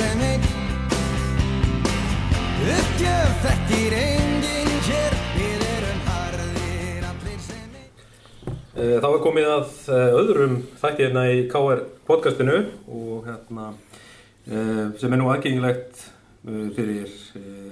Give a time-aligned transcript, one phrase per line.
[0.00, 0.44] sem einn
[2.70, 5.16] Uppgjöf þekkir enginn hér.
[5.36, 8.06] Við erum harðir allir sem einn
[8.80, 12.56] Eh, Þá er komið að eh, öðrum þætti hérna í KR podcastinu
[12.88, 13.66] og hérna
[14.48, 16.06] eh, sem er nú aðgengilegt
[16.72, 17.10] fyrir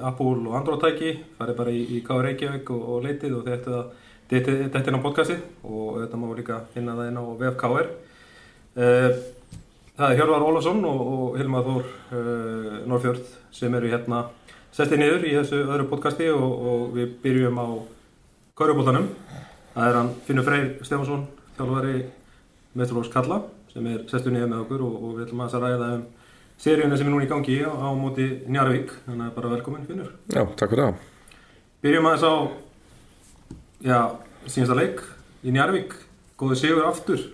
[0.04, 1.14] Apple og Android tæki.
[1.38, 3.78] Farið bara í, í KR Reykjavík og, og leitið og þetta
[4.28, 7.88] þetta er á podcasti og þetta má líka finna það inn á VF KR
[8.78, 9.10] Eh,
[9.98, 14.20] Það er Hjörvar Ólafsson og, og Hilmar Þór uh, Norrfjörð sem eru hérna
[14.70, 17.66] sestið niður í þessu öðru podcasti og, og við byrjum á
[18.60, 19.08] Kaurubóltanum.
[19.72, 21.24] Það er hann Finnur Freyr Stefansson,
[21.56, 21.96] þjálfari
[22.78, 23.40] Metrolóks Kalla
[23.72, 26.04] sem er sestið niður með okkur og, og við ætlum að ræða um
[26.62, 28.94] seríuna sem er núna í gangi á, á móti Njarvík.
[29.08, 30.12] Þannig að bara velkomin Finnur.
[30.30, 31.02] Já, takk fyrir það.
[31.82, 32.34] Byrjum aðeins á
[33.82, 33.98] já,
[34.46, 35.02] síðasta leik
[35.42, 35.98] í Njarvík.
[36.38, 37.26] Góði sigur aftur.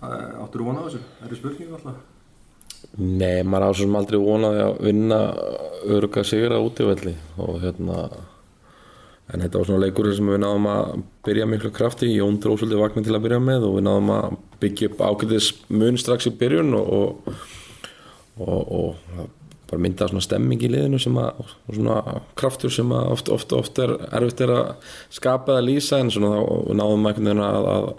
[0.00, 1.02] Eh, Áttur þú vona á þessu?
[1.18, 2.02] Það eru spurningu alltaf.
[2.96, 5.18] Nei, maður á svo sem aldrei vonaði að vinna
[5.96, 8.06] öruga sigra útivelli og hérna
[9.30, 12.80] en þetta var svona leikur sem við náðum að byrja miklu krafti, Jón dróð svolítið
[12.82, 16.32] vagnin til að byrja með og við náðum að byggja upp ágætis mun strax í
[16.40, 17.44] byrjun og, og,
[18.40, 19.28] og, og það
[19.70, 23.54] bara mynda svona stemming í liðinu sem að, og svona kraftur sem að oft, oft,
[23.56, 27.44] oft er erfitt er að skapa eða lýsa en svona þá náðum við einhvern veginn
[27.46, 27.90] að, að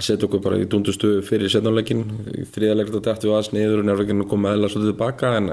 [0.00, 3.88] að setja okkur bara í dundustu fyrir setnáleikin í þriðarleikla dættu við aðeins niður og
[3.88, 5.50] nefnleikinu kom meðlega svolítið tilbaka en,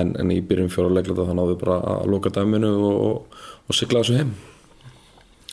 [0.00, 3.76] en, en í byrjun fjóruleikla þá náðum við bara að loka dæminu og, og, og
[3.76, 4.32] sigla þessu heim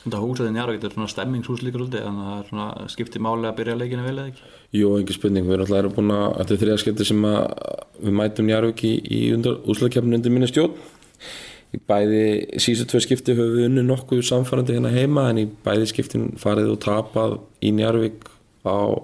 [0.07, 3.19] Þetta húsið í Njarvík er svona stemmingshús líka svolítið þannig að það er svona skipti
[3.19, 4.45] máli að byrja leikinu vel eða ekki?
[4.77, 7.41] Jú, ekki spurning, við erum alltaf búin að þetta er þriðarskipti sem að
[8.05, 9.19] við mætum Njarvík í, í
[9.73, 10.77] úslagkjafninu undir minni stjórn.
[11.91, 12.23] Bæði
[12.63, 16.71] síðustu tvei skipti höfum við unni nokkuð samfærandi hérna heima en í bæði skiptin farið
[16.77, 18.31] og tapað í Njarvík
[18.63, 18.95] á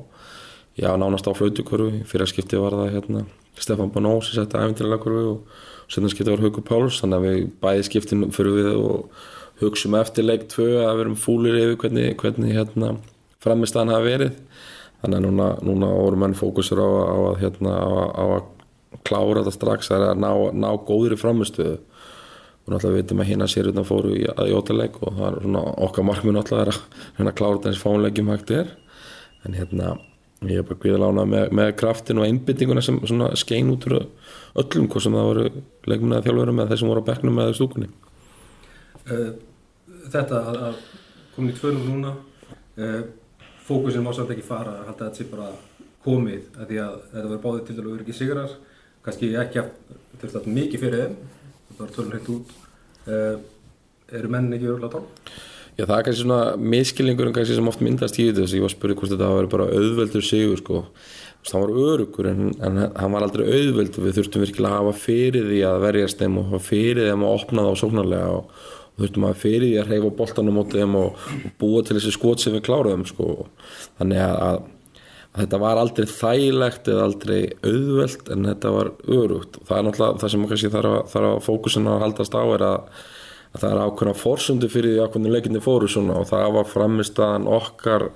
[0.79, 2.05] já, nánast á flautukörfu.
[2.07, 3.27] Fyrir skipti var það hérna
[3.59, 7.03] Stefan Bonó sem setti æfintilega körfu og setna skipti var Haukur Páls.
[7.03, 9.25] Þannig að við bæði skiptin fyrir við og
[9.61, 12.93] hugsaum eftir leik 2 að við erum fúlir yfir hvernig, hvernig hérna
[13.43, 14.37] framistæðan hafa verið.
[15.03, 19.41] Þannig að núna, núna voru menn fókusur á, á, að, hérna, á, á að klára
[19.41, 21.81] þetta strax að ná, ná góðri framistöðu
[22.63, 25.63] og náttúrulega veitum að hérna sér utan fóru í, í ótaleg og það er svona
[25.83, 28.71] okkar markmið náttúrulega að hérna klára þetta eins fánlegjum hægt er.
[29.43, 29.97] En hérna
[30.47, 33.01] ég er bara gríðalána með, með kraftin og einbyttinguna sem
[33.39, 33.99] skein út úr
[34.63, 35.45] öllum hvað sem það voru
[35.89, 37.91] leikmunnaði þjálfurum eða þeir sem voru á bekknum eða stúkunni
[39.07, 40.81] þetta að,
[41.35, 42.15] komin í tvönum núna
[42.79, 42.99] uh,
[43.63, 45.49] fókusin má samt ekki fara að halda þetta sé bara
[46.03, 48.59] komið að því að þetta verður báðið til dælu ekki sigrar.
[49.03, 49.71] Kannski ekki að
[50.19, 51.15] þurft að mikið fyrir þeim
[51.69, 52.53] þetta var tölun hreitt út.
[53.07, 53.35] Uh,
[54.13, 55.09] eru menn ekki örgulega tón?
[55.73, 58.59] Já það er kannski svona miskilningur kannski sem oft myndast í þessu.
[58.59, 60.83] Ég var að spyrja hvort þetta verið bara auðveldur sigur sko.
[61.43, 64.05] Það var örugur en, en hann var aldrei auðveldur.
[64.05, 67.65] Við þurftum virkilega að hafa fyrir því að verjast þeim og fyrir þeim að opna
[67.67, 71.55] þá sóknarlega og og þurftum að fyrir því að hreyfa boltanum mótið þeim og, og
[71.61, 73.47] búa til þessi skot sem við kláruðum sko.
[73.99, 74.59] þannig að, að,
[75.31, 79.87] að þetta var aldrei þægilegt eða aldrei auðvelt en þetta var örugt og það er
[79.87, 83.01] náttúrulega það sem kannski þarf að, þarf að fókusin að haldast á er að,
[83.53, 86.69] að það er ákveðna fórsundu fyrir því að hvernig leikinni fóru svona og það var
[86.69, 88.07] framistaðan okkar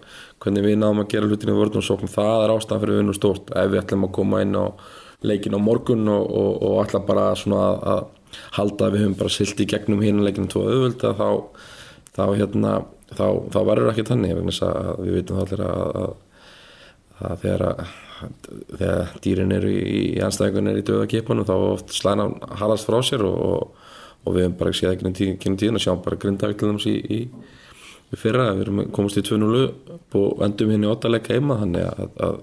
[0.44, 3.74] hvernig við náðum að gera hlutinu vörðum sóknum það er ástæðan fyrir vinnum stórt ef
[3.74, 4.66] við ætlum að koma inn á
[5.26, 6.76] leikin á morgun og, og, og
[8.58, 11.30] halda að við höfum bara silt í gegnum hinuleikinu tvo auðvölda þá,
[12.16, 12.74] þá, hérna,
[13.12, 14.36] þá, þá verður ekki tannig
[15.04, 16.16] við veitum allir að, að,
[17.30, 17.68] að þegar,
[18.72, 22.30] þegar dýrin eru í, anstæðingun er í döða kipunum þá oft slæna
[22.62, 23.94] halast frá sér og, og,
[24.26, 26.22] og við höfum bara ekki séð ekki genið tíðin að sjá bara
[26.78, 27.22] þess í, í,
[28.14, 29.66] í fyrra við erum komast í 2-0
[30.18, 32.40] og endum henni óttalega heima þannig að, að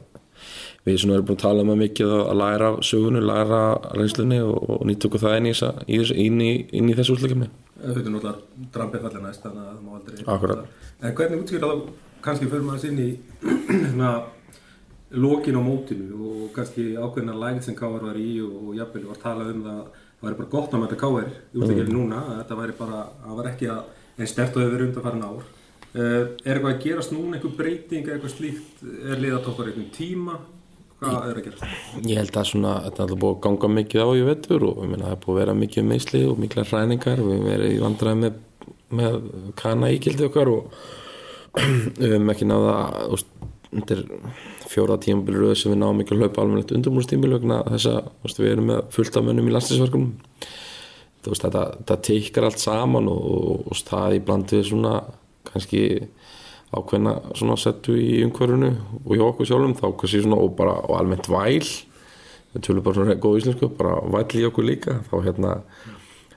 [0.84, 3.60] við svona erum búin að tala um að mikið að læra sögunu, læra
[3.96, 5.54] reynslunni og, og nýtt okkur það inn í,
[5.96, 7.50] í, í, í þessu útlökjumni
[7.84, 10.62] Við veitum náttúrulega drampið fallir næst þannig að það má aldrei Akkurat.
[11.00, 11.74] En hvernig útskýra þá
[12.24, 13.08] kannski fyrir maður sinni
[13.90, 14.12] svona
[15.24, 19.20] lokin á mótinu og kannski ákveðna lægð sem Káar var í og, og jafnvel var
[19.24, 19.82] talað um það
[20.14, 21.98] það væri bara gott að mæta Káar í útlökjumni mm.
[21.98, 25.44] núna þetta væri bara, það var ekki að einn stert og hefur undan farin ár.
[25.94, 30.38] Uh, Er eitthvað að gerast núna, einhver breyting eitthvað slíkt, er liðatoppar einhvern tíma
[31.04, 31.70] hvað er að gera?
[32.02, 34.82] Ég held að svona, þetta er alltaf búið að ganga mikið á í vettur og
[34.82, 37.80] meina, það er búið að vera mikið meðsli og mikla hræningar við hefum verið í
[37.84, 38.42] vandræði með,
[39.00, 39.18] með
[39.60, 40.76] kana íkildi okkar og
[42.00, 42.76] við hefum ekki náða
[43.74, 44.04] undir
[44.70, 48.70] fjóra tímabiliröðu sem við náðum ekki að hlaupa alveg undirmúrstímil vegna þess að við erum
[48.70, 50.12] með fullt af mönnum í landslýsverkunum
[51.24, 54.94] þetta, þetta teikar allt saman og, og, og það í bland við svona
[55.48, 55.84] kannski
[56.78, 58.70] ákveðna svona settu í umhverfunu
[59.04, 61.66] og hjá okkur sjálfum þá kannski svona og bara og almennt væl.
[62.54, 65.00] Við tölum bara svona góð íslensku bara væll í okkur líka.
[65.10, 65.56] Þá hérna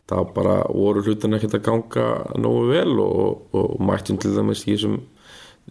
[0.07, 2.07] þá bara voru hlutin ekkert að ganga
[2.39, 5.01] nógu vel og, og, og mættum til dæmis í þessum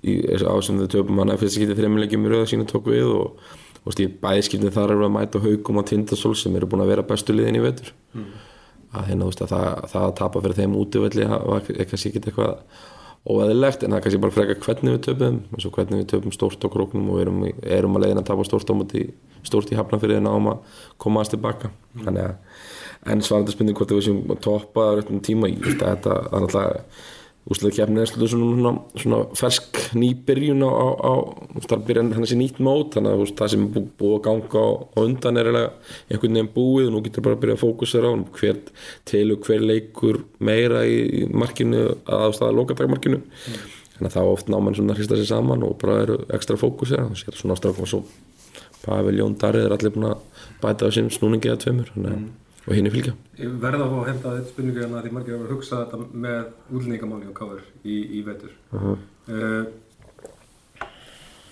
[0.05, 3.07] í þessu ásum þau töpum hann að fyrst skiptið þremmilegjum í rauða sína tók við
[3.15, 3.47] og,
[3.85, 7.07] og stíð bæðskiptið þar eru að mæta haugum og tindasól sem eru búin að vera
[7.07, 7.95] bestu liðin í vetur.
[8.93, 12.23] Að hérna þú veist að það, það að tapa fyrir þeim útivelli var kannski ekki
[12.23, 12.53] eitthvað
[13.27, 16.35] óeðilegt en það er kannski bara freka hvernig við töpum eins og hvernig við töpum
[16.35, 19.03] stórt á króknum og erum, erum að leiðin að tapa stórt á móti
[19.47, 21.71] stórt í hafna fyrir þeirna ám að koma aðeins tilbaka.
[22.07, 22.21] Að
[23.07, 26.45] en svarandi spurning hvort við séum að toppa á réttum tíma að þetta það er
[26.45, 26.85] náttúrulega
[27.47, 31.13] úslega kefni er svona, svona, svona fersk nýbyrjun á, á, á
[31.63, 34.69] það hann þessi nýtt mót þannig að það sem er bú, búið að ganga á,
[34.83, 38.15] á undan er einhvern veginn búið og nú getur bara að byrja að fókusera á
[38.41, 38.59] hver
[39.07, 43.21] til og hver leikur meira í markinu að ástæða lokatakmarkinu
[43.97, 46.59] þannig að þá oft ná mann svona að hrista sér saman og bara eru ekstra
[46.59, 48.03] fókusera og sér svona ástæða svo
[48.83, 52.27] Pavel Jón Darrið er allir búin að bæta á sín snúningi eða tveimur þannig að
[52.67, 55.37] og hinn er fylgja Ég verða að fá að henda þetta spurningu hérna því margir
[55.37, 56.39] hafa hugsað þetta með
[56.71, 58.55] útlendingamáli og káður í, í vetur.
[58.73, 59.67] Uh -huh.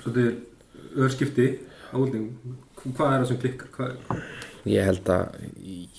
[0.00, 1.46] Svolítið örskipti
[1.92, 2.56] á útlendingum.
[2.84, 3.68] Hvað er það sem klikkar?
[3.76, 4.22] Hvað...
[4.64, 5.24] ég held að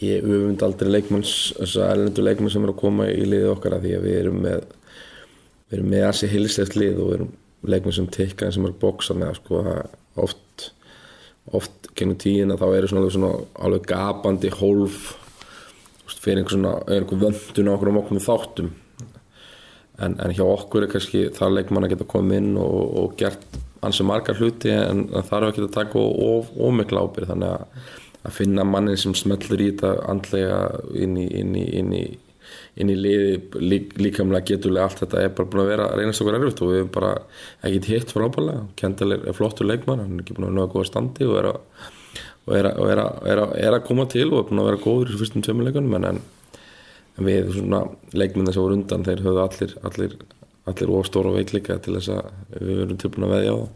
[0.02, 3.78] ég öfund aldrei leikmanns þess að ellendur leikmann sem er að koma í liðið okkar
[3.78, 4.64] að því að við erum með
[5.70, 7.34] við erum með þessi hilseft lið og við erum
[7.66, 9.62] leikmann sem tikka sem er að bóksa með sko,
[10.16, 10.72] oft
[11.54, 13.31] oft gennum tíðina þá eru svona, svona
[13.65, 15.13] alveg gapandi hólf
[16.25, 18.71] fyrir einhver er vöndun á okkur um okkur þáttum.
[20.01, 23.45] En, en hjá okkur er kannski það leikmann að geta komið inn og, og gert
[23.86, 26.03] ansi margar hluti en það þarf ekki að taka
[26.68, 27.86] ómikla ábyrð þannig að,
[28.25, 30.59] að finna mannin sem smellur í þetta andlega
[30.97, 32.03] inn í, inn í, inn í,
[32.75, 36.38] inn í liði lík, líkamlega geturlega allt þetta er bara búin að vera reynast okkur
[36.39, 37.12] erfitt og við hefum bara
[37.62, 41.30] ekkert hitt frábælega Kendall er flottur leikmann, hann er ekki búin að að góða standi
[41.30, 41.62] og er að,
[42.45, 44.69] og er að, og er að, er að, er koma til og er búin að
[44.72, 46.19] vera góður í fyrstum tveimileikunum en,
[47.16, 47.81] en við svona
[48.12, 50.19] leikminna sem voru undan þeir höfðu allir allir,
[50.68, 53.74] allir ofstóra veikleika til þess að við verum tilbúin að veðja á það.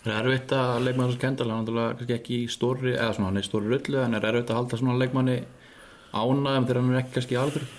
[0.00, 3.26] Það er erfitt að leikmann sem Kendall, hann er náttúrulega ekki í stóri, eða svona
[3.28, 5.34] hann er í stóri rullu, en er erfitt að halda svona leikmanni
[6.12, 7.76] ánægum þegar hann er ekki kannski alveg.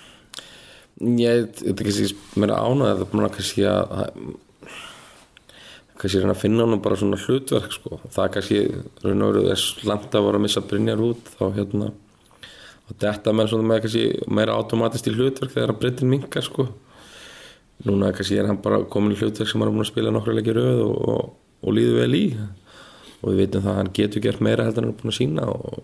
[1.02, 3.92] Ég, þetta er kannski meira ánægð, það er kannski að
[6.02, 7.98] kannski reyna að finna hann bara svona hlutverk sko.
[8.10, 8.60] það er kannski
[9.04, 9.56] raun og veru
[9.88, 11.90] langt að vera að missa Brynjar út þá hérna
[12.88, 16.66] og þetta með svona með kannski meira automatist í hlutverk þegar að Brynjar minkar sko
[17.86, 20.34] núna kannski er hann bara komin í hlutverk sem hann er búin að spila nokkru
[20.34, 21.32] leikir rauð og, og,
[21.62, 22.24] og líður vel í
[23.22, 25.20] og við veitum það að hann getur gert meira heldur en hann er búin að
[25.20, 25.82] sína og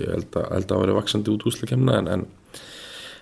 [0.00, 2.26] ég held að, held að hann veri vaksandi út úsleikemna en, en,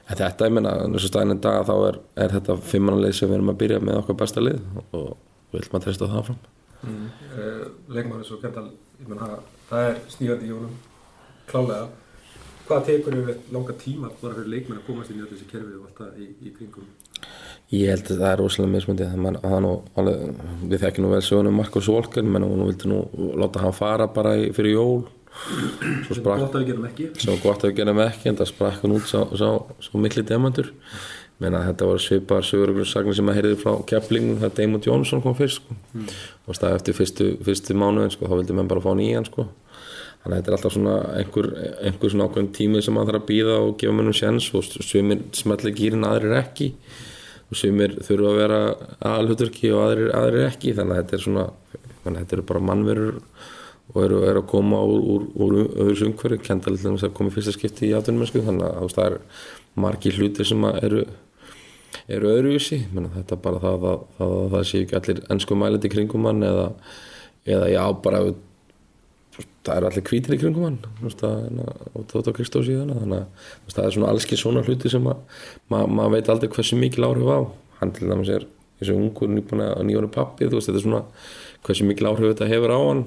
[0.08, 3.40] en þetta, ég menna, þessu staðin en dag þá er, er þetta fimmananlið sem við
[3.40, 5.14] erum að byrja með okkar besta lið og
[5.52, 6.42] við viljum að treysta það fram
[6.82, 7.10] Mm.
[7.38, 9.34] Uh, leikmann eins og Kendall, ég menn það,
[9.68, 10.72] það er stígandi í honum,
[11.50, 11.84] klálega.
[12.66, 15.86] Hvað tekur við langa tíma bara fyrir leikmenn að komast inn í þessi kerfi og
[15.86, 16.90] allt það í, í kringum?
[17.72, 20.10] Ég held að það er rosalega mismundið það
[20.72, 23.00] við þekkjum nú vel söguna Markus Volken, menn hún vildi nú
[23.38, 25.04] láta hann fara bara í, fyrir jól
[26.06, 27.08] svo sprakk gott að við gerum ekki.
[27.24, 29.48] var gott að við gerum ekki en það sprakk hann út sá, sá,
[29.82, 30.70] svo mikli demantur
[31.42, 35.62] menna þetta var svipaðar söguruglunssagnir sem að heyrði frá Kepling þegar Damon Johnson kom fyrst
[35.62, 35.76] sko.
[36.46, 39.48] og staði eftir fyrstu, fyrstu mánuðin sko, þá vildi menn bara fá nýjan sko.
[40.22, 41.48] þannig að þetta er alltaf svona einhver,
[41.82, 45.24] einhver svona ákveðin tími sem maður þarf að býða og gefa mönnum sjens og sumir
[45.34, 46.68] smelli gýrin aðrir ekki
[47.48, 48.60] og sumir þurfa að vera
[49.00, 51.48] aðalhuturki og aðrir, aðrir ekki þannig að þetta er svona
[52.04, 53.18] þetta eru bara mannverur
[53.92, 57.34] og eru, eru að koma úr, úr, úr öðru umhverju kenda alltaf að koma í
[57.34, 59.18] fyrsta skipti í atvinnum þannig að það er
[59.82, 61.04] margir hlutir sem eru
[62.10, 65.90] eru öðruvísi, þetta er bara það að það, það, það sé ekki allir ennsku mælandi
[65.92, 66.64] kringum hann eða,
[67.56, 68.22] eða já bara
[69.62, 71.60] það eru allir hvítir í kringum hann það,
[71.92, 75.94] og Tóta Kristó síðan þannig að það er svona allski svona hluti sem að maður
[75.98, 77.40] ma veit aldrei hversu mikil áhrif á.
[77.80, 78.48] Hann til dæmis er
[78.80, 81.04] þessu ungur nýjónu pappi þú veist, þetta er svona
[81.66, 83.06] hversu mikil áhrif þetta hefur á hann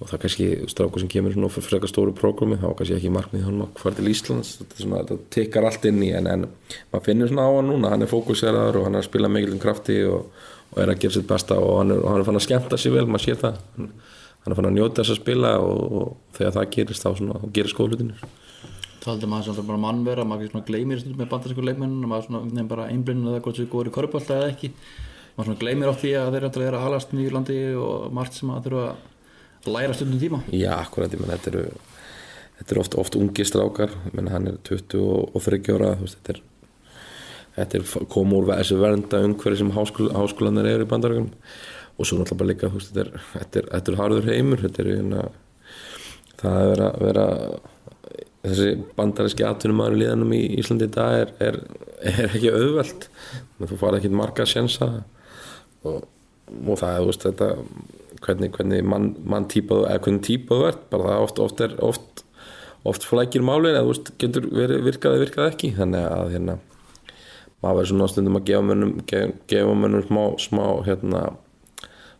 [0.00, 2.96] og það er kannski strákur sem kemur svona fyrir eitthvað stóru prógrami þá er kannski
[2.96, 4.54] ekki markmið hann að fara til Íslands.
[4.60, 6.46] Þetta, svona, þetta tikkar allt inn í en, en
[6.92, 9.60] maður finnir svona á hann núna, hann er fókuseraður og hann er að spila mikilum
[9.60, 10.30] krafti og,
[10.72, 12.80] og er að gera sitt besta og hann er, og hann er fann að skemmta
[12.80, 13.60] sér vel, maður sér það.
[13.76, 13.90] Hann,
[14.40, 17.42] hann er fann að njóta þess að spila og, og þegar það gerist þá svona,
[17.52, 18.24] gerist skóðlutinir
[19.00, 22.68] Taldi maður sem bara mannvera, maður ekki svona gleymir með bandarsku leikmenninu, maður svona nefn
[22.68, 23.60] bara einblinn eða hvort
[25.36, 28.52] maður svona gleymir oft því að þeir eru að alast nýju landi og margt sem
[28.52, 30.42] að þurfa að læra stundum tíma.
[30.54, 31.64] Já, akkurat, ég menn þetta eru
[32.60, 36.42] þetta eru oft, oft ungi strákar menn hann er 20 og 30 ára þetta er
[37.56, 42.20] þetta er koma úr þessu vernda umhverfi sem háskóla, háskólanir eru í bandarækjum og svo
[42.20, 45.24] náttúrulega bara líka þetta er, þetta er, þetta er harður heimur þetta er, hérna,
[46.40, 47.26] það er vera, vera
[48.44, 51.58] þessi bandaríski atvinnumæður í liðanum í Íslandi í dag er, er,
[52.08, 53.08] er ekki auðvelt.
[53.60, 54.90] Þú fara ekki marga sjensa
[55.88, 56.06] og,
[56.60, 57.50] og það er þú veist þetta
[58.24, 61.76] hvernig, hvernig mann man típa eða hvernig típa þú ert bara það oft, oft er
[61.84, 62.24] oft,
[62.88, 65.72] oft flækir málin eða þú veist getur verið virkað eða virkað ekki.
[65.78, 66.58] Þannig að hérna
[67.60, 71.24] maður verður svona stundum að gefa mönnum gefa, gefa mönnum smá, smá hérna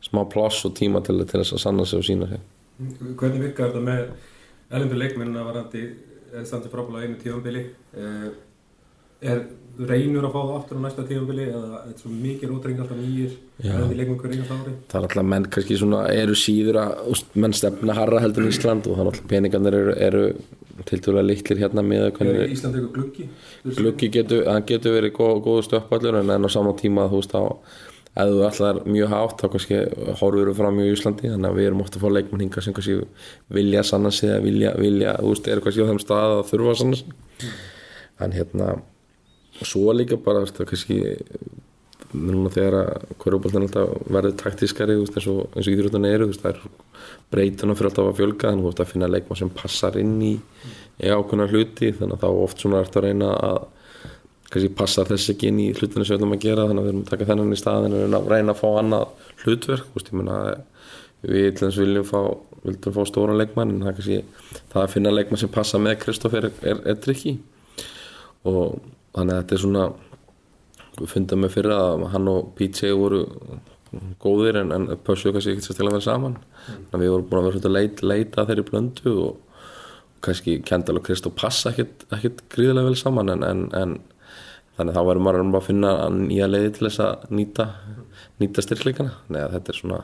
[0.04, 2.44] smá pláss og tíma til, til þess að sanna sig og sína sig.
[3.20, 4.04] Hvernig virkar þetta með
[4.70, 5.82] erlendur leikmennina varandi
[6.30, 7.64] er standið frábæla einu tíðanbili
[9.20, 12.50] er þú reynur að fá það aftur á næsta tíðanbili eða er þetta svo mikið
[12.52, 13.70] rótring alltaf nýjir Já.
[13.72, 17.56] erlendir leikmenn hver einast ári það er alltaf menn kannski svona eru síður að menn
[17.56, 20.24] stefna harra heldur en Ísland og þannig að peningarnir eru, eru
[20.88, 23.28] til dæla litlir hérna með Er hvernig Ísland eitthvað gluggi?
[23.78, 27.44] gluggi getur, getur verið góð, góðu stöppallur en á saman tíma þú veist á
[28.20, 29.76] ef þú ætlar mjög hátt þá kannski
[30.18, 32.74] horfur við fram í Íslandi þannig að við erum ofta að fá leikmenn hinga sem
[32.74, 32.96] kannski
[33.54, 36.72] vilja sanna sig eða vilja, vilja þú veist, eru kannski á þeim stað að þurfa
[36.74, 37.52] að sanna sig
[38.20, 38.72] en hérna
[39.68, 41.00] svo líka bara, þú veist, það kannski
[42.10, 47.10] núna þegar að hverjubóltan alltaf verður taktískari eins og, íþróttan eru þú veist, það er
[47.30, 50.16] breytuna fyrir alltaf að fjölga þannig að þú veist að finna leikmann sem passar inn
[50.24, 50.32] í
[51.00, 53.60] ákveðna hluti þannig að þá oft svona ertu að reyna að
[54.50, 56.92] kannski passar þess ekki inn í hlutinu sem við ætlum að gera þannig að við
[56.92, 59.04] erum að taka þennan í staðin og reyna, reyna að fá annað
[59.44, 60.38] hlutverk þú veist, ég meina
[61.20, 62.20] við til þess viljum fá,
[62.64, 66.00] vildum fá stóran leikmann en það er kannski það að finna leikmann sem passa með
[66.02, 67.36] Kristoffer er, er, er trikki
[68.48, 68.80] og
[69.16, 69.84] þannig að þetta er svona
[71.00, 73.20] við fundum með fyrir að hann og PJ voru
[74.22, 76.36] góðir en, en pössuðu kannski ekkert sérstaklega vel saman.
[76.66, 79.64] Þannig að við vorum búin að vera svolítið að leita, að þeirri blöndu og
[80.24, 83.96] kannski Kendall og Kristof passa ekkert, gríðilega vel saman en, en, en
[84.76, 87.68] þannig að þá verður maður að finna nýja leiði til þess að nýta,
[88.42, 89.16] nýta styrkleikana.
[89.32, 90.02] Að þetta er svona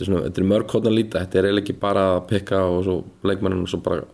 [0.00, 2.60] þetta er, svona, þetta er mörg hóttan líta, þetta er eiginlega ekki bara að pikka
[2.64, 2.94] og svo
[3.28, 4.06] leikmennum og svo bara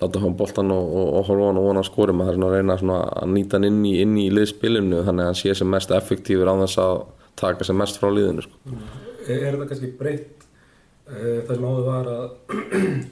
[0.00, 2.50] láta hann boltan og, og, og horfa hann og vona að skori maður þarf svona
[2.50, 5.54] að reyna svona að nýta hann inn í, inn í liðspilinu þannig að hann sé
[5.58, 6.94] sem mest effektífur á þess að
[7.42, 8.76] taka sem mest frá liðinu sko.
[9.26, 10.46] Er, er þetta kannski breytt
[11.10, 12.56] uh, það sem áður var að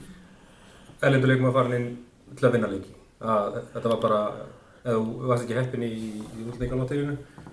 [1.09, 1.91] erlendur leikum var farin inn
[2.35, 2.95] til að vinna leiki?
[3.25, 4.23] Að þetta var bara
[4.85, 5.93] eða þú varst ekki heppin í,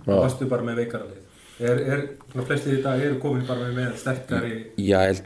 [0.03, 1.22] þá varstu bara með veikara leið
[1.63, 4.55] er, er svona flestið í dag eru komin bara með, sterkari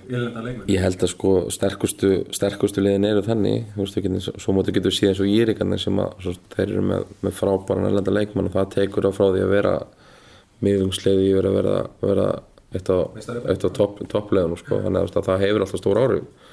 [0.08, 0.66] ylenda leikmenn?
[0.72, 4.94] ég held að sko sterkustu, sterkustu liðin eru þannig þú veist, ekki, svo móti getur
[4.94, 8.74] síðan svo írikarnir sem að svo, þeir eru með, með frábæran erlenda leikmann og það
[8.76, 9.78] tekur það frá því að vera
[10.64, 12.28] miðlungsleiði yfir að vera, vera
[12.74, 14.80] eitt á, á topp, toppleðunum sko.
[14.84, 16.48] þannig að, það hefur alltaf stór áhrif.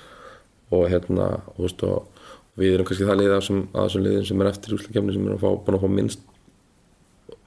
[0.74, 4.52] Og hérna þú veist, og við erum kannski það liðið af þessum, liðin sem er
[4.52, 6.26] eftir úsleikefni sem er að fá, búin að fá minnst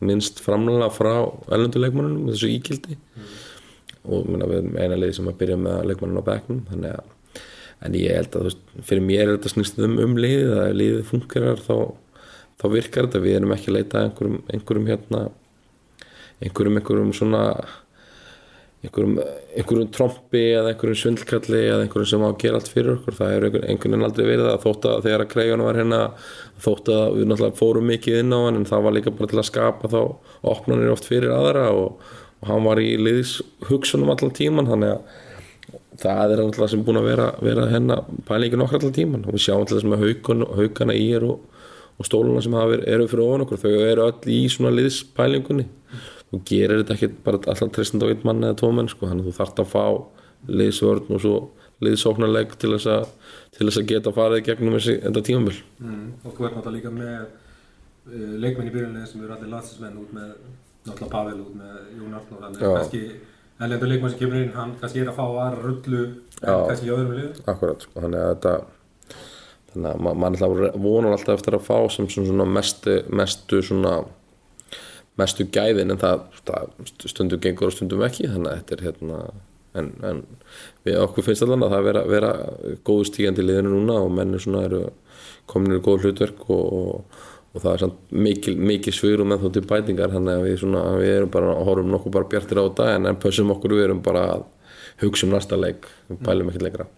[0.05, 1.13] minnst framlega frá
[1.53, 2.99] erlendu leikmannunum með þessu íkildi
[4.07, 7.15] og minna, við erum eina liði sem að byrja með leikmannun á bekknum þannig að
[7.87, 11.09] en ég held að veist, fyrir mér er þetta snýst um, um liðið að liðið
[11.11, 11.75] fungerar þá,
[12.61, 15.23] þá virkar þetta, við erum ekki að leita einhverjum, einhverjum hérna
[16.41, 17.43] einhverjum, einhverjum svona
[18.87, 19.17] einhverjum,
[19.57, 23.17] einhverjum trompi eða einhverjum svindlkalli eða einhverjum sem á að gera allt fyrir okkur.
[23.17, 26.01] Það er einhvern, veginn aldrei verið það þótt að þegar að Kreigun var hérna
[26.65, 29.41] þótt að við náttúrulega fórum mikið inn á hann en það var líka bara til
[29.41, 30.01] að skapa þá
[30.55, 32.07] opnanir oft fyrir aðra og,
[32.43, 33.39] og hann var í liðis
[33.71, 35.25] hugsunum allan tíman þannig að
[36.01, 39.47] það er náttúrulega sem búin að vera, vera hennar pælingin okkar allan tíman og við
[39.47, 41.41] sjáum til þess með haukun, haukana í er og,
[41.97, 43.63] og stóluna sem eru fyrir ofan okkur.
[43.63, 45.65] Þau eru öll í svona liðspælingunni
[46.31, 49.27] þú gerir þetta ekki bara allan tristandi á einn mann eða tvo menn sko, þannig
[49.27, 49.85] að þú þarft að fá
[50.61, 51.37] liðsvörn og svo
[51.85, 53.09] liðsóknarleik til þess að,
[53.57, 56.07] til þess að geta farið gegnum þessi enda tímamil mm.
[56.25, 60.15] og þú ert náttúrulega líka með uh, leikmenn í byrjunlega sem eru allir landsinsmenn út
[60.17, 60.31] með
[60.87, 62.21] náttúrulega Pavel út með Jón Já.
[62.23, 63.03] að kannski
[63.57, 66.57] erlendur leikmenn sem kemur inn hann kannski er að fá aðra rullu en Já.
[66.71, 68.55] kannski í öðrum liðum akkurat, sko, þannig að þetta
[69.73, 73.99] þannig að ma- mann alltaf vonar alltaf eftir að fá sem svona mestu, mestu svona
[75.21, 76.73] mestu gæðin en það, það
[77.05, 79.21] stundum gengur og stundum ekki þannig að þetta er hérna
[79.77, 80.21] en, en
[80.87, 82.33] við okkur finnst allan að það vera, vera
[82.87, 84.83] góðu stígandi liðinu núna og mennir svona eru
[85.51, 89.49] komin í góð hlutverk og, og, og það er samt mikil, mikil svýrum með þó
[89.57, 92.93] til bætingar þannig að við, svona, við erum bara horfum nokkuð bara bjartir á þetta
[92.97, 94.47] en, en pössum okkur við erum bara að
[95.03, 96.89] hugsa um næsta leik við pælum ekkert lengra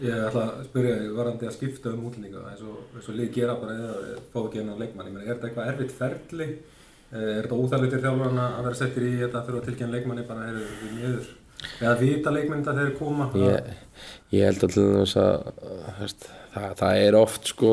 [0.00, 3.56] Ég ætla að spyrja þig varandi að skipta um útlendinga eins og, og lið gera
[3.60, 5.10] bara eða fá ekki hennar leikmann.
[5.10, 6.46] Ég meina, er þetta eitthvað erfitt ferli?
[7.10, 10.26] Eh, Er þetta óþærlega til þjálfarna að vera settir í þetta þurfa að tilkynna leikmanni
[10.28, 11.30] bara er við miður?
[11.80, 13.26] Eða vita leikmenn þetta þegar koma?
[13.36, 13.72] ég,
[14.32, 15.48] ég held að til þess að
[16.00, 17.72] veist, það, það er oft sko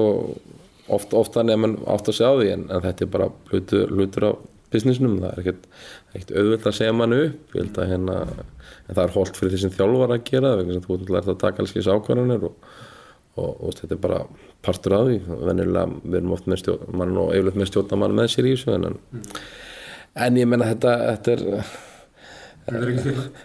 [0.97, 3.29] oft, oft þannig að mann átt að segja á því en, en þetta er bara
[3.51, 4.31] hlutur, hlutur á
[4.73, 5.69] businessnum, það er ekkert,
[6.11, 9.75] ekkert auðvitað að segja mann upp að hérna en það er holdt fyrir því sem
[9.77, 12.57] þjálfar að gera þú ert að taka alls skils ákvarðanir og,
[13.37, 14.21] og, og þetta er bara
[14.65, 15.19] partur af því.
[15.47, 18.73] Venjulega við erum oft með stjórn mann nú yfirleitt með stjórnamann með sér í þessu
[18.77, 18.97] en,
[20.27, 21.69] en ég menna þetta, þetta er
[22.67, 22.89] er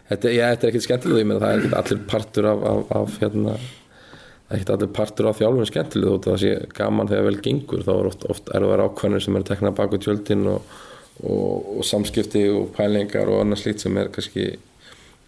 [0.09, 4.73] þetta, er ekkert skemmtileg það er ekkert allir partur af, af, af hérna er ekkert
[4.75, 6.11] allir partur af þjálfun skemmtileg.
[6.11, 9.39] Þótt að það sé gaman þegar vel gengur þá er oft, oft erfar ákvæmur sem
[9.39, 10.77] er teknað baku tjöldin og,
[11.23, 14.51] og, og samskipti og pælingar og annað slíkt sem er kannski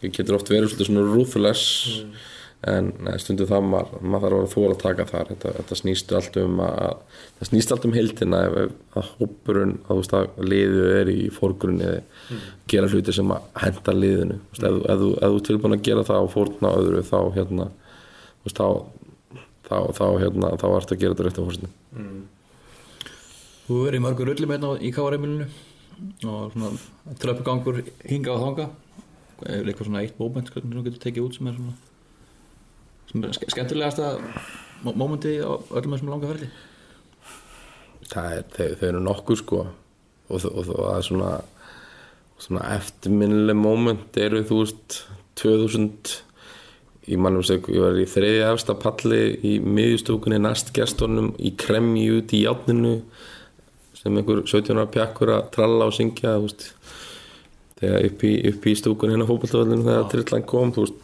[0.05, 2.03] getur oft verið svona ruthless
[2.71, 5.31] en nei, stundum það maður, maður þarf að vera þóla að taka þar.
[5.33, 6.97] Þetta, þetta snýst allt um að
[7.39, 8.41] það snýst allt um heildina.
[8.49, 11.91] Ef, ef að hópurinn að, þú veist, að liðið er í fórgrunni
[12.73, 14.39] gera hluti sem að henda liðinu.
[14.53, 17.03] Veist, ef, þú- ef, þú- ef þú er tilbúin að gera það og fórna öðru
[17.11, 17.69] þá hérna
[18.45, 18.69] veist, þá,
[19.69, 21.73] þá, þá, hérna, þá ertu að gera þetta rétt á fórstinu
[23.65, 25.47] Þú verið í mörgur rullum hérna í káareimilinu
[26.29, 28.67] og svona tröppugangur hinga og þanga
[29.45, 31.77] eða eitthvað svona eitt moment sem þú getur tekið út sem er svona
[33.15, 34.15] skemmtilegasta
[34.85, 36.51] momenti á öllum þessum langa ferli?
[38.11, 39.65] Það er, þau, þau eru nokkuð sko.
[40.25, 41.33] Og, og, og það er svona
[42.45, 45.01] svona eftirminnileg moment eru þú veist
[45.41, 46.15] 2000
[47.05, 52.07] ég mannum seg, ég var í þriðja efsta palli í miðjustúkunni næst gestunum í kremji
[52.17, 52.95] út í játninu
[53.99, 56.73] sem einhver 17 ára pjakkur að tralla og syngja veist.
[57.81, 61.01] Þegar upp í, í stúkunni hérna á fótballtafellinu þegar trillan kom veist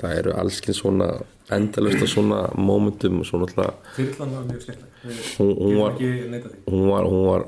[0.00, 1.10] það eru allskinn svona
[1.56, 4.68] endalust af svona momentum og svona alltaf Þyrlan var mjög.
[5.00, 5.96] Við Hún- hún var-
[6.68, 7.42] hún var, hún var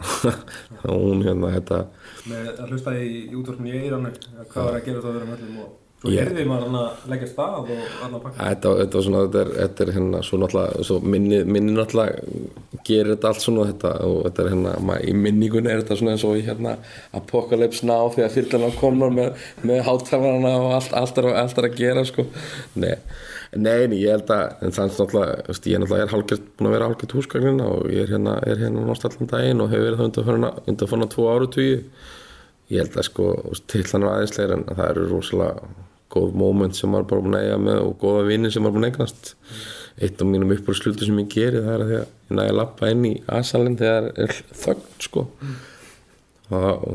[0.88, 1.82] hún hérna þetta
[2.30, 4.12] Með að hlusta í, í útvortinu í Eiranu,
[4.48, 7.02] hvað var að gera það að vera möllum og svo Ég- gerði maður hann að
[7.12, 7.68] leggja stað og
[8.00, 8.46] hann að pakka.
[8.48, 12.80] þetta, þetta var svona, þetta er, þetta er hérna svo náttúrulega, svo minni, minni náttúrulega
[12.88, 16.16] gerir þetta allt svona þetta og þetta er hérna, maður, í minningunni er þetta svona
[16.16, 16.72] eins og í hérna
[17.20, 21.78] Apocalypse Now þegar fyrirlega komnar með, með hátæfarana og allt, allt, er, allt er að
[21.84, 22.26] gera sko,
[22.82, 22.96] nei
[23.52, 26.86] Nei, nei, ég held að, en þannig náttúrulega, ég er náttúrulega hálfgert, búin að vera
[26.88, 30.08] hálfgert húsgagnina og ég er hérna, er hérna náttúrulega allan daginn og hefur verið það
[30.08, 31.74] undanfarna, undanfarna tvo ára tugi.
[32.72, 33.26] Ég held að sko,
[33.68, 35.68] tillan er aðeinsleir en það eru rosalega
[36.12, 38.88] góð moment sem maður bara búin að eiga með og góða vinni sem maður búin
[38.88, 39.32] að eignast.
[40.00, 42.60] Eitt af mínum uppbúr slutu sem ég geri það er að að ég næði að
[42.62, 45.26] lappa inn í aðsalinn þegar er þögn, sko.
[46.48, 46.86] Og það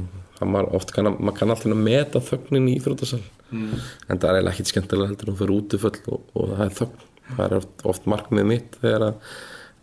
[0.45, 3.75] maður oft kann, að- maður kann alltaf meta þögnin í íþrótasal mm.
[4.07, 7.05] en það er eiginlega ekkit skemmtilega heldur þú fyrir útiföll og, og það er þögn.
[7.27, 9.15] Það er oft, oft markmið mitt þegar að,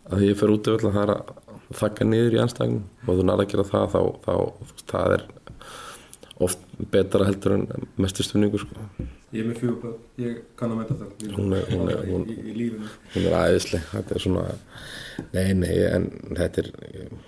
[0.09, 1.33] að því ég fyrir útiföll að það er að
[1.75, 5.25] þakka niður í anstæðin og þú nærða að gera það þá, þá veist, það er
[6.39, 6.59] oft
[6.91, 7.67] betra heldur en
[7.97, 8.75] mestu stunningu sko.
[9.35, 11.13] Ég er með fjöguböð, ég kann að metta það.
[11.23, 12.69] Ég Hún er- hún er- hún- í, í
[13.15, 14.43] hún er æðisleg þetta er svona
[15.33, 16.69] nei, nei, en þetta er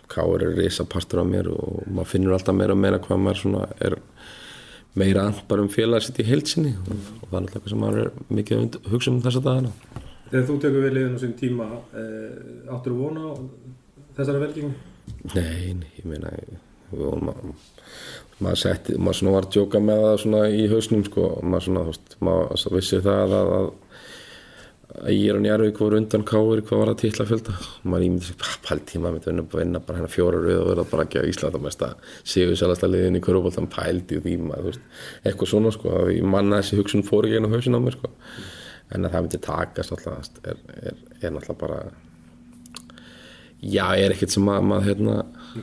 [0.07, 3.41] káur er risa partur af mér og maður finnur alltaf meira og meira hvað maður
[3.41, 3.97] svona er
[4.95, 6.91] meira bara um félag sitt í heilsinni og,
[7.21, 9.71] og það er alltaf eitthvað sem maður er mikið að und- hugsa um þessa dagana
[10.27, 11.65] Þegar þú tekur við liðinu sín tíma,
[11.95, 13.33] eh, áttur þú vona á
[14.17, 14.73] þessari velgengum?
[15.35, 16.27] nei, nei, ég meina
[16.91, 17.53] við vorum að
[18.43, 21.83] maður setti, maður svona var að djóka með það svona í hausnum sko, maður svona,
[21.83, 23.69] þú veist, maður vissi það að, að,
[24.97, 27.55] að ég er á Njarvík voru undan káir, hvað var það titla fjölda?
[27.57, 30.87] Og maður ímyndi sig, pæl tíma mitt vinna, vinna bara hérna fjóra rauð og verða
[30.93, 34.67] bara ekki að Íslanda mest að séu sælasta liðin í Köruboltan pældi og því maður,
[34.67, 34.89] þú veist,
[35.23, 38.13] eitthvað svona sko, að ég manna þessi hugsun fór ekki einu hausin á mér sko,
[38.93, 42.05] en að það myndi takast alltaf, er, er, er
[43.61, 45.15] já, er ekkert sem að maður, hérna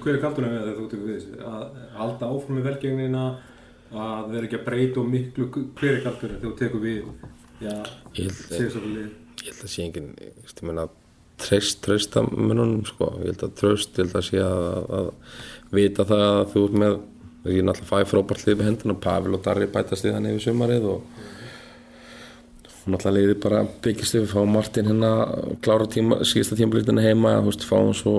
[0.02, 1.40] Hver er kaldunum við þú tekur við þessu?
[1.50, 3.26] Að halda áfram með velgengnina,
[3.94, 7.12] að vera ekki að breyta og miklu, hver er kaldunum þegar þú tekur við,
[7.62, 7.76] já,
[8.16, 9.12] sérstaklega
[9.44, 10.86] ég held að sé engin ég meina
[11.40, 15.10] treyst, treysta mönnunum sko, ég held að tröst, ég held að sé að, að,
[15.74, 16.96] vita það að þú ert með
[17.44, 18.94] ég er náttúrulega fæ frábært lið með hendina.
[19.04, 21.24] Pavel og Darri bætast í þannig yfir sumarið og
[22.92, 25.10] náttúrulega liði bara byggist við fá Martin hérna
[25.64, 28.14] klára tíma, síðasta tímablitina heima þú veist, fáum svo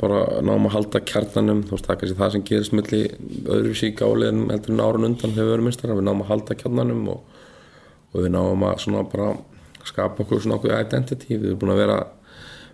[0.00, 3.02] bara náum að halda kjarnanum, þú veist, það er kannski það sem gerist milli
[3.46, 6.58] öðruvísi í gáliðin heldur en árun undan þegar við erum minnstara, við náum að halda
[6.62, 7.42] kjarnanum og,
[8.10, 9.32] og við náum að svona bara
[9.86, 11.98] skapa okkur svona okkur identity, við erum búin að vera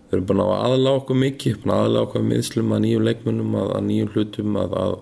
[0.09, 3.59] við erum búin að aðla okkur mikið búin að aðla okkur miðslum að nýjum leikmunum
[3.61, 4.95] að, að nýjum hlutum að, að,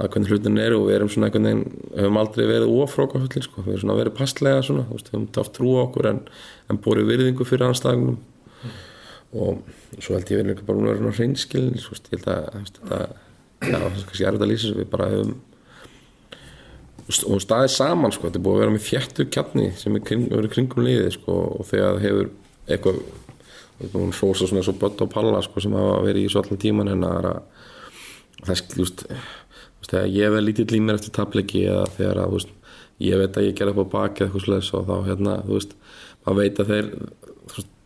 [0.00, 1.64] að hvernig hlutin eru og við erum svona einhvern veginn
[1.98, 3.62] höfum aldrei verið ófrákafullir sko.
[3.62, 6.20] við erum svona verið passlega svona, við höfum taft trú á okkur en,
[6.72, 8.18] en borið virðingu fyrir anstæðingunum
[9.32, 9.62] og
[9.98, 13.00] svo held ég verið líka bara hreinskilin þú veist, ég held að þetta,
[13.62, 15.40] já, það er kannski erfitt að lýsa við bara höfum
[17.12, 20.28] og staðið saman sko, þetta er búið að vera með þjættu kjarni sem er kring,
[20.52, 22.30] kringum liðið sko, og þegar hefur
[22.70, 23.00] eitthvað
[23.82, 26.92] að hrósa svona og Bött og Palla sko, sem hafa verið í svo allan tíman
[26.92, 27.40] er að
[28.42, 29.04] það er skilust
[29.88, 32.52] þegar ég veð lítið límir eftir tapleiki eða þegar að veist,
[33.02, 35.76] ég veit að ég ger upp á baki eitthvað slags og þá hérna þú veist,
[36.24, 36.90] maður veit að þeir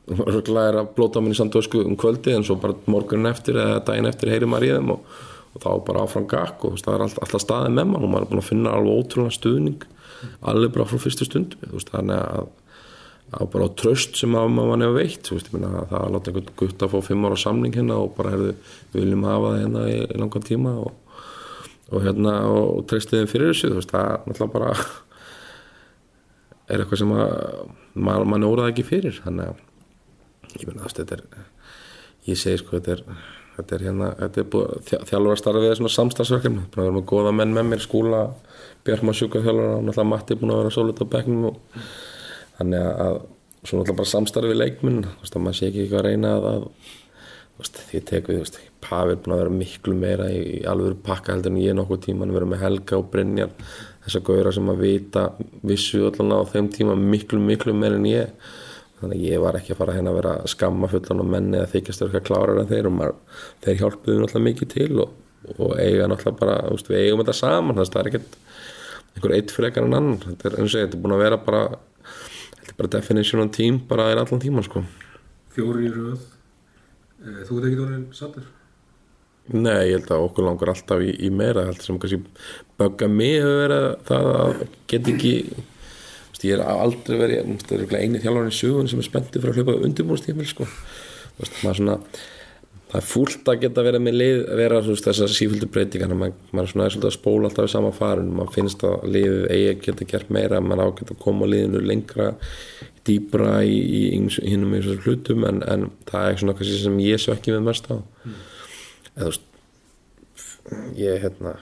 [0.06, 3.80] örgulega er að blóta minni samt ösku um kvöldi en svo bara morgunin eftir eða
[3.88, 5.16] daginn eftir heyri maður í þeim og,
[5.56, 8.12] og þá bara áfram gakk og veist, það er alltaf, alltaf staðið með mann og
[8.12, 9.88] maður er búin að finna alveg ótrúlega stuðning
[10.52, 12.52] alveg bara frá fyrstu stund veist, þannig að,
[13.40, 16.54] að bara á tröst sem að maður hefur veitt veist, meina, það að láta einhvern
[16.62, 18.54] gutt að fá fimm ára samning hérna og bara herðu,
[18.92, 20.94] við viljum hafa það hérna í, í langan tíma og,
[21.92, 24.72] og hérna og, treysti þeim fyrir þessu veist, það er náttúrulega bara
[26.66, 27.26] er eitthvað sem að
[27.94, 29.64] maður, maður óraði ekki fyrir þannig að
[30.56, 31.26] ég þess þetta er
[32.26, 33.04] ég segi sko þetta er
[33.56, 37.70] þetta er hérna, þetta er er svona samstagsverkefni, búin að vera með góða menn með
[37.70, 38.26] mér skúla,
[38.86, 41.56] Björnma sjúka þjálfara og náttúrulega Matti búin að vera sólut á bekknum og
[42.58, 43.16] þannig að, að
[43.62, 46.68] svo náttúrulega bara samstarfið leikminn maður sé ekki eitthvað að reyna að, að
[47.56, 51.32] því tek við, veist Pavi er búin að vera miklu meira í, í alvöru pakka
[51.32, 53.54] heldur en ég nokkuð tíman vera með Helga og Brynjar
[54.04, 55.24] þess að gauðra sem að vita
[55.66, 58.52] vissu allan á þeim tíma miklu miklu meira en ég.
[59.00, 61.58] Þannig að ég var ekki að fara hérna að vera að skamma fullan og menni
[61.60, 63.18] að þykjast eitthvað klárar en þeir og maður,
[63.64, 65.18] þeir hjálpuðu náttúrulega mikið til og,
[65.56, 68.38] og eiga náttúrulega bara veist, við eigum þetta saman, það er ekkert
[69.16, 70.22] einhver eitt frekar en annan.
[70.24, 71.66] Þetta er og þetta er búin að vera bara
[72.76, 74.84] bara definition on team bara er allan tíman sko.
[75.56, 76.35] Fjóri í röð.
[77.26, 78.46] Eh, Þú ert ekki orðin sattur?
[79.54, 82.18] Nei, ég held að okkur langar alltaf í, í meira held sem kannski
[82.80, 85.34] bögga mig hefur verið það að get ekki
[86.36, 89.44] þú ég er aldrei verið þú það er eini þjálfarinn í sögun sem er spenntið
[89.44, 90.66] fyrir að hlaupa undirbúrstímil sko.
[90.66, 91.96] Þú veist, maður svona
[92.86, 96.36] það er fúlt að geta verið með lið vera þú veist, þessar síföldu breytingar maður,
[96.52, 99.70] maður er svona er að spóla alltaf við sama farin maður finnst að liðið eigi
[99.72, 102.28] að geta gert meira maður á að geta að koma liðinu lengra
[103.06, 106.98] dýbra í, í, í hinnum í þessum hlutum en, en það er svona kannski sem
[107.04, 109.44] ég svo ekki með mest á eða þú veist
[110.98, 111.52] ég hérna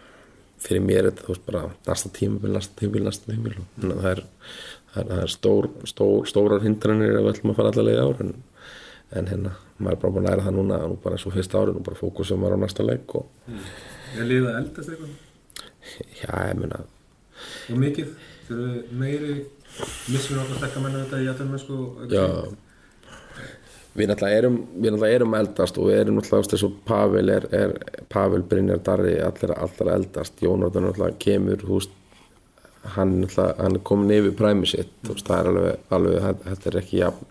[0.64, 4.00] fyrir mér er þetta þú veist bara næsta tímabil, næsta tímabil, næsta tímabil þannig að
[4.06, 4.22] það er,
[4.94, 8.00] það er, það er stór, stór, stórar hindranir ef við ætlum að fara allar leið
[8.06, 8.32] ár en,
[9.20, 11.60] en hérna, maður er bara búin að læra það núna nú bara eins og fyrsta
[11.60, 13.52] ári, nú bara fókusum maður á næsta leik og
[14.14, 15.14] Er liðið að eldast eitthvað?
[16.22, 16.80] já, ég meina
[17.74, 18.14] Og mikið?
[18.48, 19.34] Þurfu meiri
[20.12, 21.80] missur okkar stekka menna þetta í aðtöðum sko?
[22.12, 22.26] já
[23.94, 27.28] við náttúrulega erum, við náttúrulega erum að eldast og við erum náttúrulega þess að Pavel
[27.30, 27.74] er, er
[28.10, 31.94] Pavel, Brynjar, Darri, allir, allir að eldast Jónardan náttúrulega kemur þú veist,
[32.96, 36.80] hann, náttúrulega, hann er komin yfir præmi sitt, veist, það er alveg, alveg þetta er
[36.82, 37.30] ekki jafn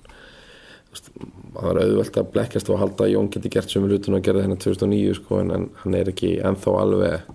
[0.93, 4.45] það er auðvelt að blekkjast og halda að Jón geti gert sömu hlutun og gerði
[4.45, 7.32] þennan 2009 sko, en, en hann er ekki ennþá alveg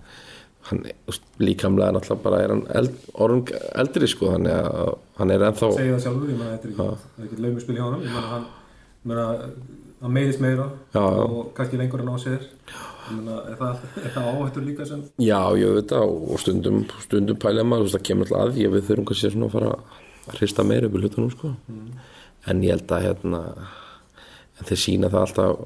[0.69, 0.85] hann,
[1.43, 3.43] líkamlega náttúrulega bara er hann eld, orðum
[3.83, 7.37] eldri sko, þannig að hann er ennþá Segja það sjálfur, ég meina þetta er ekki,
[7.39, 8.49] er laumuspil hjá hann Ég meina hann,
[8.99, 9.27] ég meina
[10.03, 12.45] hann meiðist meira Já, og kannski lengur en á sér.
[13.09, 16.85] Ég meina, er það, er það áhættur líka sem Já, ég veit það og stundum,
[17.07, 20.39] stundum pælja maður, það kemur alltaf að að við þurfum kannski svona að fara að
[20.39, 21.55] hrista meira upp í hlutunum, sko.
[22.49, 23.43] En ég held að, hérna,
[24.59, 25.61] en þeir sína það alltaf,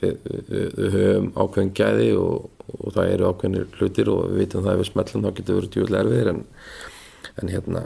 [0.00, 4.64] við, við, við höfum ákveðin gæði og, og það eru ákveðinir hlutir og við vitum
[4.64, 6.42] það ef við smellum þá getur verið djúvel erfiðir en,
[7.40, 7.84] en hérna,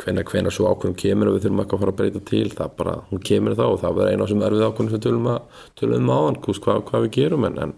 [0.00, 2.72] hvenær, hvenær svo ákveðin kemur og við þurfum eitthvað að fara að breyta til, það
[2.80, 6.12] bara, hún kemur þá og það verður eina sem erfið ákveðin sem tölum, að, tölum
[6.12, 7.76] á hann, hvað, hvað við gerum en, en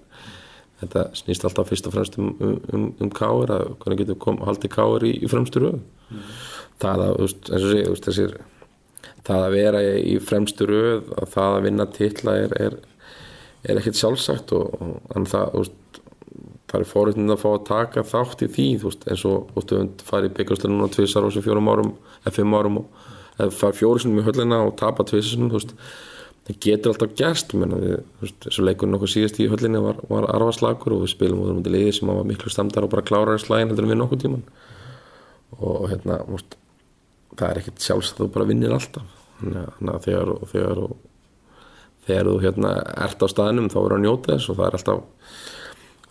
[0.83, 4.41] þetta snýst alltaf fyrst og fremst um, um, um, um káir að hvernig getur kom,
[4.47, 5.79] haldið káir í, í fremstu röð.
[6.83, 8.35] Það að, eins og sé, þessir
[9.27, 12.79] það að vera í fremstu röð að það að vinna titla er, er,
[13.63, 16.01] er ekkert sjálfsagt og, og það, veist
[16.73, 20.07] það er fórhundin að fá að taka þátt í því veist, eins og þú veist,
[20.09, 23.03] farið í byggjastölu núna tvisar á þessu fjórum árum eða fimm árum og
[23.37, 25.75] eða fara fjóru sinum í höllina og tapa veist
[26.43, 31.13] það getur alltaf gerst þessu leikurinn okkur síðast í höllinni var, var arfaslagur og við
[31.13, 33.87] spilum út um þetta liði sem var miklu stamdar og bara klárar í slægin heldur
[33.87, 34.43] en við nokkuð tíman
[35.61, 36.57] og hérna, þú veist
[37.37, 39.17] það er ekkert sjálfsagt að þú bara vinnir alltaf.
[39.43, 40.83] Þannig að- þegar þegar
[42.07, 42.71] þegar þú hérna
[43.07, 45.03] ert á staðnum þá er að njóta þess og það er alltaf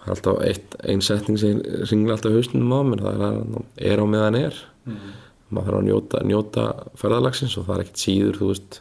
[0.01, 1.59] er alltaf eitt, ein setning sem
[1.91, 3.41] ringla alltaf hausnum á mér það er að
[3.91, 4.61] er á meðan er.
[5.51, 6.63] Maður þarf að njóta, njóta
[6.95, 8.79] ferðalagsins og það er ekkert síður þú veist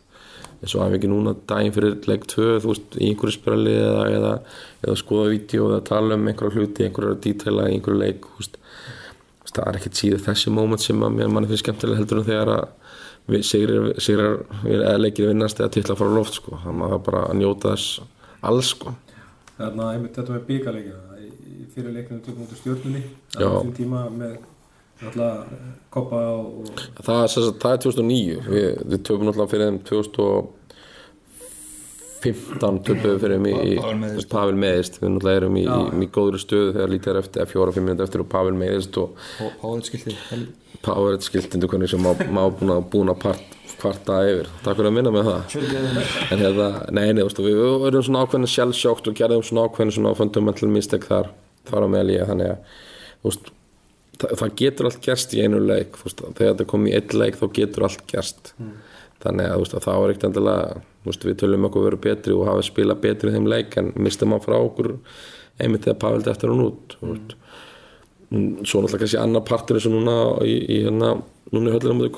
[0.60, 3.72] eins og að við ekki núna daginn fyrir leik 2 þú veist, í einhverju sprelli
[3.80, 4.32] eða, eða,
[4.84, 8.58] eða skoða vídeo eða tala um einhverja hluti, einhverja dítæla einhverju leik Þú veist,
[9.56, 12.52] það er ekkert síður þessi moment sem að mér manni finnst skemmtilega heldur en þegar
[12.54, 12.66] að
[13.30, 16.98] við sigrar, sigrar eða leikir vinnast eða titla fara á loft sko, þannig að það
[16.98, 18.00] er bara að njóta þess
[18.50, 18.94] alls sko.
[19.58, 23.02] Þarna, einmitt þetta með byggarleikina í fyrir leikinu tökum út úr stjórnunni
[23.36, 24.38] á þessum tíma með
[25.00, 25.52] alltaf
[25.92, 29.78] koppa og, og það er, það er 2009 við, við töfum náttúrulega fyrir þeim
[32.24, 36.74] 15 töpuðu fyrir um í, Pavel meðist við náttúrulega erum í, í, í góðri stöðu
[36.76, 39.14] þegar lítið er eftir fjóra, fimm minúti eftir og Pavel meðist og
[40.84, 43.46] Pavel skiltindu hvernig sem má, búin að
[43.80, 44.48] kvarta yfir.
[44.64, 45.54] Takk fyrir að minna með það.
[46.34, 49.94] En hérna, nei, nei, þú veist, við erum svona ákveðin sjálfsjókt og gerðum svona ákveðin
[49.96, 51.30] svona fundamental mistake þar,
[51.70, 52.76] þar á meðal ég þannig að,
[53.24, 53.50] veist
[54.20, 57.38] það, það getur allt gerst í einu leik veist, þegar þetta kom í einn leik
[57.40, 58.52] þá getur allt gerst
[59.24, 63.02] þannig að, að það var ekkert endilega við tölum okkur verið betri og hafa spilað
[63.04, 64.94] betri í þeim leik en mistum hann frá okkur
[65.60, 66.96] einmitt þegar Pavel eftir hún út
[68.30, 70.12] Mm, svo náttúrulega kannski annar partur eins og núna
[70.46, 71.08] í, í hérna,
[71.50, 72.12] núna í höllina mútið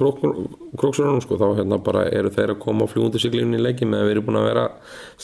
[0.77, 4.11] króksurunum sko, þá hérna bara eru þeir að koma á fljúndu siglífni í leiki meðan
[4.11, 4.65] við erum búin að vera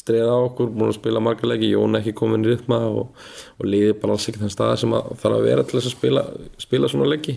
[0.00, 3.12] streða á okkur, búin að spila marga leiki Jón ekki komin í rytma og,
[3.60, 5.96] og liði bara alls ekki þann stað sem að þarf að vera til þess að
[5.98, 6.24] spila,
[6.64, 7.36] spila svona leiki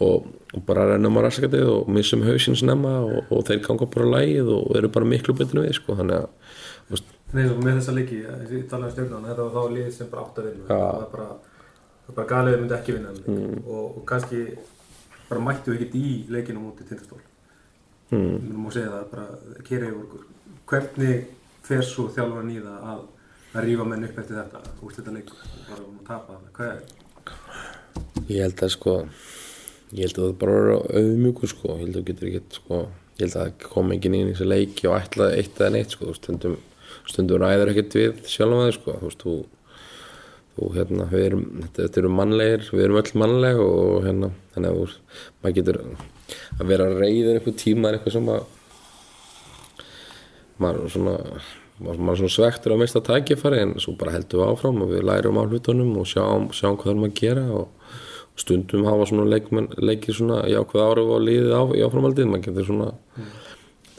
[0.00, 4.12] og, og bara rennum á raskatið og missum hausinn snemma og, og þeir ganga bara
[4.16, 6.28] lægið og eru bara miklu en við sko, þannig að
[6.90, 10.22] veist, Nei, með þessa leiki, ég talaði um stjórnan, þetta var þá lið sem bara
[10.24, 10.64] átt að vinna.
[10.66, 10.78] Já.
[10.80, 11.26] Það var bara,
[12.06, 13.12] það bara galið að myndi ekki vinna.
[13.30, 13.60] Mm.
[13.60, 14.40] Og, og kannski
[15.28, 17.20] bara mættu ekkert í leikinu mútið tindastól.
[18.10, 20.24] mm, Við erum að segja það, bara kera yfir okkur.
[20.72, 21.20] Hvernig
[21.68, 23.04] fer svo þjálfan í það að,
[23.52, 26.50] að rífa menn upp eftir þetta, úrslita leikur, og bara um að tapa það?
[26.58, 26.82] Hvað er?
[28.30, 28.96] Ég held að sko
[29.90, 31.76] ég held að það bara er auðmjúkur sko.
[31.76, 32.82] Ég held að þú getur ekki sko
[33.20, 35.94] ég held að það kom enginn inn í þessi leiki og ætla eitt eða neitt
[35.96, 36.12] sko.
[36.16, 36.58] Stundum,
[37.08, 38.94] stundum ræður ekkert við sjálfum að þig sko.
[39.00, 39.34] Þú veist þú,
[40.56, 44.70] þú hérna við erum þetta, þetta eru mannlegir við erum öll mannleg og hérna þannig
[44.70, 44.98] að þú,
[45.40, 45.80] maður getur
[46.60, 48.42] að vera reyður einhver tíma eitthvað sem að
[50.60, 51.16] maður er svona
[51.80, 55.06] maður er svona svektur að mista tækifæri en svo bara heldum við áfram og við
[55.08, 57.94] lærum á hlutunum og sjáum, sjáum hvað þarfum að gera og
[58.40, 62.68] stundum hafa svona leikmenn, leikir svona jákvæð áruf á líðið á, í áframaldið maður getur
[62.70, 62.88] svona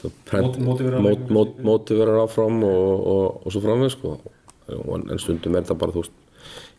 [0.02, 1.36] það prent- Mót- mótiverar mót- leikmenn.
[1.36, 4.16] mót- mótiverar áfram og, og, og svo framveg sko.
[4.72, 6.18] en, stundum er það bara þú veist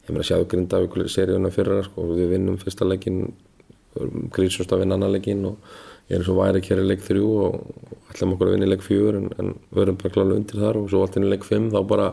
[0.03, 3.21] ég meina sjáðu Grindavíkulir seríuna fyrra sko, við vinnum fyrsta leikin
[4.33, 5.57] grísumst að vinna annar leikin og
[6.09, 8.71] ég er svo væri að kæra leik þrjú og og ætlum okkur að vinna í
[8.73, 11.31] leik fjögur en, en við erum bara klálega undir þar og svo allt inn í
[11.31, 12.07] leik fimm þá bara,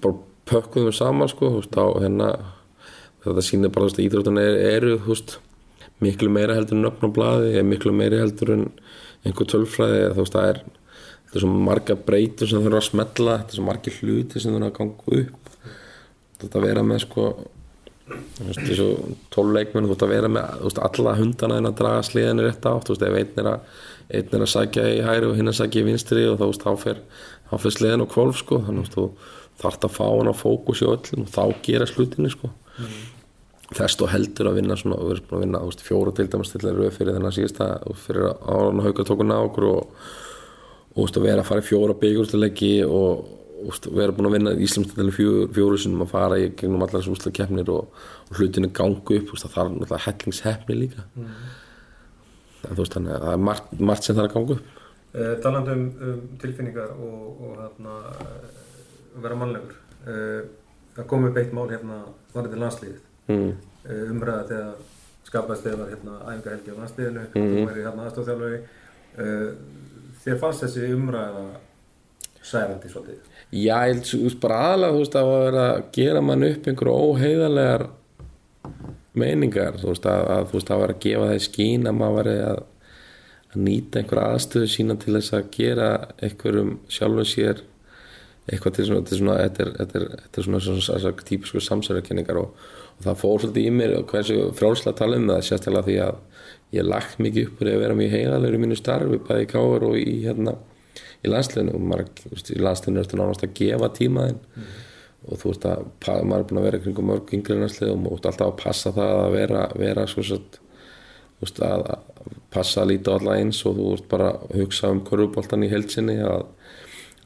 [0.00, 0.14] bara
[0.50, 2.30] pökkum við saman sko, þá hérna
[3.24, 5.38] þetta sýnir bara þú veist, ídráttan er, eru þú veist,
[6.00, 8.66] miklu meira heldur en öfn blaði, er miklu meira heldur en
[9.26, 13.38] einhver tölfræði, þú veist, það er þetta er svo marga breytur sem þurfa að smetla
[13.38, 15.50] þetta er svo margir hluti sem þurfa að ganga upp.
[16.40, 17.26] Þetta að vera með sko
[18.10, 18.86] þú þessu
[19.30, 22.46] tólf leikmenn þú veist að vera með þú veist, alla hundana en að draga sliðinni
[22.46, 23.76] rétt átt þú ef einn er að
[24.10, 27.02] einn er að sækja í hæri og hinn að sækja í vinstri og þá, fer,
[27.52, 29.04] fer sliðin á kvolf sko, þannig að þú
[29.60, 32.50] þarft að fá hann á fókus í öllum og þá gera slutinni sko
[33.70, 36.50] þess og heldur að vinna svona, við erum búin að vinna veist, fjóra til dæmis
[36.52, 40.00] til rauð fyrir þennan síðasta og fyrir ára hauka tókun á okkur og,
[40.94, 43.28] og veist, vera að fara í fjóra byggjúrstuleiki og
[43.68, 47.34] veist, vera búin að vinna Íslandsdæli fjóru, sinum að fara í gegnum allar þessu úsla
[47.36, 47.94] keppnir og,
[48.28, 51.06] og hlutinu gangu upp veist, að það er náttúrulega hellingshefni líka.
[52.66, 54.76] En þú veist þannig að það er margt, margt sem það er að ganga upp.
[55.10, 57.94] Uh, talandi um, um tilfinningar og, og hérna,
[59.22, 59.78] vera mannlegur.
[60.06, 60.42] Uh,
[60.96, 62.00] það kom upp eitt mál hérna
[62.34, 63.00] varðið til landsliðið.
[63.28, 63.50] mm.
[63.80, 64.74] Uh, umræða þegar
[65.24, 67.50] skapaðist þegar var hérna æfingahelgi á landsliðinu, Mhm.
[67.50, 68.58] þú væri hérna aðstofþjálfari.
[69.18, 69.50] Uh,
[70.24, 71.44] þér fannst þessi umræða
[72.42, 73.22] særandi svolítið?
[73.52, 76.98] Já, ég held veist bara aðalega þú veist að vera að gera mann upp einhverju
[77.06, 77.86] óheiðarlegar
[79.20, 81.96] meiningar þú veist að, að þú veist að vera að gefa það í skín að
[81.98, 82.60] maður veri að,
[83.50, 85.88] að nýta einhverja aðstöðu sína til þess að gera
[86.22, 87.62] einhverjum sjálfum sér
[88.50, 91.62] eitthvað til svona, til svona þetta er, þetta er, þetta er svona, svona, svona, típisku
[91.64, 92.64] samsæðarkenningar og,
[92.96, 95.96] og það fór svolítið í mér og hversu frjálslega að tala um það sérstaklega því
[96.06, 96.20] að
[96.76, 99.86] ég lagt mikið upp úr að vera mjög heiðalegur í mínu starfi bæði í káur
[99.88, 100.54] og í hérna
[101.20, 101.74] í landsliðinu.
[101.76, 104.40] Og maður, þú í landsliðinu ertu nánast að gefa tímaðinn
[105.28, 105.82] og þú veist að
[106.24, 108.92] maður er búin að vera kringum mörg yngri landslið og maður ert alltaf að passa
[108.96, 110.24] það að vera, vera þú
[111.40, 111.84] veist að,
[112.52, 115.70] passa að líta á alla eins og þú ert bara að hugsa um korfuboltan í
[115.72, 116.46] heilsinni að,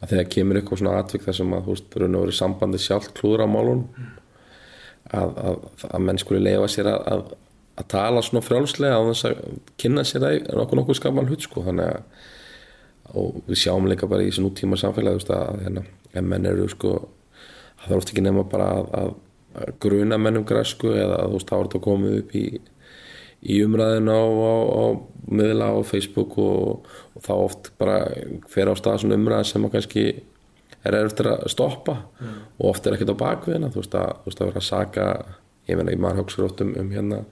[0.04, 2.82] að þegar kemur eitthvað svona atvik þar sem að þú veist raun og verið sambandi
[2.82, 3.82] sjálf klúður á málun
[5.14, 7.34] að, að, að menn skuli leifa sér að, að,
[7.90, 9.42] tala svona frjálslega á þess að
[9.80, 11.64] kynna sér að nokkuð nokkuð skaman hlut sko.
[11.66, 12.30] Þannig að
[13.12, 15.84] og við sjáum líka bara í þessu nútíma samfélagi veist, að hérna,
[16.16, 16.94] en menn eru sko
[17.82, 19.14] það er oft ekki nema bara að,
[19.82, 22.44] gruna menn um græsku eða þú veist, þá er þetta komið upp í,
[23.44, 24.84] í umræðin á, á, á
[25.28, 27.98] miðla á Facebook og, og þá oft bara
[28.50, 30.04] fer á stað svona umræð sem að kannski
[30.84, 31.96] er eftir að stoppa
[32.58, 35.08] og oft er ekkert á bakviðina þú veist að, þú veist, að vera að saka
[35.70, 37.24] ég meina, hugsa oft um, hérna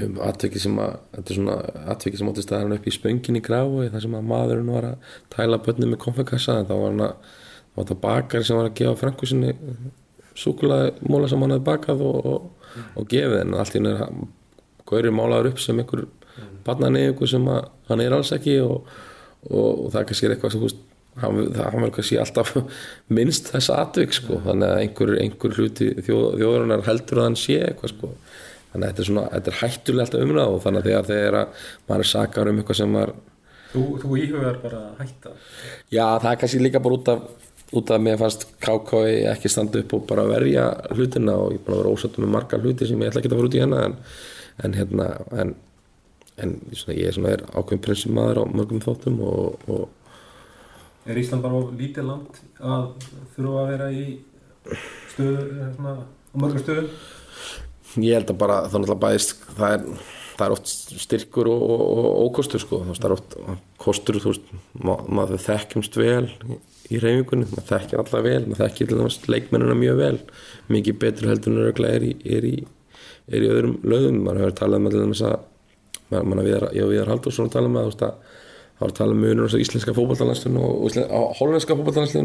[0.00, 1.56] um atveki sem að þetta er svona
[1.92, 5.14] atveki sem átti staðan upp í spöngin í gráu þar sem að maðurinn var að
[5.34, 7.32] tæla bönni með konfekassa þá var hann að
[7.70, 9.52] þá var þetta bakari sem var að gefa frængu sinni
[10.40, 14.30] súkulaði móla sem hann hefði bakað og, og, og gefið en allt í henni
[14.90, 16.06] er gaurið málaður upp sem einhver
[16.66, 18.86] barnani einhver sem að hann er alls ekki og,
[19.48, 20.86] og, og það kannski er eitthvað sem veist
[21.20, 22.52] hann, hann verður kannski alltaf
[23.16, 24.40] minnst þess atvik sko.
[24.46, 28.12] Þannig að einhver, einhver hluti þjóð, þjóðurinnar heldur að hann sé eitthvað sko.
[28.70, 31.68] Þannig að þetta er svona, þetta er hættulegt að umræða og þannig að þegar að
[31.88, 33.18] maður er sakar um eitthvað sem maður
[33.70, 35.32] Þú, þú íhugar bara að hætta?
[35.94, 37.20] Já, það er kannski líka bara út af
[37.78, 41.66] út af mér fannst KK ekki standa upp og bara verja hlutina og ég er
[41.66, 43.62] búin að vera ósattum með marga hluti sem ég ætla ekki að fara út í
[43.62, 43.94] hérna en,
[44.64, 45.54] en hérna en,
[46.40, 49.88] en svona, ég svona er ákveðin prinsum maður á mörgum þóttum og, og
[51.08, 52.90] Er Ísland bara of lítið land að
[53.34, 54.02] þurfa að vera í
[55.14, 56.90] stöður, svona, á mörgum stöðum?
[57.98, 59.86] ég held að bara þannig að bæðist það er,
[60.36, 60.72] það er oft
[61.04, 63.38] styrkur og, og, og ókostur sko, það er oft
[63.80, 66.28] kostur, þú veist, ma maður þekkjumst vel
[66.90, 70.16] í, reyfingunni, maður þekkir alla vel, maður þekkir leikmennina mjög vel.
[70.70, 72.54] Mikið betur heldur en örglega er í, er í,
[73.30, 75.38] er í öðrum lögum, maður hefur talað með til dæmis að
[76.10, 78.38] viðar, ég og Viðar Haldursson talað með, þú veist, að
[78.80, 81.20] það var að tala um munur á íslenska fótballtalanslun og, á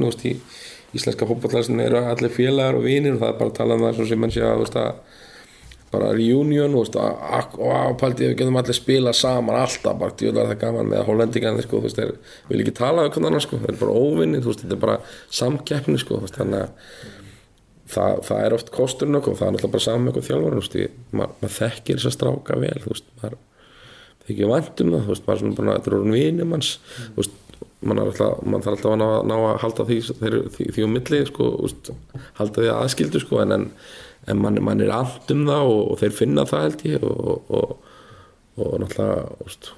[0.01, 3.57] þú veist, í íslenska fótballtalanslun eru allir félagar og vinir og það er bara að
[3.59, 4.93] tala um það sem menn sé að, að
[5.95, 6.87] bara reunion og
[8.15, 11.99] við getum allir spila saman alltaf bara djúðlega það gaman með hollendingan sko, þú veist,
[11.99, 12.15] þeir
[12.49, 14.81] vil ekki tala um hvernig annar sko, þeir eru bara óvinni, þú veist, þetta er
[14.81, 14.97] bara
[15.39, 17.21] samkeppni sko, þannig að
[17.91, 20.57] það, það er oft kosturinn okkur og það er náttúrulega bara saman með okkur þjálfur,
[21.11, 23.37] maður, maður þekkir þess að stráka vel, veist, maður
[24.25, 26.71] þykir vænt um það, veist, maður er svona bara, þetta er orðin vinum hans,
[27.15, 27.37] alltaf,
[27.85, 31.51] mann þarf alltaf að ná, ná að halda því, því, því, því um milli, sko,
[31.61, 31.93] veist,
[32.39, 33.69] halda því aðskildu, sko, en, en
[34.27, 37.51] en mann, mann er allt um það og, og þeir finna það held ég og,
[37.59, 37.91] og,
[38.55, 39.71] og náttúrulega úst,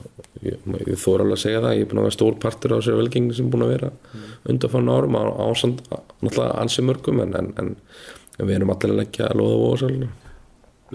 [0.45, 2.79] ég, ég þóra alveg að segja það ég er búin að vera stór partur á
[2.85, 4.27] sér velgengni sem er búin að vera mm.
[4.53, 7.71] undanfann árum á ásand náttúrulega ansi mörgum en, en, en,
[8.37, 9.91] en við erum allir að leggja að loða og ósal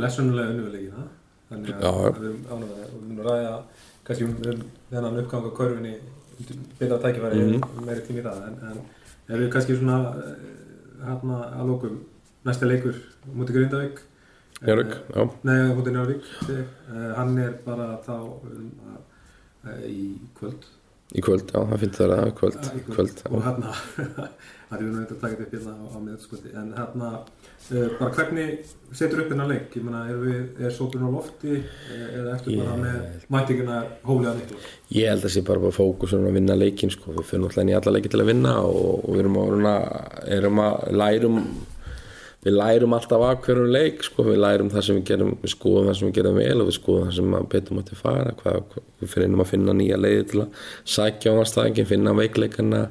[0.03, 1.09] Lesunulega unnveðlegin, það?
[1.53, 3.57] Þannig að við erum ánægða og við erum að ræða
[4.07, 5.95] kannski um, þennan uppgang á körfinni
[6.79, 7.85] byrja að tækifæri Mhm.
[7.87, 8.79] meiri tími í það en, en
[9.29, 10.33] erum við kannski svona eh,
[11.03, 12.01] hérna að lókum
[12.47, 12.97] næsta leikur
[13.35, 14.01] mútið Grindavík
[14.63, 14.83] Eh,
[15.15, 18.71] já, Nei, mútið Njörgvík uh, hann er bara þá um,
[19.67, 20.69] uh, í kvöld.
[21.13, 23.47] Í kvöld, já, það finnst það að kvöld, í kvöld, og já.
[23.49, 23.73] hérna
[24.73, 27.11] það er eitthvað að taka þetta upp hérna á, á miðutskvöldi en hérna
[27.99, 29.77] bara hvernig setur upp þennan leik?
[29.77, 34.35] Ég meina er, við, er sóturinn á lofti eh, eða ertu bara með mætinguna hólega
[34.39, 34.63] miklu
[34.97, 37.13] Ég held að sé bara bara fókusun að vinna leikin sko.
[37.19, 39.87] við fyrir náttúrulega inn í alla leiki til að vinna og, og við erum að,
[40.39, 41.39] erum að lærum
[42.43, 44.25] við lærum alltaf af hverjum leik sko.
[44.27, 46.77] við lærum það sem við gerum við skoðum það sem við gerum vel og við
[46.79, 50.01] skoðum það sem að betur mátti fara hvað, hvað, við fyrir einum að finna nýja
[50.01, 50.65] leiði til að
[50.97, 52.83] sækja á næstæðingin, finna veikleikana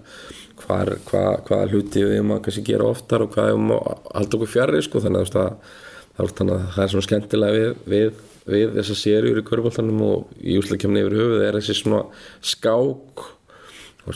[0.61, 4.39] hvar, hvað, hvaða hluti við erum að kannski gera oftar og hvað erum að halda
[4.39, 5.03] okkur fjarrir sko.
[5.03, 5.75] þannig að, að,
[6.15, 8.23] að, að það er svona skemmtilega við, við,
[8.55, 12.05] við þessa sériur í körbóltanum og í úslakefni yfir höfuð er þessi svona
[12.39, 13.27] skák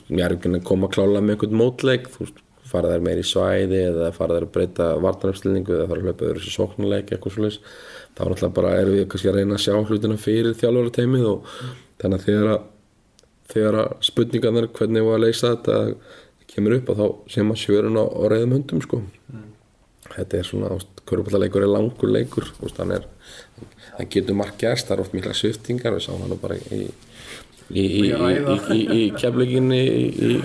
[0.10, 2.45] mér er ekki að koma að klála með einhvern mótleik þú veist,
[2.76, 6.30] fara þær meir í svæði eða fara þær að breyta vartanarfstilningu eða fara að hlaupa
[6.30, 7.60] öðru sóknuleik eitthvað svoleiðis.
[8.16, 11.28] Þá er náttúrulega bara erum við kannski að reyna að sjá hlutina fyrir þjálfara teimið
[11.32, 11.52] og
[12.02, 12.64] þannig að þegar að
[13.52, 15.80] þegar að spurningarnar hvernig við að leysa þetta
[16.52, 19.02] kemur upp að þá sem að sjörun á, reyðum hundum sko.
[20.16, 20.76] Þetta er svona,
[21.10, 23.08] köruballaleikur er langur leikur veist, hann er
[23.96, 26.86] það getur margt gerst, það er oft mikla sviftingar við sáum hann bara í í,
[27.70, 28.12] í, í,
[28.76, 29.04] í, í,
[30.30, 30.40] í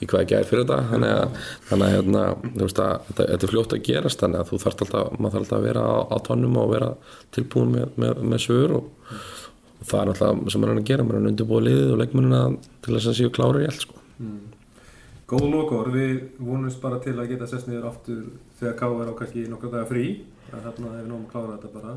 [0.00, 0.78] í, hvað ekki er fyrir þetta.
[0.92, 1.38] Þannig að,
[1.70, 2.24] þannig að hérna,
[2.56, 5.66] veist að þetta, þetta er fljótt að gerast þannig að þú þarf alltaf, alltaf að
[5.70, 6.90] vera á, á tónum og vera
[7.36, 8.90] tilbúin með, með, með svör og,
[9.76, 12.02] og það er alltaf sem maður er að gera, maður er að undirbúa liðið og
[12.02, 12.42] leikmennina
[12.84, 14.02] til þess að séu klárir í allt sko.
[15.26, 18.20] Góð lokor, við vonumst bara til að geta sest niður aftur
[18.60, 20.04] þegar K er á kannski nokkra daga frí
[20.52, 21.94] að þarna ef við náum að klára þetta bara.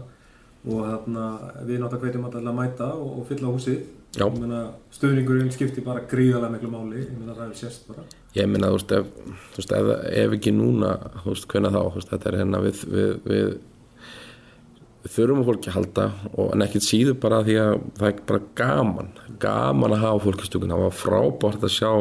[0.66, 1.26] Og þarna
[1.62, 3.84] við náttúrulega hvetjum alltaf að mæta og, og fylla húsið
[4.18, 4.64] Meina,
[4.96, 7.04] stuðningurinn skiptir bara gríðarlega miklu máli.
[7.04, 8.06] Ég meina það er sérst bara.
[8.34, 9.90] Ég minna, þú veist, ef, þú veist ef,
[10.24, 11.82] ef ekki núna, þú veist, hvenær þá?
[11.98, 13.52] Veist, þetta er hérna við, við, við
[15.00, 18.18] við þurfum að fólki að halda og en ekkert síður bara því að það er
[18.28, 21.92] bara gaman gaman að hafa fólkistúkun það var frábært að sjá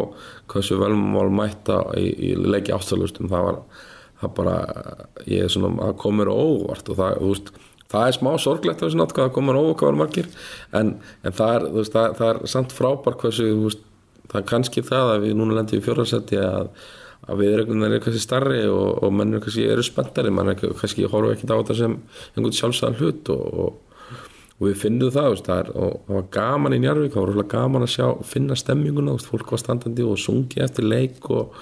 [0.51, 3.61] hversu vel maður mætta í, í leiki ástæðlustum það var
[4.19, 4.57] það bara
[5.31, 7.53] ég er svona að á óvart og það, þú veist,
[7.93, 10.31] það er smá sorglegt þessu nátt hvað á óvart hvað var margir.
[10.77, 13.85] En, en það, er, veist, það, það er samt frábært hversu veist,
[14.29, 16.73] það er kannski það að við núna lendum í fjórðarsetti að
[17.29, 21.09] að viðregnum er kannski starri og, og menn er kannski eru spenntari, mann er kannski
[21.11, 21.97] horfa ekki á þetta sem
[22.35, 24.15] einhvern sjálfsæðan hlut og, og,
[24.59, 27.51] og við finnum það, veist, það, er, og það var gaman í Njarvík, það var
[27.53, 31.59] gaman að sjá finna stemminguna, fólk var standandi og sungi eftir leik og,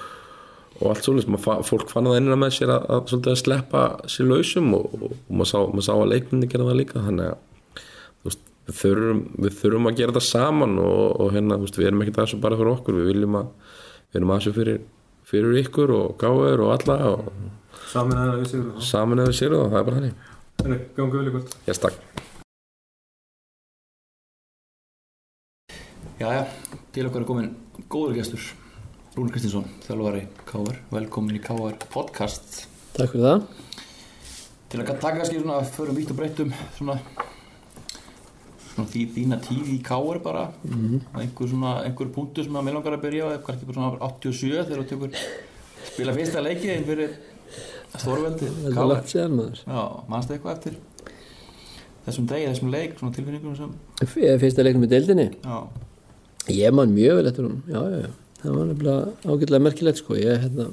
[0.77, 4.31] og allt svolítið, fólk fann það einina með sér að, að, svolítið að sleppa sér
[4.31, 7.05] lausum og, og, og maður, sá, maður sá að leikmyndi gera það líka.
[7.07, 7.81] Þannig að
[8.27, 12.17] veist, við, þurfum, við þurfum að gera það saman og hérna, veist, við erum ekki
[12.19, 13.01] það sem bara fyrir okkur.
[13.01, 13.53] Við viljum að,
[14.11, 14.83] við erum aðsum fyrir,
[15.27, 17.31] fyrir ykkur og gáður og alla og
[17.87, 20.31] Samin að við séum saman ef við sérum það, það er bara þannig.
[20.61, 21.53] Þannig, gangi vel í kvöld.
[21.69, 21.97] Yes, takk.
[26.17, 26.47] Jæja,
[26.97, 27.51] til okkar er komin
[27.93, 28.43] góður gestur
[29.17, 30.79] Rúnar Kristinsson, þjálfari K.R.
[30.93, 31.77] Velkomin í K.R.
[31.93, 33.45] podcast Takk fyrir það.
[34.73, 36.97] Til að taka kannski svona, förum vítt og breyttum svona,
[38.73, 40.21] svona því þína tíð í K.R.
[40.25, 41.01] bara Mhm.
[41.15, 44.67] og einhver svona, einhver punktu sem að mér langar að byrja kannski bara svona 87
[44.67, 45.17] þegar þú tekur
[45.93, 47.17] spila fyrsta leikið einn fyrir
[49.41, 49.65] maður.
[49.65, 50.77] Já, mannstu eitthvað eftir
[52.07, 53.73] þessum degi, þessum leik, svona tilfinningunum sem
[54.45, 55.31] Fyrsta leiknum í deildinni.
[55.43, 55.59] Já,
[56.47, 57.63] Ég man mjög vel eftir hún.
[57.67, 58.11] Já, já, já.
[58.47, 60.15] Það var nefnilega ágætlega merkilegt sko.
[60.15, 60.69] Ég, hérna,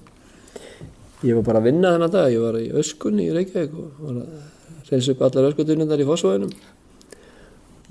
[1.26, 2.28] ég var bara að vinna þennan dag.
[2.30, 6.51] Ég var í öskunni í Reykjavík og var að reynsa upp allar öskutunindar í fósvæðinum.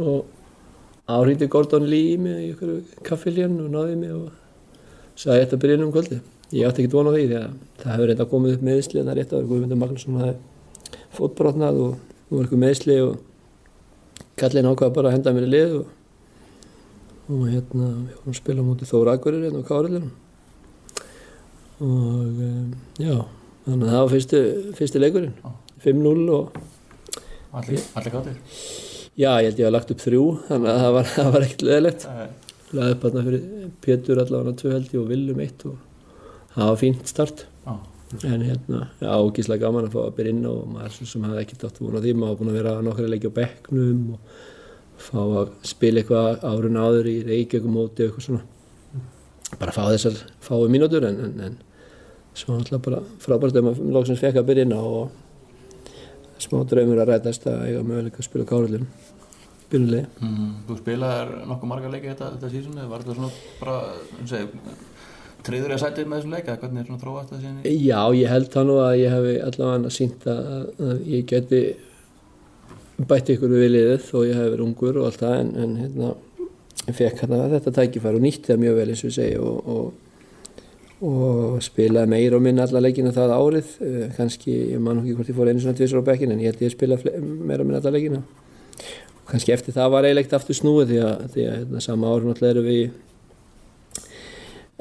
[0.02, 4.30] Og áhrýndi Gordon Lee í mig í ykkur kaffiljan og náði mig og
[5.18, 6.20] sagði byrja inn um kvöldi.
[6.52, 9.12] Ég átti ekki dvona því því að það hefur reynda komið upp meðisli en það
[9.12, 10.34] er rétt að Guðmundur Magnússon hafði
[11.16, 13.14] fótbrotnað og nú var eitthvað meðisli og
[14.42, 15.86] kallin ákvaða bara að henda mér í lið og,
[17.28, 20.10] og hérna við vorum að spila móti Þóra Akverir hérna á Kárillinu
[21.82, 23.16] og um, já
[23.66, 24.40] þannig að það var fyrsti,
[24.78, 25.34] fyrsti leikurinn.
[25.82, 26.56] 5-0 og
[27.58, 28.36] allir, allir gáttir?
[29.18, 32.06] Já ég held ég að lagt upp þrjú þannig að það var, var ekkert leðilegt
[32.72, 35.80] lagði upp hérna fyrir Pétur allavega tvö held ég og Willum eitt og
[36.54, 37.44] það var fínt start.
[37.62, 37.74] Já,
[38.28, 41.66] en hérna, já, ógíslega gaman að fá að byrja inn og maður sem hafði ekkert
[41.68, 44.40] átt að vona því maður var búin að vera nokkri leiki á bekknum og
[45.02, 48.44] fá að spila eitthvað árun áður í reykjökum móti og eitthvað svona.
[49.60, 51.58] Bara fá þessar fáu mínútur en, en, en
[52.32, 55.10] svo náttúrulega bara frábært að maður lóksins fekk að byrja inn á og
[56.42, 58.86] smá draumur að rætast að eiga möguleika að spila kárlun
[59.72, 63.30] byrjunlegi mm, þú spilaðir nokkuð marga leiki þetta, þetta sísón eða var þetta svona
[63.60, 63.76] bara,
[64.18, 64.74] um segi,
[65.46, 67.62] treyður ég að sætið með þessum leika, hvernig er svona þróast það síðan?
[67.86, 70.42] Já, ég held það nú að ég hef allavega sínt að,
[70.88, 71.62] að ég geti
[73.08, 76.08] bætt ykkur við liðið þó ég hef verið ungur og allt það en, en hérna,
[76.86, 79.70] ég fekk hérna þetta tækifæri og nýtti það mjög vel eins og ég segi og,
[79.74, 80.10] og,
[81.08, 83.72] og spilaði meira og minna alla leikina það árið.
[83.82, 86.52] Uh, kannski, ég man ekki hvort ég fór einu svona tvisar á bekkin en ég
[86.52, 88.22] held ég spilaði meira og minna alla leikina.
[89.22, 92.30] Og kannski eftir það var eiginlegt aftur snúið því að, því að hérna, sama árið
[92.30, 92.84] náttúrulega erum við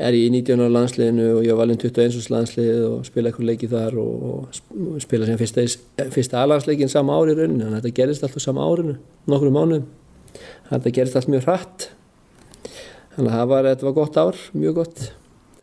[0.01, 3.31] er ég í 19 ára landsliðinu og ég var valinn 21 árs landsliðið og spila
[3.31, 5.65] eitthvað leiki þar og, og sp- og spila sem fyrsta,
[6.13, 8.95] fyrsta alansleikin sama ári í rauninni þannig að þetta gerist alltaf sama árinu,
[9.31, 9.89] nokkru mánuðum
[10.71, 11.89] þetta gerist allt mjög hratt
[13.15, 15.03] þannig að var, þetta var gott ár, mjög gott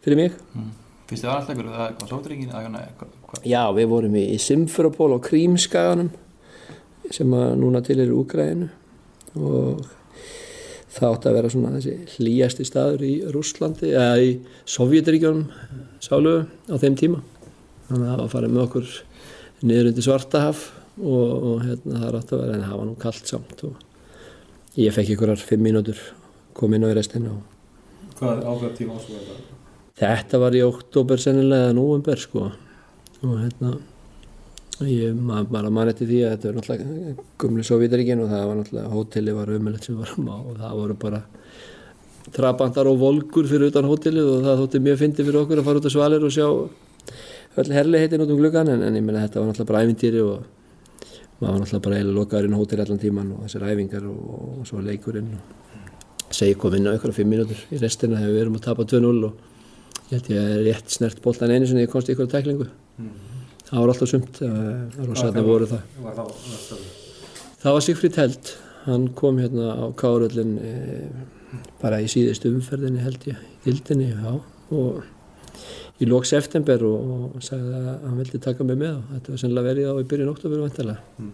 [0.04, 0.74] fyrir mig Mm.
[1.08, 2.50] Fyrst þið var alltaf ykkur, það var sótringin?
[3.48, 6.10] Já, við vorum í, í Simferopol á Krímskaganum
[7.08, 8.68] sem að núna til er Úgræðinu
[9.40, 9.86] og
[10.98, 14.30] það átti að vera svona þessi hlýjasti staður í Rússlandi eða í
[14.68, 15.46] Sovjetríkjónum
[16.04, 16.34] sálu
[16.68, 17.22] á þeim tíma
[17.88, 18.94] þannig að það var að fara með okkur
[19.68, 20.64] niður undir Svartahaf
[20.98, 23.84] og, og hérna það átti að vera en það var nú kallt samt og
[24.78, 26.02] ég fekk ykkurar fimm mínútur
[26.58, 27.54] kom inn á í restina og
[28.18, 29.56] Hvað ákveð tíma ásvöða þetta?
[29.98, 33.76] Þetta var í oktober sennilega eða nóvember sko og hérna
[34.86, 38.58] ég maður bara man eftir því að þetta var náttúrulega gumli Sovjetaríkin og það var
[38.60, 41.22] náttúrulega hóteli var ömulegt sem við varum á og það voru bara
[42.36, 45.80] trabandar og volkur fyrir utan hótelið og það þótti mjög fyndi fyrir okkur að fara
[45.80, 46.46] út á svalir og sjá
[47.58, 50.44] öll herligheitin út um gluggan en, en ég meina þetta var náttúrulega bara ævintýri og
[51.40, 54.20] maður var náttúrulega bara eiginlega lokaður inn á hóteli allan tíman og þessar æfingar og,
[54.60, 58.44] og svo leikurinn og segi kom inn á ykkur fimm mínútur í restina þegar við
[58.44, 61.90] erum að tapa 2-0 og ég held ég að rétt snert boltan einu sinni ég
[61.90, 62.68] komst ykkur tæklingu
[63.68, 65.84] það var alltaf sumt það var sætna voru það.
[66.04, 66.80] Var næsta
[67.62, 68.52] það var Sigfríð Held
[68.88, 70.72] hann kom hérna á Káröllin e,
[71.82, 74.38] bara í síðustu umferðinni held ég, í dildinni já,
[74.70, 75.02] og
[75.98, 79.42] í lók september og, og sagði að hann vildi taka mig með og þetta var
[79.42, 81.28] sennilega verið á í byrjun oktober vantilega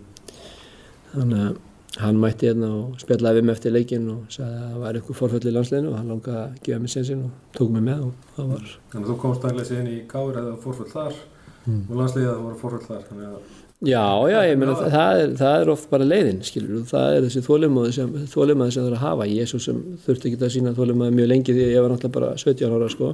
[1.12, 1.62] þannig að
[2.02, 5.18] hann mætti hérna og spjallaði við mig eftir leikin og sagði að það var eitthvað
[5.20, 8.32] forföll í landsleginu og hann langaði að gefa mig sensin og tók mig með og
[8.34, 11.20] það var Þannig að þú komst daglega síðan í Káur eða fórfull þar
[11.64, 15.54] og landsliðið voru fórfull þar Þannig að Já, já, ég meina það, það, er, það
[15.60, 18.96] er oft bara leiðin, skilur þú, það er þessi þólimaði sem, þólimaði sem það er
[18.96, 21.92] að hafa, ég svo sem þurfti ekki að sína þólimaði mjög lengi því ég var
[21.92, 23.10] náttúrulega bara 17 ára, sko,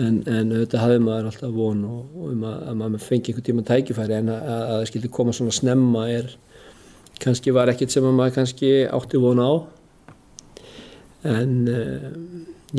[0.00, 3.48] en, en auðvitað hafði maður alltaf von og, og um að, að maður fengi einhvern
[3.50, 6.34] tíma tækifæri en að, að það skildi koma svona snemma er,
[7.22, 9.52] kannski var ekkit sem að maður kannski átti von á.
[11.30, 12.12] En uh,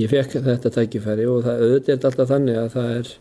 [0.01, 3.17] ég fekk þetta tækifæri og það auðvitað er alltaf þannig að það er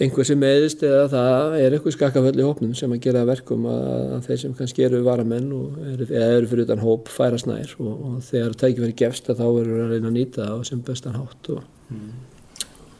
[0.00, 3.84] einhver sem meðist eða það er eitthvað skakkaföll í hópnum sem að gera verkum að,
[4.18, 7.72] að þeir sem kannski eru varamenn og eru, eða eru fyrir utan hóp færa snær
[7.80, 10.82] og, og þegar tækifæri gefst að þá eru að reyna að nýta það á sem
[10.90, 11.62] bestan hátt og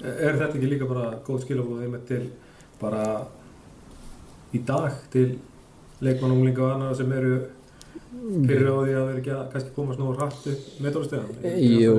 [0.07, 2.22] Er þetta ekki líka bara góð skilabóð einmitt til
[2.80, 3.03] bara
[4.55, 5.28] í dag til
[6.05, 7.38] leikmannunglinga og annara sem eru
[8.47, 11.32] fyrir á því að vera ekki að kannski komast nú rætt upp meðdólastöðan?
[11.64, 11.97] Jú,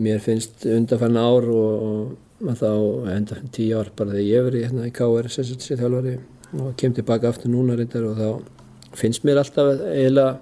[0.00, 4.88] mér- finnst undanfærin ár og, og þá undanfærin tíu ár bara þegar ég verið hérna
[4.88, 6.18] í sagt sér þjálfari
[6.60, 10.38] og kem tilbaka aftur núna reyndar og þá finnst mér alltaf eiginlega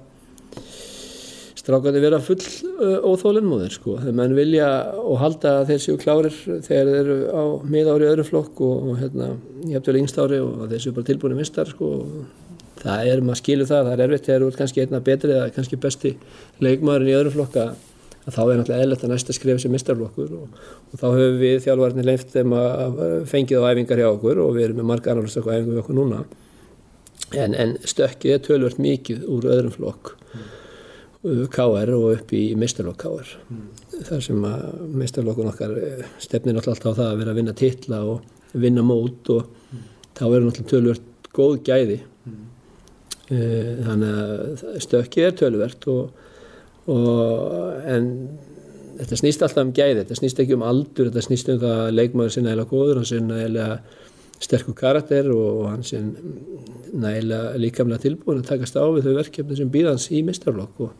[1.58, 3.98] strákandi vera full uh, óþólinnmóðir sko.
[4.00, 4.68] þegar menn vilja
[5.02, 9.32] og halda þeir séu klárir þegar þeir eru á miðári öðrum flokk og, og hérna
[9.66, 11.90] ég hef til yngst ári og þeir séu bara tilbúinu mistar sko.
[12.80, 15.52] það er, maður skilur það, það er erfitt þegar þú ert kannski einna betri eða
[15.58, 16.14] kannski besti
[16.64, 17.68] leikmaðurinn í öðrum flokka
[18.28, 20.60] að þá er náttúrulega eðlert að næsta skrif sem mistarflokkur og,
[20.92, 23.00] og þá höfum við þjálfarnir leift þeim að
[23.30, 25.98] fengið á æfingar hjá okkur og við erum með marga annar stökku æfingar hjá okkur
[25.98, 26.22] núna.
[27.36, 30.46] En, en stökkið er tölvört mikið úr öðrum flokk mm.
[31.52, 33.32] KR og upp í mistarlokk KR
[34.06, 37.54] þar sem að mistarlokkun okkar eh, stefnir náttúrulega alltaf á það að vera að vinna
[37.58, 39.48] titla og vinna mót og
[40.18, 41.98] þá er náttúrulega tölvört góð gæði.
[43.28, 46.24] Eh, þannig að stökkið er tölvert og,
[46.88, 48.10] og en
[48.98, 51.96] þetta snýst alltaf um gæði þetta snýst ekki um aldur, þetta snýst um það að
[51.98, 53.66] leikmaður sinna eða góður, hann sinna eða
[54.38, 56.12] sterkur karakter og hann sinn
[56.94, 60.92] nægilega líkamlega tilbúin að takast á við þau verkefni sem býðans í mistarflokk og,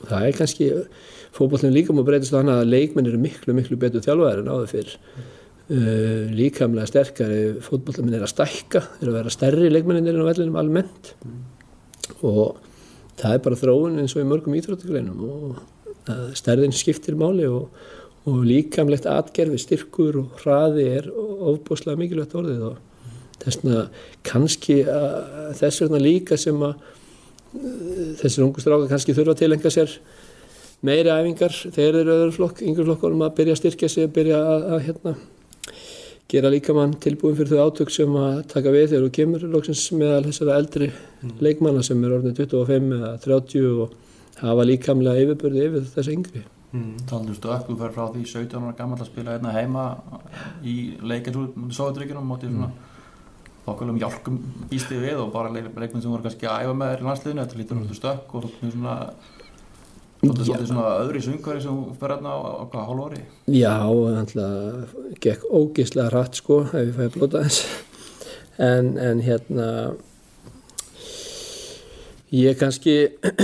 [0.00, 0.70] og það er kannski
[1.34, 4.94] fókballin líka múið breytist hann að leikmenn eru miklu, miklu betur þjálfaðar en áður fyrr.
[5.64, 10.58] Uh, líkamlega sterkari fótballin er að stækka, er að vera stærri leikmennin er á vellinum
[10.60, 11.14] almennt.
[12.20, 12.60] Og
[13.20, 15.62] það er bara þróun eins og í mörgum íþróttagreinum og
[16.36, 17.70] stærðin skiptir máli og,
[18.28, 22.82] og líkamlegt atgerfi, styrkur og hraði er ofbúslega mikilvægt orðið og
[23.44, 23.86] þess vegna
[24.26, 24.82] kannski
[25.58, 29.96] þess vegna líka sem að uh, þessir ungu stráka kannski þurfa að tilenga sér
[30.84, 34.16] meiri æfingar þegar þeir eru öðru flokk, yngur flokkunum að byrja að styrkja sig, að
[34.18, 35.14] byrja að, að hérna,
[36.34, 40.24] gera líkamann tilbúin fyrir þau átök sem að taka við þegar þú kemur loksins meðal
[40.26, 40.88] þessara eldri
[41.44, 43.94] leikmanna sem er orðin 25 eða 30 og
[44.40, 46.42] hafa líkamlega yfirbörði yfir þess yngri.
[47.06, 49.84] Taldu stökk, þú fer frá því 17 ára gammal að spila hérna heima
[50.66, 50.74] í
[51.06, 52.72] leikjarúl mútið Sovjetryggjunum mútið svona
[53.64, 54.40] þokkalum hjálkum
[54.72, 57.44] býsti við og bara leik, leikmenn sem voru kannski að æfa með þér í landsliðinu
[57.44, 58.96] þetta lítur náttúrulega stökk og svona
[60.24, 63.20] Svolítið svolítið svona öðri sungari sem fer hérna á, á hvað hálf ári?
[63.52, 67.66] Já, þannig gekk ógislega hratt sko ef ég fæði blóta þess
[68.58, 69.68] en, en hérna
[72.34, 72.96] ég kannski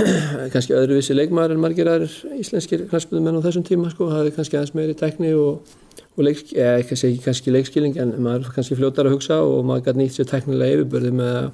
[0.53, 4.75] kannski öðruvísi leikmaður en margir aðrir íslenskir knastbundumenn á þessum tíma sko, hafði kannski aðeins
[4.77, 5.73] meiri tekni og,
[6.17, 10.01] og leik, eða ekki kannski leikskilning en maður kannski fljótar að hugsa og maður gæti
[10.01, 11.51] nýtt sér teknilega yfirbörði með að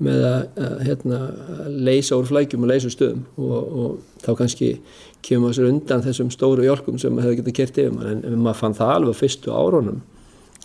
[0.00, 1.18] með að, að hérna,
[1.88, 4.70] leysa úr flækjum og leysa stöðum og, og þá kannski
[5.26, 8.40] kemur maður undan þessum stóru hjálkum sem maður hefði getið kert yfir maður en, en
[8.46, 10.00] maður fann það alveg fyrstu árunum.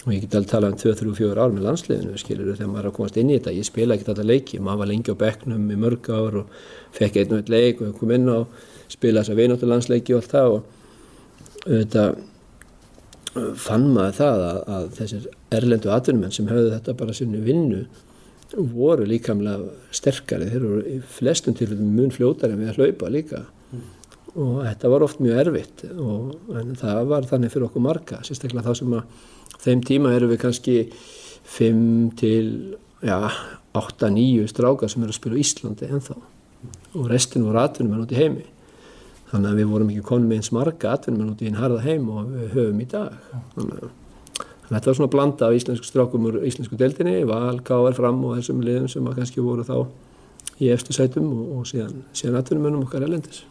[0.06, 2.96] Og ég get alveg talað um 2-3-4 ár með landsliðinu skilur þegar maður er að
[3.00, 3.56] komast inn í þetta.
[3.58, 6.60] Ég spila ekkert alltaf leiki, maður var lengi á bekknum í mörg ár og
[6.96, 8.40] fekk einn og einn leik og kom inn á
[8.94, 10.62] spila þess að vináttu landsleiki og allt það og
[11.66, 12.10] auðvitað
[13.60, 15.26] fann maður það að, að þessir
[15.58, 17.82] erlendu atvinnumenn sem höfðu þetta bara sinni vinnu
[18.56, 20.48] voru líkamlega sterkari.
[20.52, 23.44] Þeir í flestum tilfellum mun fljótari en við að hlaupa líka.
[24.36, 28.66] Og þetta var oft mjög erfitt og en það var þannig fyrir okkur marga sérstaklega
[28.66, 29.22] þá sem að
[29.64, 30.76] þeim tíma eru við kannski
[31.56, 31.86] 5
[32.20, 32.50] til
[33.06, 33.30] ja,
[33.78, 36.18] 8-9 strákar sem eru að spila í Íslandi ennþá.
[37.00, 38.48] Og restin voru atvinnum út í heimi.
[39.32, 42.10] Þannig að við vorum ekki konum með eins marga atvinnum út í einn harða heim
[42.12, 43.16] og við höfum í dag.
[43.56, 43.94] Þannig að
[44.70, 47.94] Þetta var svona blanda af íslensku strákum úr íslensku deildinni, Val, K.R.
[47.98, 49.78] fram og þessum liðum sem að kannski voru þá
[50.62, 53.44] í eftir sætum og, og síðan, síðan atvinnumönnum okkar elendis.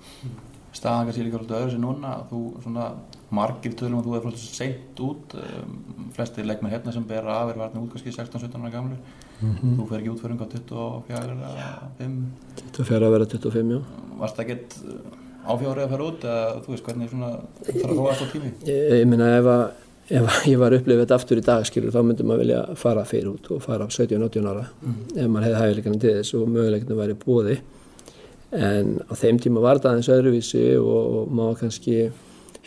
[0.75, 2.89] Staðan kannski líka alltaf öðru sem núna, þú svona
[3.35, 5.77] margir tölum að þú er flott seint út, um,
[6.17, 8.97] flesti leikmenn hérna sem ber af er varðin út kannski 16-17 ára gamlu,
[9.41, 9.77] mm -hmm.
[9.79, 12.19] þú fer ekki útföring á 24 eða 5?
[12.73, 13.81] 24 að vera 25, já.
[14.19, 14.77] Varst það ekkert
[15.45, 17.31] áfjárið að fara út eða þú veist hvernig svona
[17.65, 18.51] þarf að róast á tími?
[18.65, 19.65] Ég, ég minna ef að
[20.09, 23.07] ef ég var að upplifa þetta aftur í dag skilur þá myndum maður vilja fara
[23.09, 24.99] fyrir út og fara á 17-18 ára mm.
[25.17, 27.57] ef maður hefði hæfileikanum til þess og möguleikinu væri bóði
[28.55, 31.99] en á þeim tíma var það eins öðruvísi og, maður kannski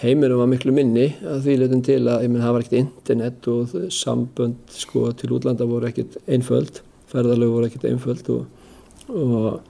[0.01, 3.49] heimurum var miklu minni að því leitum til að ég menn það var ekkert internet
[3.53, 6.81] og sambönd sko til útlanda voru ekkert einföld
[7.11, 8.45] ferðarlegu voru ekkert einföld og
[9.07, 9.61] og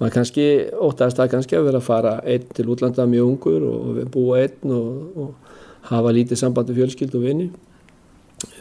[0.00, 0.44] maður kannski
[0.82, 4.74] óttast að kannski að vera að fara einn til útlanda mjög ungur og búa einn
[4.74, 5.51] og, og
[5.90, 7.50] hafa lítið samband við fjölskyld og vini.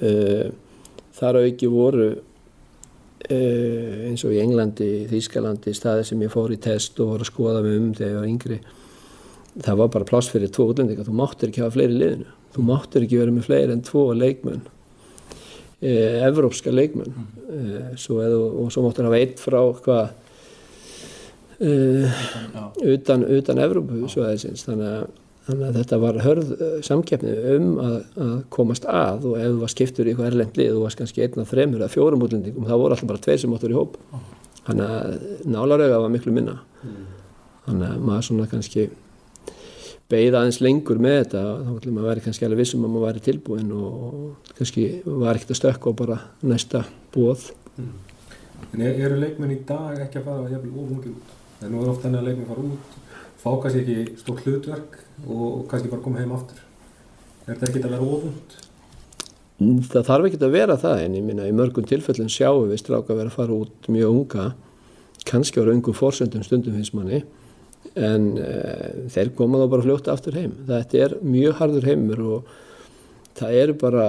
[0.01, 0.51] Uh,
[1.17, 6.99] þar auki voru uh, eins og í Englandi, Þýskalandi staði sem ég fór í test
[7.01, 8.59] og voru að skoða mig um þegar ég var yngri
[9.59, 11.03] það var bara pláss fyrir tvo útlendinga.
[11.03, 12.29] Þú máttir ekki hafa fleiri liðinu.
[12.55, 14.61] Þú máttir ekki vera með fleiri en tvo leikmenn
[15.81, 17.13] eh, evrópska leikmenn.
[17.51, 20.11] Eh, svo eða, og svo máttir hafa einn frá hvað
[21.61, 22.21] eh,
[22.95, 25.09] utan, utan Evrópu þannig að,
[25.47, 29.61] þannig að þetta var hörð eh, samkeppni um að, að komast að og ef þú
[29.63, 32.67] var skiptur í eitthvað erlend lið þú varst kannski einn af þremur eða fjórum útlendingum
[32.67, 33.97] þá voru alltaf bara tveir sem máttur í hóp.
[34.61, 36.59] Þannig að nálarauga var miklu minna.
[37.65, 38.89] Þannig að maður svona kannski
[40.11, 43.05] beigða aðeins lengur með þetta þá ætlum maður að vera kannski alveg vissum að maður
[43.07, 46.83] væri tilbúin og kannski var ekkert að stökka á bara næsta
[47.15, 47.45] bóð
[48.71, 51.31] En er, eru leikmenn í dag ekki að fara jafnvel ofungir út?
[51.61, 52.99] Nú er oft þannig að leikmenn fara út,
[53.41, 56.61] fá kannski ekki stórt hlutverk og, kannski bara koma heim aftur.
[57.47, 58.59] Er þetta ekki að vera ofungt?
[59.61, 63.13] það þarf ekkert að vera það en ég minna í mörgum tilfellin sjáum við stráka
[63.13, 64.45] vera að fara út mjög unga
[65.27, 67.21] kannski ára ungum fórsendum stundum finnst manni
[67.93, 72.51] en uh, þeir koma þá bara fljótt aftur heim þetta er mjög harður heimur og
[73.37, 74.07] það eru bara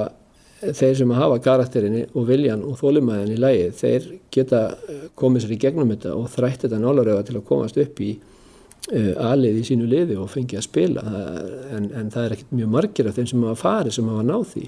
[0.62, 5.54] þeir sem hafa karakterinni og viljan og þólimæðin í lægi þeir geta eh, komið sér
[5.56, 8.12] í gegnum þetta og þrætt þetta nálaröfa til að komast upp í
[8.90, 11.06] uh, alið í sínu liði og fengi að spila.
[11.76, 14.44] En, en það er ekkert mjög margir af þeim sem hafa farið sem hafa náð
[14.52, 14.66] því.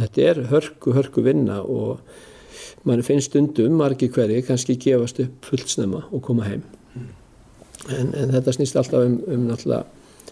[0.00, 2.00] Þetta er hörku, hörku vinna og
[2.88, 6.62] mann finnst stundum margir hverji kannski gefast upp fullsnema og koma heim.
[7.90, 9.46] En, en þetta snýst alltaf um, um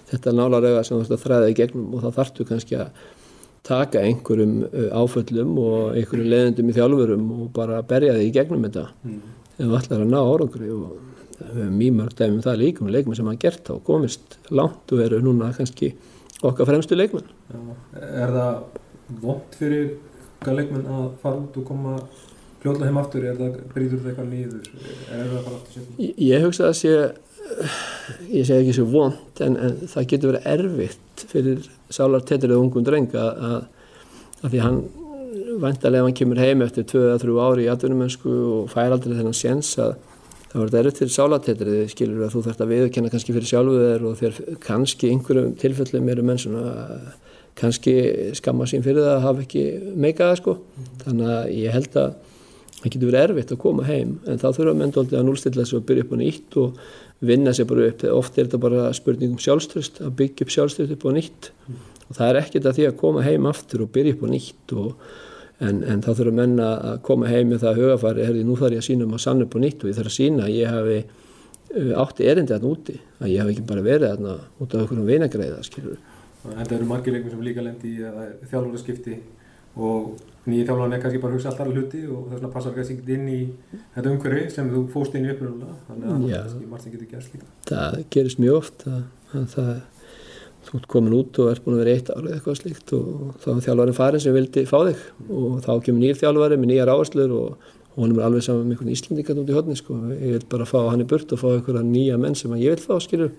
[0.09, 3.03] þetta nálarauga sem þú þræða í gegnum og þá þarftu kannski að
[3.68, 8.64] taka einhverjum uh, áföllum og einhverjum leðendum í þjálfurum og bara berja þig í gegnum
[8.68, 8.86] þetta.
[9.59, 12.93] Ef þú ætlar að ná árangri og við höfum mjög mörg dæmum það líka um
[12.93, 15.93] leikmenn sem hafa gert þá og komist langt og eru núna kannski
[16.43, 17.61] okkar fremstu leikmenn Já.
[18.24, 19.86] Er það vond fyrir
[20.43, 21.95] hvað leikmenn að fara út og koma
[22.62, 23.24] fljóðlega heim aftur?
[23.24, 24.68] Er það, brýtur það eitthvað nýður?
[25.14, 26.12] Er það að fara aftur setna?
[26.28, 26.95] Ég, hugsa að sé
[28.28, 32.84] ég segi ekki svo vond en, en það getur verið erfitt fyrir sálar tettrið ungum
[32.86, 33.61] dreng að, að,
[34.43, 34.80] að því hann
[35.62, 39.72] vantarlega ef hann kemur heim eftir 2-3 ári í atvinnumönsku og fær aldrei þennan séns
[39.80, 39.97] að
[40.49, 44.07] það verður erfitt fyrir sálartetrið skilur að þú þarfst að viðkenna kannski fyrir sjálfu þér
[44.09, 46.73] og þér kannski einhverjum tilfellum eru menn svona
[47.59, 47.95] kannski
[48.39, 49.65] skamma sín fyrir það að hafa ekki
[49.99, 50.57] meikaða sko.
[51.05, 52.17] Þannig að ég held að
[52.79, 55.79] það getur verið erfitt að koma heim en þá þurfa menn dóldi að núlstilla sig
[55.81, 56.83] og byrja upp á nýtt og
[57.29, 58.05] vinna sér bara upp.
[58.15, 61.51] Oft er þetta bara spurning um sjálfströst að byggja upp sjálfströst upp á nýtt.
[62.09, 64.77] Og það er ekkert að því að koma heim aftur og byrja upp á nýtt
[64.79, 64.93] og,
[65.65, 68.85] en, en þá þurfa menn að koma heim með það hugafari, herði nú þarf ég
[68.85, 70.75] að sína um að sanna upp á nýtt og ég þarf að sína að ég
[70.75, 74.85] hafi uh, átti erindi þarna úti að ég hafi ekki bara verið þarna út af
[74.87, 75.99] okkur um vinagreiða skilur
[76.49, 79.17] En það eru margir leikmenn sem líka lendi í að þjálfaraskipti
[79.79, 82.97] og nýja þjálfarinn er kannski bara að hugsa alltaf hluti og þess vegna passar kannski
[82.97, 83.41] ekki inn í
[83.97, 86.39] þetta umhverfi sem þú fóst inn í upprunalega þannig að Já.
[86.39, 87.51] kannski margt sem getur gerst líka.
[87.69, 89.03] það gerist mjög oft að,
[89.35, 89.73] að það
[90.69, 93.49] þú ert komin út og ert búin að vera eitt ára eitthvað slíkt og þá
[93.55, 97.35] er þjálfarinn farin sem vildi fá þig og þá kemur nýr þjálfari með nýjar áherslur
[97.39, 99.97] og honum er alveg saman með einhvern Íslandingat út í hodni sko.
[100.12, 102.85] ég vil bara fá hann í burt og fá einhverja nýja menn sem ég vil
[102.85, 103.33] fá skilur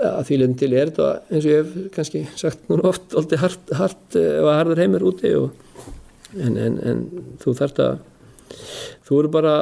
[0.00, 3.42] að því leiðin til er þetta eins og ég hef kannski sagt núna oft alltaf
[3.44, 5.50] hart, hart eða harður heimur úti og,
[6.36, 7.02] en, en, en
[7.42, 7.98] þú þarft að
[9.06, 9.54] þú eru bara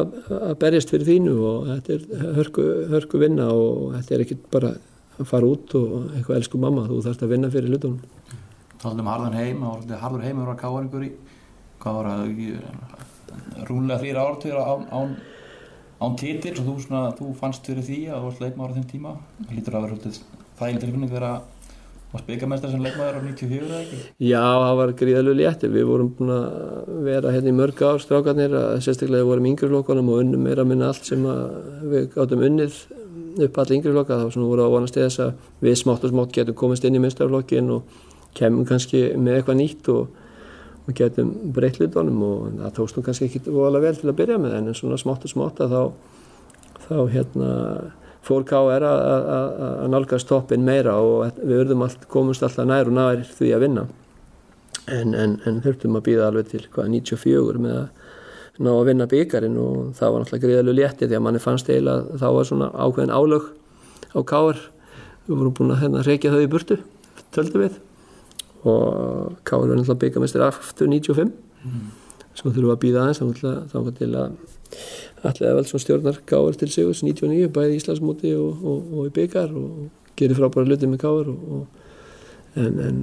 [0.00, 0.14] að,
[0.60, 4.74] berjast fyrir þínu og þetta er hörku, hörku vinna og þetta er ekkit bara
[5.28, 8.00] fara út og eitthvað elsku mamma, þú þarft að vinna fyrir hlutunum
[8.80, 11.10] Talandi um harðan heim, það var harður heim að vera káaringur í,
[11.82, 15.10] hvað var það, ekki, rúmlega þrýra áratugur án, án,
[16.00, 18.86] án titils og þú, svona, þú fannst fyrir því að þú varst leikmaður á þeim
[18.94, 19.12] tíma.
[19.42, 20.22] Það lítur að vera svolítið
[20.60, 21.42] þægileg tilfinning þegar að
[22.10, 24.00] varst byggamestari sem leikmaður á 94 eða ekki?
[24.30, 26.48] Já, það var gríðalegu létti við vorum búin að
[27.04, 31.04] vera hérna í mörg ár strákarnir, sérstaklega við vorum flokkunum og unnum meira minna allt
[31.06, 31.28] sem
[31.92, 32.80] við gáttum unnið
[33.36, 36.34] upp allir yngri flokka, þá voru að vonast til þess að við smátt og smátt
[36.34, 38.00] getum komist inn í minnstaflokkin og
[38.38, 40.10] kemum kannski með eitthvað nýtt og,
[40.86, 44.40] og getum breytt hlutunum og það tókst nú kannski ekki voðalega vel til að byrja
[44.42, 45.82] með en svona smátt og smátt að þá,
[46.86, 47.50] þá hérna
[48.26, 53.24] fór KR að, nálgast toppin meira og við urðum allt, komumst alltaf nær og nær
[53.38, 53.86] því að vinna.
[54.90, 57.99] En, en, en þurftum að býða alveg til hvað 94 með að
[58.60, 62.18] ná að vinna byggarinn og það var náttúrulega gríðalegu létti því að manni fannst eiginlega
[62.20, 63.46] það var svona ákveðin álög
[64.12, 64.60] á KR
[65.26, 66.80] við vorum búin að hérna reykja þau í burtu
[67.34, 67.78] töldu við.
[68.66, 71.32] Og KR var náttúrulega byggamestir aftur 95
[72.36, 74.34] svo þurfum við að býða aðeins þá þá til að
[75.26, 79.52] allir eða sem stjórnar Káur til Sigurs 99, bæði Íslandsmóti og, og, og í byggar
[79.56, 81.66] og gerir frábæra hluti með Káur og,
[82.60, 83.02] en, en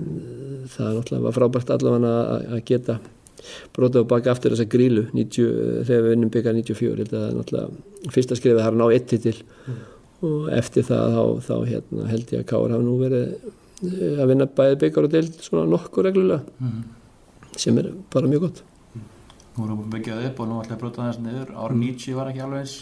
[0.72, 2.14] það náttúrulega var frábært allavega
[2.56, 2.98] að geta
[3.76, 8.14] brota og baka aftur þessa grílu 90, þegar við vinnum byggar 94 þetta er náttúrulega
[8.16, 9.36] fyrsta skrifið það er að ná eitt til
[10.28, 14.32] og eftir það þá, þá hérna, held ég að Káur hafa nú verið eh, að
[14.32, 16.42] vinna bæði byggar og deild svona nokkur reglulega
[17.58, 18.64] sem er bara mjög gott.
[19.58, 21.54] Nú erum við byggjað upp og nú ætla ég að brota þess niður.
[21.58, 22.74] Ára 90 var ekki alveg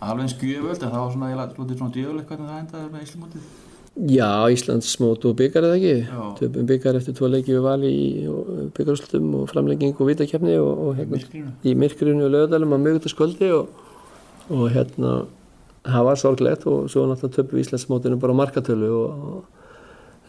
[0.00, 3.02] alveg eins gjöföld en það var svona, ég lútið svona djöfulegt hvernig það endaði með
[3.06, 3.48] Íslamótið
[3.98, 6.20] Já, Íslandsmót og byggar eða ekki Já.
[6.38, 8.06] töpum byggar eftir tvo leiki við vali í
[8.76, 11.18] byggarúslutum og framlegging og vitakefni og, og hérna,
[11.66, 13.68] í myrkrinu og lögadalum á mögutaskvöldi og,
[14.48, 15.16] og hérna
[15.82, 19.60] það var sorglegt og svo náttúrulega töpum við Íslandsmótinu bara á markatölu og, og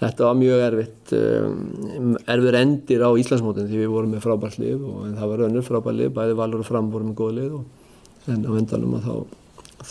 [0.01, 4.85] þetta var mjög erfitt um, erfur endir á Íslandsmótinu því við vorum með frábært lið
[4.89, 8.31] og það var önnur frábært lið, bæði Valur og Fram vorum með góð lið og
[8.31, 9.15] en á endanum að þá,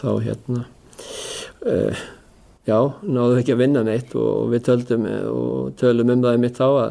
[0.03, 0.65] þá hérna
[1.65, 2.09] uh,
[2.71, 6.43] já, náðum við ekki að vinna neitt og við töldum og tölum um það í
[6.45, 6.91] mitt þá að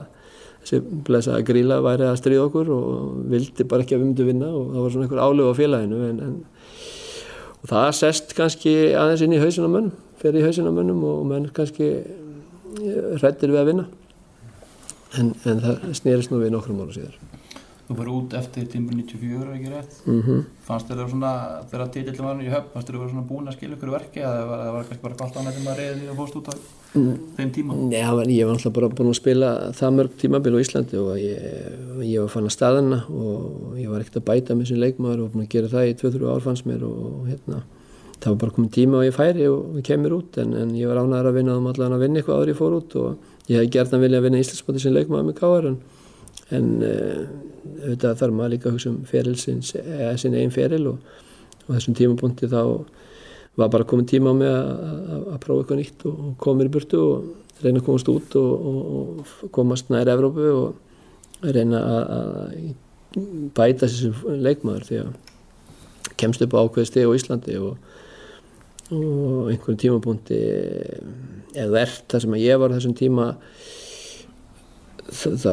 [0.59, 4.51] þessi blessaða gríla væri að stríða okkur og vildi bara ekki að við myndum vinna
[4.51, 6.35] og það var svona einhver álöf á félaginu en, en,
[7.59, 11.05] og það sest kannski aðeins inn í hausin á mönnum fer í hausin á mönnum
[11.07, 11.93] og menn kannski
[13.19, 13.89] hrættir við að vinna.
[15.17, 17.28] En, en það snýrist nú við nokkrum ára síðar
[17.89, 19.93] Þú fyrir út eftir tímur 94 er ekki rétt.
[20.05, 21.29] Mm Fannst þér það svona,
[21.71, 24.43] þegar titillin var í höfn fannst þér það svona búin að skilja ykkur verki eða
[24.45, 26.53] var það var kannski bara galt ánægt um að reyða því að fórst út á
[27.39, 27.71] þeim tíma?
[27.89, 30.95] Nei, það var- ég var alltaf bara búin að spila það mörg tímabil á Íslandi
[31.01, 31.37] og ég,
[32.05, 35.31] ég var fann að staðina og ég var ekkert að bæta með sem leikmaður og
[35.33, 37.63] búin að gera það í 2-3 ár fannst mér og hérna,
[38.21, 41.01] það var bara komið tíma og ég færi og kemur út en, en ég var
[41.01, 41.57] ánæður að vinna
[46.55, 47.23] en, uh,
[47.79, 51.13] auðvitað þarf maður líka að hugsa um ferilsins, eða sin einn feril og,
[51.67, 52.61] og þessum tímapunkti þá
[53.59, 56.73] var bara komin tíma á mig að, prófa eitthvað nýtt og, og koma mér í
[56.75, 62.69] burtu og reyna að komast út og, og, komast nær Evrópu og reyna að,
[63.57, 67.77] bæta sem leikmaður því að kemst upp á ákveði steg á Íslandi og,
[68.93, 70.39] og einhvern tímapunkti
[71.55, 73.31] eða verðt þar sem að ég var þessum tíma
[75.13, 75.51] þá,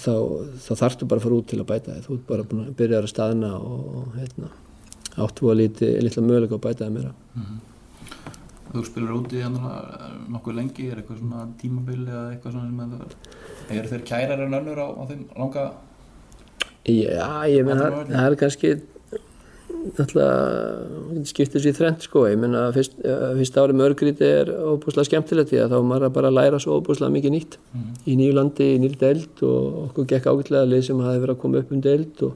[0.00, 2.06] þá, þarftu bara að fara út til að bæta þig.
[2.06, 4.50] Þú ert bara að byrja að staðna og hérna,
[5.14, 7.14] áttu að líti litla möguleika að bæta þig meira.
[8.74, 9.74] Þú spilar úti hérna
[10.34, 10.90] nokkuð lengi.
[10.90, 12.94] Er eitthvað svona tímabili eða eitthvað svona sem að
[13.68, 15.66] það er þeir kærar en önnur á, á þeim langa
[16.84, 18.70] Já, ég Andra það er kannski
[19.84, 25.08] náttúrulega skiptir sér þrend sko, ég menna fyrst, eh, fyrst árið með örgríti er óbúslega
[25.10, 27.58] skemmtilegt því að þá maður að bara læra svo óbúslega mikið nýtt.
[28.06, 31.42] Í nýju landi, í nýju deild og okkur gekk ágætlega lið sem hafi verið að
[31.44, 32.34] koma upp um deild og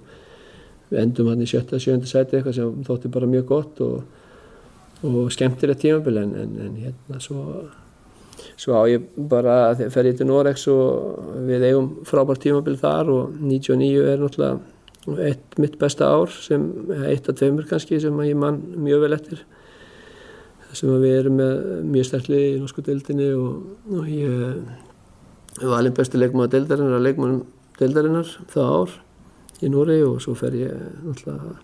[0.90, 4.02] við endum hann í sjötta, sjönda sæti eitthvað sem þótti bara mjög gott og,
[5.02, 6.16] og skemmtilegt tímabil.
[6.18, 7.68] En, en, en hérna svo
[8.56, 13.38] svo á ég bara, fer ég til Norex og við eigum frábært tímabil þar og
[13.40, 14.58] 99 er náttúrulega
[15.24, 16.66] eitt mitt besta ár sem,
[17.08, 19.44] eitt af tveimur kannski sem að ég mann mjög vel eftir.
[20.76, 23.62] Sem að við erum með mjög sterkli í norsku deildinni og,
[23.96, 27.38] og ég var alveg besti leikmaður deildarinnar að leikmaður
[27.78, 28.96] deildarinnar það ár
[29.64, 31.54] í Nóri og svo fer ég náttúrulega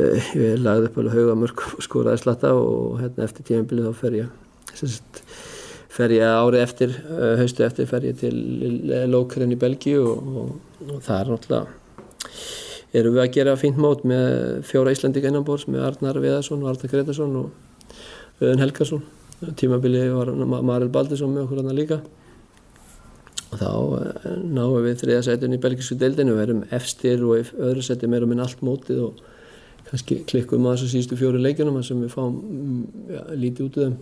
[0.00, 4.04] eh, ég lagði upp alveg hauga mörg og skoraði slatta og hérna eftir tímabilið þá
[4.04, 5.22] fer ég sagt
[5.90, 8.36] fer ég árið eftir, eh, haustu eftir fer ég til
[9.10, 10.56] Lókren í Belgíu og, og,
[10.86, 11.79] og það er náttúrulega
[12.96, 16.92] erum við að gera fínt mót með fjóra Íslandika innanbórs með Arnar Viðarsson og Arnar
[16.92, 19.08] Gretarsson og Öðun Helgarsson
[19.56, 22.00] tímabili var Maril Baldursson með okkur hann líka.
[23.50, 27.82] Og þá eh, náum við þriða sætun í belgísku deildinu og erum efstir og öðru
[27.82, 29.22] sætum erum við allt mótið og
[29.88, 33.86] kannski klikkum að þessu síðustu fjóru leikjunum sem við fáum mm, ja, lítið út úr
[33.88, 34.00] þeim.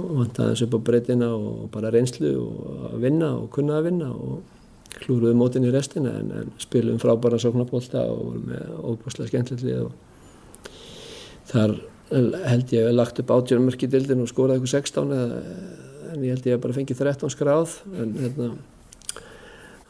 [0.00, 3.88] Og vantaði þessu upp á breytina og bara reynslu og að vinna og kunna að
[3.88, 4.58] vinna og
[4.98, 9.92] klúruðu mótin í restina en, en spilum frábæra sóknabólta og með óbúslega skemmtilegt og
[11.50, 11.76] þar
[12.10, 15.42] held ég að lagt upp átjörnmörk í dildin og skoraði eitthvað 16 eða,
[16.10, 18.48] en ég held ég að bara fengi 13 skráð en hérna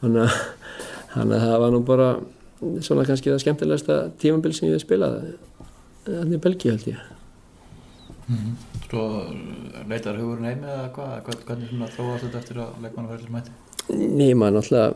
[0.01, 2.09] þannig að, það var nú bara
[2.85, 5.17] svona kannski það skemmtilegasta tímabil sem ég hef spilað
[6.05, 7.01] þannig í Belgíu held ég.
[8.85, 9.03] Svo
[9.89, 13.53] leitar hugurinn heim eða hvað, Hvern- hvernig þróast þetta eftir að leikmannaferðis mæti?
[13.91, 14.91] Ný, maður náttúrulega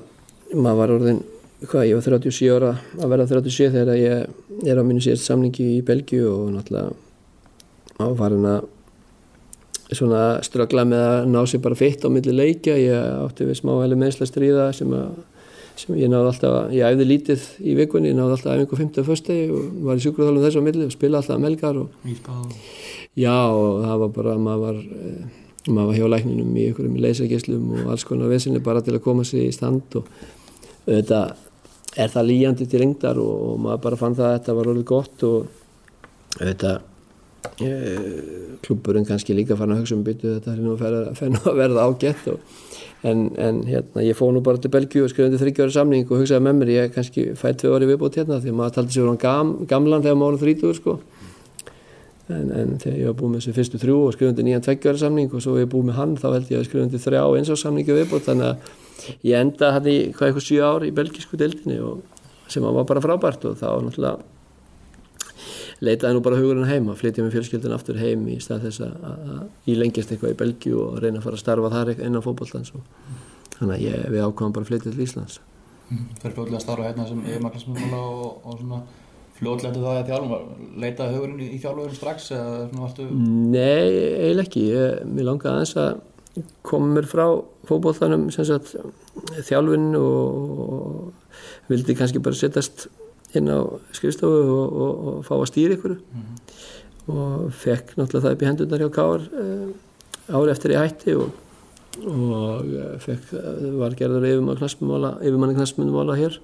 [0.56, 1.20] maður var orðin,
[1.66, 2.72] hvað, ég var 37 ára
[3.02, 6.96] að verða 37 þegar ég er á mínu síðast samningi í Belgíu og náttúrulega
[8.00, 8.72] maður var hann að
[9.96, 13.76] svona ströggla með að ná sér bara fitt á milli leikja, ég átti við smá
[13.84, 15.14] heli meðsla stríða sem að
[15.76, 19.66] sem ég náði alltaf, ég æfði lítið í vikunni, ég náði alltaf æfingu 50 og
[19.84, 22.54] var í sjúkraþálum þess á milli og spila alltaf melgar og Íspað og
[23.20, 25.26] já og það var bara, maður var, eh,
[25.68, 29.26] maður var hjá lækninum í einhverjum leysagislum og alls konar vesinni bara til að koma
[29.26, 30.10] sig í stand og
[30.86, 31.22] þetta
[31.96, 34.88] er það líjandi til reyndar og, og maður bara fann það að þetta var orðið
[34.92, 35.48] gott og
[36.36, 36.74] þetta
[37.64, 37.72] e,
[38.66, 41.88] klubburinn kannski líka fann að hugsa um byttu þetta er nú að ferða að verða
[41.88, 42.62] ágætt og,
[43.06, 46.46] en, en hérna ég fóð nú bara til Belgíu og skrifandi þryggjári samning og hugsaði
[46.46, 49.22] með mér ég kannski fætt tvei orði viðbót hérna því að maður taldi sig verið
[49.24, 50.98] gam, gamlan þegar maður var þrítugur sko
[52.34, 55.34] en, en þegar ég var búið með þessu fyrstu þrjú og skrifandi nýjan tveggjári samning
[55.34, 57.98] og svo ég búið með hann þá held ég að skrifandi þrjá eins og samningi
[58.00, 58.26] viðbót.
[58.26, 61.82] Þannig að ég enda hann í hvað eitthvað 7 ár í belgísku deildinni
[62.50, 64.18] sem var bara frábært og þá náttúrulega
[65.84, 69.08] leitaði nú bara hugurinn heim að flytja með fjölskyldun aftur heim í stað þess að,
[69.10, 72.72] að ég lengjast eitthvað í Belgíu og reyna að fara að starfa þar innan fótbolltans
[72.78, 72.86] og
[73.58, 75.40] þannig að ég, við ákvæmum bara að flytja til Íslands.
[76.22, 78.80] Fyrir fljóðlega að starfa hérna sem yfirmaklasmjöla og, og svona
[79.40, 83.90] fljóðlega það að þjálfum leitaði hugurinn í, þjálfurinn strax eða svona varstu Nei,
[84.26, 84.66] eiginlega ekki.
[84.72, 87.26] Ég, mér langaði aðeins að koma mér frá
[88.48, 88.76] sagt
[89.48, 92.88] þjálfinn og, og vildi kannski bara setjast
[93.36, 93.60] inn á
[93.96, 95.98] skrifstofu og, og, og fá að stýra ykkur.
[97.12, 99.68] Og fekk náttúrulega það upp í hendurnar hjá Káar uh,
[100.32, 101.36] ári eftir ég hætti og,
[102.02, 103.30] og eh, fekk,
[103.80, 106.40] var gerður yfirmanni knastmyndumála hér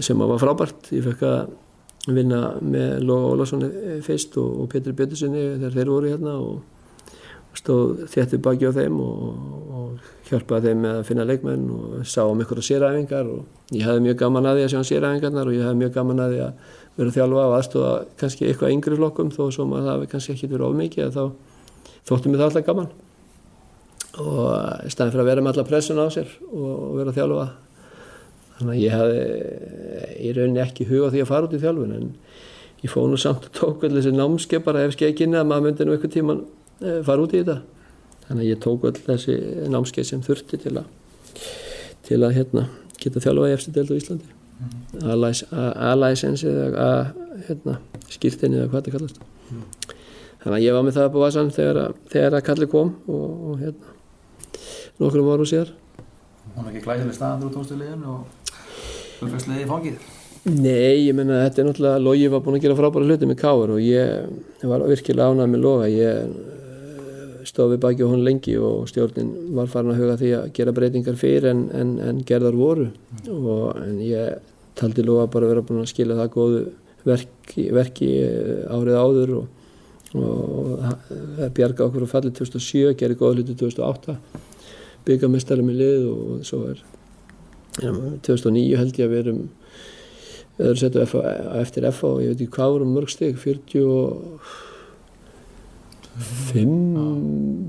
[0.00, 0.90] sem var frábært.
[0.94, 6.10] Ég fekk að vinna með Lóa Ólafssoni fyrst og, og Pétur Péturssoni þegar þeir voru
[6.12, 6.64] hérna og
[7.56, 9.20] stóð þéttið baki á þeim og,
[9.72, 13.86] og hjálpaði þeim með að finna leikmenn og sá um ykkur að séræfingar og ég
[13.86, 16.42] hefði mjög gaman að því að sjá séræfingarnar og ég hefði mjög gaman að því
[16.44, 20.36] að vera að þjálfa og aðstóða kannski eitthvað yngri flokkum þó sem að það kannski
[20.36, 21.22] ekki verið of mikið þá
[22.10, 22.90] þóttum við það alltaf gaman.
[24.16, 24.42] Og
[24.92, 27.48] staðin fyrir að vera með alla pressun á sér og vera að þjálfa
[28.56, 29.22] þannig að ég hefði
[30.26, 32.06] í rauninni ekki huga því að fara út í þjálfun en
[32.84, 35.86] ég fóð nú samt og tók allir þessi námskeið bara ef skeikinni að maður myndi
[35.88, 36.40] nú eitthvað tíman
[36.80, 37.58] eh, fara út í þetta.
[38.26, 39.36] Þannig að ég tók allir þessi
[39.74, 40.88] námskeið sem þurfti til að
[42.06, 42.62] til að hérna,
[43.02, 44.28] geta þjálfa í eftir deild á Íslandi.
[45.90, 46.86] A-license eða
[47.48, 47.74] hérna,
[48.12, 49.18] skýrtinni eða hvað þetta kallast.
[50.44, 53.26] Þannig að ég var með það på vasan þegar, að- þegar að kalli kom og,
[53.50, 53.94] og hérna
[55.02, 55.72] nokkrum árum síðar
[56.56, 58.20] hún ekki glæsileg staðan þú tókstu liðin og
[59.22, 60.06] liðið í fangið?
[60.46, 63.72] Nei, ég menna þetta er náttúrulega Logi var búinn að gera frábæra hluti með Káur
[63.74, 65.88] og ég var virkilega ánægð með Loga.
[65.90, 66.20] Ég
[67.42, 70.76] eh, við baki á hún lengi og stjórnin var farin að huga því að gera
[70.76, 72.88] breytingar fyrir en, en, en gerðar voru.
[73.26, 74.38] Og en ég
[74.78, 76.64] taldi Loga bara vera búinn að skila það góðu
[77.06, 79.70] verki, verki eh, árið áður og,
[80.14, 80.74] og
[81.40, 84.20] það bjarga okkur á fallið 2007, gerði góða hluti 2008
[85.06, 86.82] byggamestari með lið og svo er
[87.82, 87.92] ja,
[88.26, 89.42] 2009 held ég að við erum
[90.56, 91.16] öðru setu F
[91.60, 94.54] eftir F og ég veit ekki hvað vorum mörg stig 45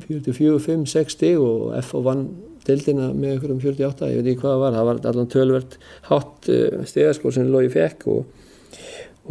[0.07, 2.29] 44, 5, 6 stig og F vann
[2.67, 5.77] deildina með einhverjum 48, ég veit ekki hvað það var það var allan tölvert
[6.07, 8.21] hátt uh, stigaskór sem Lógi fekk og,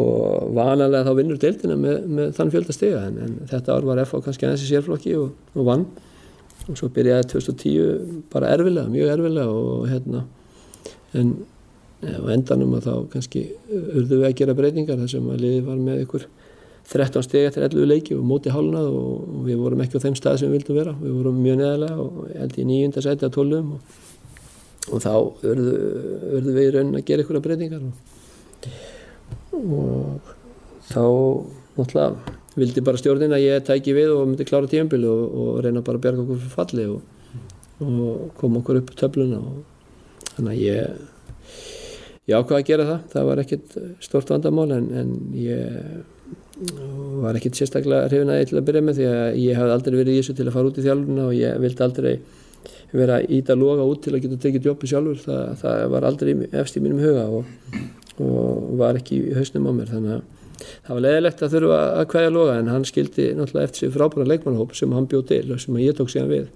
[0.01, 4.03] og vanalega þá vinnur deildina með, með þann fjölda stiga en, en þetta ár var
[4.05, 5.87] F kannski aðeins í sérflokki og, og vann
[6.67, 10.25] og svo byrjaði 2010 bara erfilega, mjög erfilega og hérna
[11.17, 11.37] en
[12.05, 15.79] á endanum að þá kannski urðu við að gera breytingar þar sem að liði var
[15.81, 16.27] með ykkur
[16.87, 20.39] 13 steg eftir 11 leiki og móti hálnað og, við vorum ekki á þeim stað
[20.41, 20.93] sem við vildum vera.
[21.01, 23.97] Við vorum mjög neðalega og held í nýjunda sæti að tólum og,
[24.93, 25.15] og þá
[25.51, 25.75] urðu,
[26.39, 27.95] urðu við í raunin að gera ykkur breytingar og,
[29.57, 30.33] og
[30.93, 31.03] þá
[31.77, 35.85] náttúrulega vildi bara stjórnin að ég tæki við og myndi klára tíumbil og, og reyna
[35.85, 41.05] bara að berga okkur fyrir falli og koma okkur upp töfluna og þannig að ég
[42.27, 45.61] ég ákvaði að gera það, það var ekkert stort vandamál en, en ég
[47.23, 49.99] var ekkert sérstaklega hrifin að ég til að byrja með því að ég hafði aldrei
[50.01, 52.15] verið í þessu til að fara út í þjálfuna og ég vildi aldrei
[52.97, 56.33] vera að íta loga út til að geta tekið jobbi sjálfur, það, það var aldrei
[56.63, 57.53] efst í mínum huga og,
[58.23, 59.93] og var ekki í hausnum á mér.
[59.93, 63.85] Þannig að það var leðilegt að þurfa að kvæða loga en hann skildi náttúrulega eftir
[63.85, 66.47] sig frábæra leikmannhóp sem hann bjóð til og sem ég tók síðan við.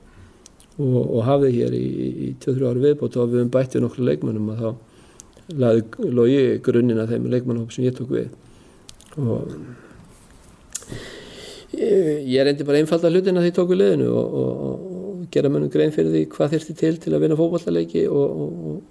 [0.81, 4.53] Og, og hafði hér í, í 2-3 ári viðbót og við höfum bættið nokkru leikmannum
[4.55, 4.71] að þá
[5.61, 8.31] laði logi grunninn að þeim leikmannhóp sem ég tók við.
[9.21, 9.51] Og
[11.75, 15.73] ég, ég reyndi bara einfalda hlutin að því tóku liðinu og, og, og gera mönnum
[15.73, 18.45] grein fyrir því hvað þurfti til til að vinna fókvallaleiki og,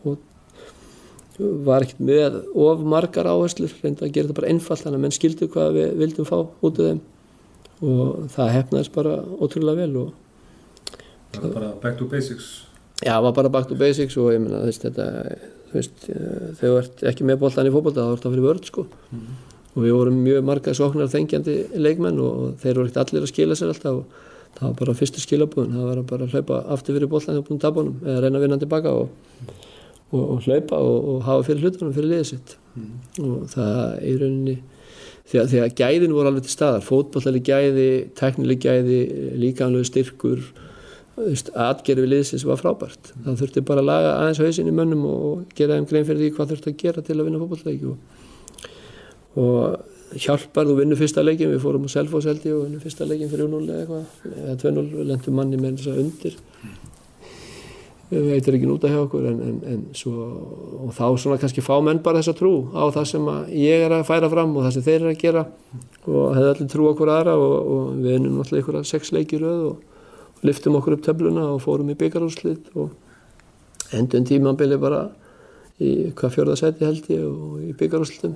[0.06, 0.20] og
[1.40, 5.16] var ekkert með of margar áherslur reyndi að gera þetta bara einfalt þannig að menn
[5.16, 7.04] skildu hvað við vildum fá út af þeim.
[7.80, 10.10] Og það hefnaðist bara ótrúlega vel og
[11.30, 12.48] Það er bara back to basics.
[13.00, 15.06] Já, það var bara back to basics og ég veist, þetta,
[15.70, 18.48] þú veist, eh, þegar þú ert ekki með boltan í fótbolta, þá ert það fyrir
[18.48, 18.86] vörð, sko.
[19.76, 23.56] Og við vorum mjög marga sóknar þengjandi leikmenn og þeir voru ekkert allir að skila
[23.56, 24.06] sér alltaf og
[24.58, 27.62] það var bara fyrstu skilabúðin, það var bara að hlaupa aftur fyrir boltan og búin
[27.62, 29.10] tapunum, eða reyna að vinna tilbaka og,
[30.12, 32.56] og, og hlaupa og, og hafa fyrir hlutunum fyrir liðið sitt.
[33.22, 34.56] Og það í rauninni,
[35.30, 39.00] því að, því að gæðin voru alveg til staðar, fótbollali gæði, teknileg gæði,
[39.44, 40.42] líkanlegu styrkur,
[41.20, 43.12] atgerfi liðsins var frábært.
[43.26, 46.34] Það þurfti bara að laga aðeins hausin í mönnum og gera þeim grein fyrir því
[46.38, 47.98] hvað þurfti að gera til að vinna fótbollleiki og,
[49.44, 53.50] og hjálpar þú vinnur fyrsta leikin, við fórum á ég og vinnur fyrsta leikin fyrir
[53.52, 54.06] 0 eða eitthvað,
[54.44, 56.38] eða 2-0 lendum manni með þess að undir
[58.10, 60.14] við veitir ekki núta hjá okkur en, en, en svo,
[60.86, 63.94] og þá svona kannski fá menn bara þessa trú á það sem að ég er
[64.00, 65.44] að færa fram og það sem þeir eru að gera
[66.08, 69.46] og hefði allir trú okkur aðra og, og við vinnum náttúrulega ykkur að sex leikir
[69.46, 69.68] og,
[70.34, 72.96] og liftum okkur upp töfluna og fórum í byggarúslit og
[73.96, 75.06] endum tímambili bara
[75.80, 78.34] í hvað fjörðasæti held ég og í byggarúslitum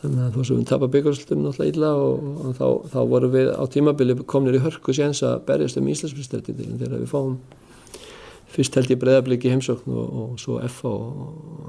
[0.00, 3.50] þannig að þó sem við tapar byggarúslitum náttúrulega illa og, og þá, þá vorum við
[3.50, 7.34] á tímabili komnir í hörku séns að berjast um Íslandsfyrstættitilin þegar við fáum
[8.50, 10.94] fyrst held ég breyðabliki í heimsókn og, og svo FA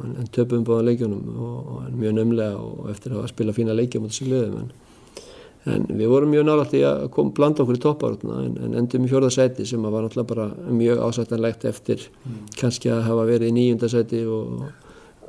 [0.03, 4.13] en, en töpum báðan leikjónum og, mjög nömlega og eftir að spila fína leikja mot
[4.13, 4.71] þessu liðum en,
[5.73, 9.05] en við vorum mjög nálægt í að kom, blanda okkur í topparutna en, en endum
[9.05, 12.07] í fjörðarsæti sem var náttúrulega bara mjög ásættanlegt eftir
[12.57, 14.65] kannski að hafa verið í nýjundarsæti og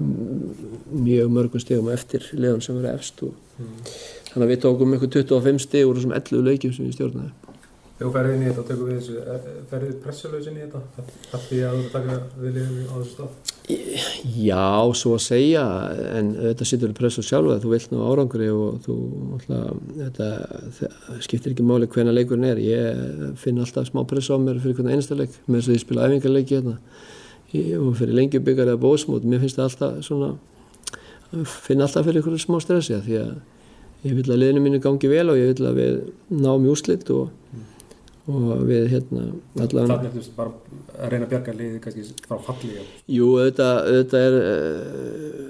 [0.01, 3.37] mjög mörgum stegum eftir liðan sem verið efst og
[4.33, 7.42] þannig að við tókum eitthvað 25 steg úr þessum 11 leikjum sem við stjórnaði
[8.03, 10.63] Þegar þú ferðið inn í þetta og tekur við þessu, eh, ferðið pressulös inn í
[10.65, 10.81] þetta?
[11.31, 13.31] Það því að þú taka við liðum á þessu stað?
[14.43, 15.67] Já, svo að segja,
[16.19, 18.97] en þetta sittur pressu sjálfa, þú vilt ná árangri og þú,
[19.37, 22.59] alltaf, þetta skiptir ekki máli hvena leikurinn er.
[22.59, 25.87] Ég finn alltaf smá pressu á mér fyrir hvernig einasta leik, með þess að ég
[25.87, 26.79] spila æfingarleiki hérna
[27.53, 30.35] og fyrir lengjubikar eða bósmót, mér finnst það alltaf svona,
[31.47, 33.35] finn alltaf fyrir einhverju smá stressi að því að
[34.09, 35.99] ég vil að liðinu mínu gangi vel og ég vil að við
[36.33, 37.29] náum í úrslit og,
[38.31, 39.25] og við hérna
[39.59, 40.53] allavega Þannig að þú bara
[41.03, 42.75] að reyna að bjarga liðið kannski frá falli.
[42.77, 42.83] já.
[43.17, 45.41] Jú, auðvitað, auðvitað er uh,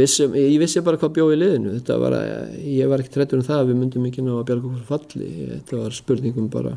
[0.00, 3.40] vissum, ég vissi bara hvað bjóð í liðinu þetta var að, ég var ekki trættur
[3.40, 6.50] um það að við myndum ekki ná að bjarga okkur frá falli þetta var spurningum
[6.52, 6.76] bara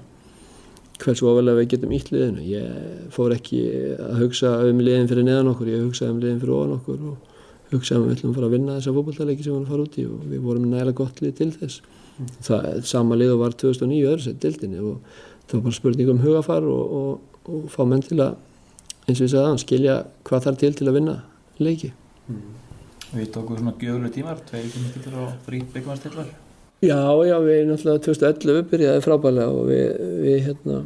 [1.03, 3.61] hversu ofalega við getum ítt liðinu ég fór ekki
[3.99, 7.73] að hugsa um liðin fyrir neðan okkur, ég hugsaði um liðin fyrir ofan okkur og
[7.73, 9.97] hugsaði um við ætlum að fara að vinna þessa fótballtaleiki sem við að fara út
[9.99, 11.81] í og við vorum nægilega gott lið til þess
[12.45, 15.21] það, sama lið var 2009 öðru sett dildinni og
[15.53, 18.33] það var bara spurning um hugafar og, og, og fá menn til að
[19.05, 21.15] eins og ég sagði að skilja hvað þarf til til að vinna
[21.61, 21.91] leiki.
[23.13, 26.31] Við tókum svona gjöfurlega tímar, tveir ekki mittillar og þrý byggmannstillar.
[26.83, 29.85] Já, já, við náttúrulega 2011 byrjaði frábælega og við,
[30.23, 30.79] við hérna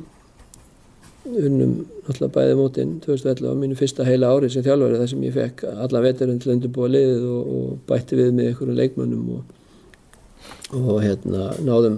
[1.28, 1.72] unnum
[2.04, 5.64] náttúrulega bæði mótinn 2011 á mínu fyrsta heila ári sem þjálfari þar sem ég fekk
[5.86, 9.56] alla veturinn til að undirbúa liðið og, og bætti við með einhverjum leikmönnum og,
[10.84, 11.98] og hérna náðum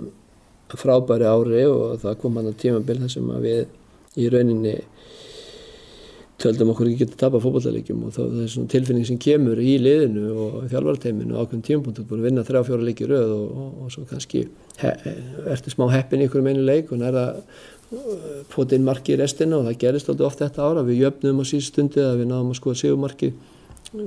[0.78, 4.76] frábæri ári og það kom hann að tímabil þar sem við í rauninni
[6.40, 9.74] töldum okkur ekki geta að tapa fótballaleikjum og það er svona tilfinning sem kemur í
[9.82, 13.74] liðinu og þjálfarteiminu á ákveðum tímapunktu búin að vinna þrjá fjóra leiki röð og, og,
[13.84, 14.46] og svo kannski
[15.52, 17.26] ertu smá heppin í ykkur meinu leik og nærða
[18.54, 20.86] fótt inn marki í restina og það gerist alltaf oft þetta ára.
[20.86, 23.32] Við jöfnum á síðust stundi að við náðum að skoða sigurmarki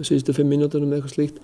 [0.07, 1.41] síðustu fimm mínútonum eða eitthvað slíkt.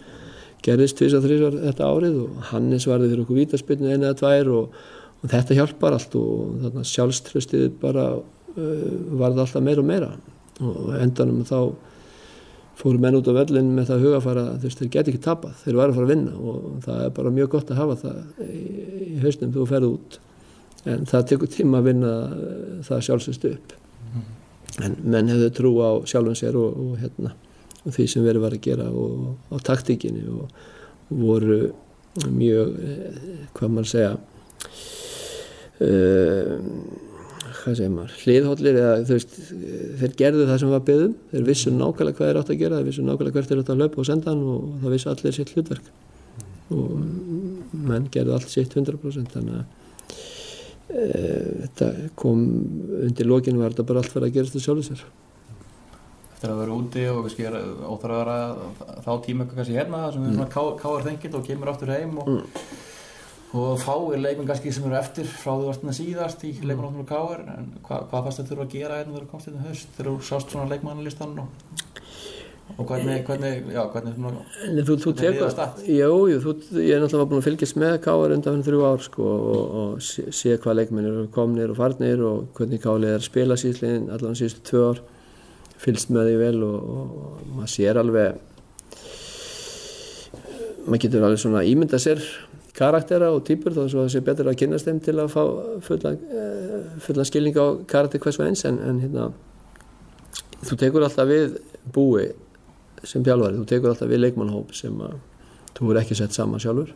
[0.62, 4.52] Gerist tvís að þrýsvar þetta árið og Hannes varði fyrir okkur vítaspilnu eina eða tvær
[4.54, 4.78] og,
[5.18, 10.12] og þetta hjálpar allt og þarna sjálfströstið bara uh, varði alltaf meira og meira.
[10.58, 11.58] Og endanum þá
[12.78, 15.78] fóru menn út á vellin með það hugafara þú veist þeir geti ekki tapað, þeir
[15.80, 18.62] var að fara að vinna og það er bara mjög gott að hafa það í,
[19.08, 20.20] í hausnum þú ferð út.
[20.88, 23.74] En það tekur tíma að vinna eh, það sjálfsögst upp.
[24.86, 27.34] En menn hefðu trú á sjálfum sér og, og hérna
[27.84, 30.50] og því sem verið var að gera og á taktíkinni og
[31.08, 31.60] voru
[32.26, 35.67] mjög eh, hvað maður segja uh, hvað segir maður,
[38.22, 39.34] hliðhóllir eða þú veist,
[40.00, 42.88] þeir gerðu það sem var byggðum þeir vissu nákvæmlega hvað þeir átt að gera þeir
[42.88, 45.52] vissu nákvæmlega hvert þeir átt að löpa og senda hann og það vissu allir sitt
[45.54, 45.90] hlutverk.
[46.68, 46.88] Og
[47.88, 49.64] menn gerðu allt sitt 100% þannig að
[50.88, 51.06] e,
[51.62, 51.88] þetta
[52.20, 52.42] kom
[53.04, 55.06] undir lokinu var þetta bara allt fyrir að gerast það sjálfur sér.
[56.38, 57.56] Eftir að vera úti og kannski er
[57.88, 58.36] óþar að vera
[59.06, 62.28] þá tíma kannski hérna sem er svona ká- káar þengild og kemur aftur heim og,
[63.57, 67.09] og fáir leikmenn kannski sem eru eftir frá því vartina síðast í leikmenn áttum og
[67.09, 69.68] káar en hva, hvað fannst þetta þurfa að gera hérna þegar þú komst hérna í
[69.68, 71.46] haust þegar þú sást svona leikmannalistan og,
[72.74, 75.49] og hvernig, hvernig, já, hvernig svona, En þú, þú er tekur,
[75.94, 79.30] jú, jú, þú, ég er náttúrulega búin að fylgjast með Káar undan þrjú ár sko
[79.36, 83.30] og, og sé, sé hvað leikmennir eru komnir og farnir og hvernig Kálið er að
[83.30, 85.01] spila síðsliðin allan síðustu tvö ár.
[85.78, 88.44] Fylgst með því vel og, og, og maður sér alveg
[90.84, 92.20] maður getur alveg svona ímynda sér
[92.78, 95.42] karaktera og týpur þó að það sé betur að kynast þeim til að fá
[95.86, 99.30] fulla, eh, fulla skilning á karakter hvers og eins en, en hérna
[100.62, 101.58] þú tekur alltaf við
[101.94, 102.28] búi
[103.06, 105.18] sem þjálfari, þú tekur alltaf við leikmannhóp sem að
[105.78, 106.94] þú er ekki sett saman sjálfur.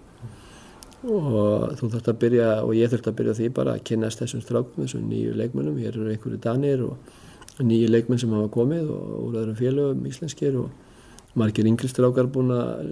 [1.03, 4.43] Og þú þurft að byrja og ég þurft að byrja því bara að kynast þessum
[4.43, 9.17] strákum, þessum nýju leikmennum hér eru einhverju danir og nýju leikmenn sem hafa komið og
[9.27, 10.71] úr öðrum félögum íslenskir og
[11.39, 12.89] margir yngri strákar búin að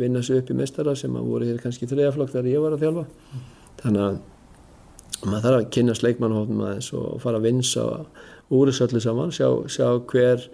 [0.00, 2.84] vinna sig upp í mestara sem að voru hér kannski þriðaflokk þegar ég var að
[2.84, 3.06] þjálfa.
[3.82, 4.20] Þannig að
[5.22, 7.84] maður þarf að kynast leikmannhófnum aðeins og fara að vinsa
[8.52, 10.46] úr þessu öllu saman, sjá, sjá hver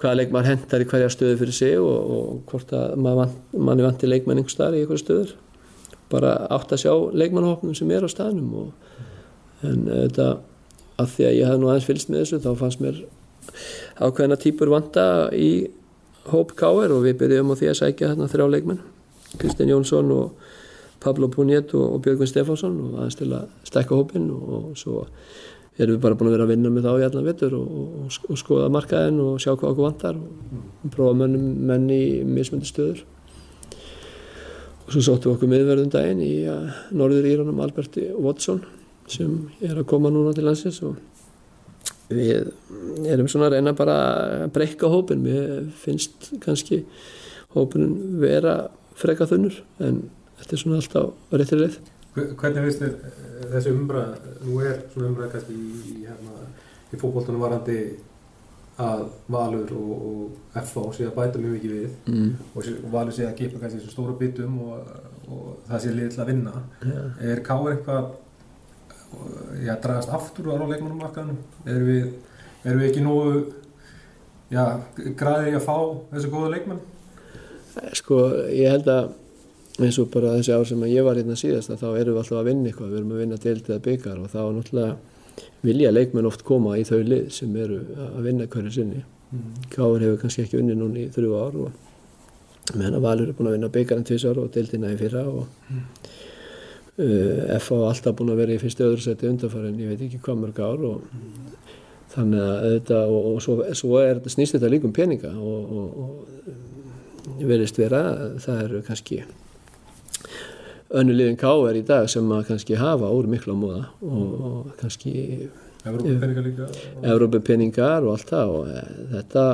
[0.00, 3.88] hvaða leikmar hendar í hverja stöðu fyrir sig og, og hvort að mann man er
[3.88, 5.34] vant til leikmann einhver staðar í einhverju stöður.
[6.12, 9.00] Bara átt að sjá leikmannhófnum sem er á staðnum og,
[9.66, 10.28] en þetta
[11.00, 13.02] að því að ég hafði nú aðeins fylgst með þessu þá fannst mér
[14.00, 15.50] ákveðina típur vanta í
[16.32, 16.92] hóp K.R.
[16.92, 18.84] og við byrjum á því að sækja þarna þrjá leikmenn
[19.36, 20.46] Kristinn Jónsson og
[21.02, 25.04] Pablo Puniet og, og Björgvin Stefánsson og aðeins til að stekka hópin og svo
[25.76, 28.20] erum við bara búin að vera að vinna með þá í allan vettur og, og,
[28.30, 33.02] og skoða markaðin og sjá hvað okkur vantar og prófa mönnum menn í mismöndi stöður
[34.86, 38.62] og svo sóttum við okkur miðverðum daginn í uh, Norður Íranum Alberti Watson
[39.10, 40.96] sem er að koma núna til landsins og
[42.08, 42.50] við
[43.10, 43.96] erum svona að reyna bara
[44.44, 46.82] að breyka hópin við finnst kannski
[47.56, 48.56] hópinin vera
[48.96, 50.04] freka þunnur en
[50.40, 51.78] þetta er svona alltaf réttir leið
[52.16, 56.46] Hvernig finnst þér eh, þessi umbræð, nú er svona umbræð kannski í, hérna,
[56.88, 57.80] í fókbóltunum varandi
[58.80, 59.02] að
[59.32, 62.30] Valur og, og FH sé að bæta mjög mikið við mm.
[62.52, 64.88] og, og Valur sé að kipa kannski þessu stóra bitum og,
[65.28, 66.54] og það sé liðið til að vinna.
[66.84, 67.04] ja.
[67.32, 68.10] Er Káur eitthvað
[69.64, 71.38] já, dragast aftur á leikmannumarkaðunum?
[71.66, 72.08] Erum við,
[72.64, 73.36] erum við ekki nógu
[74.52, 74.64] já,
[75.18, 75.76] græðir í að fá
[76.12, 76.82] þessu góða leikmann?
[77.96, 78.20] Sko,
[78.52, 79.10] ég held að
[79.84, 82.48] eins og bara þessi ár sem ég var hérna síðast þá erum við alltaf að
[82.48, 84.94] vinna eitthvað, við erum að vinna deild eða byggar og þá náttúrulega
[85.66, 89.02] vilja leikmenn oft koma í þau lið sem eru að vinna hverju sinni.
[89.34, 89.50] Mm.
[89.72, 93.50] Káur hefur kannski ekki unni núna í þrjú ár og meðan að Valur er búin
[93.50, 95.82] að vinna byggarinn tvis ár og deildina í fyrra og uh,
[96.96, 100.60] FA alltaf búin að vera í fyrstu öðru seti undanfærin, ég veit ekki hvað mörg
[100.64, 101.02] ár og
[102.14, 105.98] þannig að þetta og, og svo, svo er snýst þetta líka um peninga og, og,
[106.06, 108.02] og verðist vera,
[108.40, 109.20] það eru kannski
[110.96, 111.76] önnu liðin K.R.
[111.76, 115.12] í dag sem að kannski hafa úr miklu á móða og, og kannski?
[115.86, 118.80] Evrópu peningar og allt það og e,
[119.12, 119.44] þetta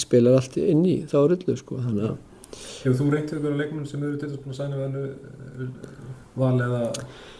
[0.00, 2.16] spilar allt inn í þá rullu sko þannig að
[2.56, 5.70] Hefur þú reynt ykkur á leikmenn sem eru til þess að sæna við hennu
[6.38, 6.82] val eða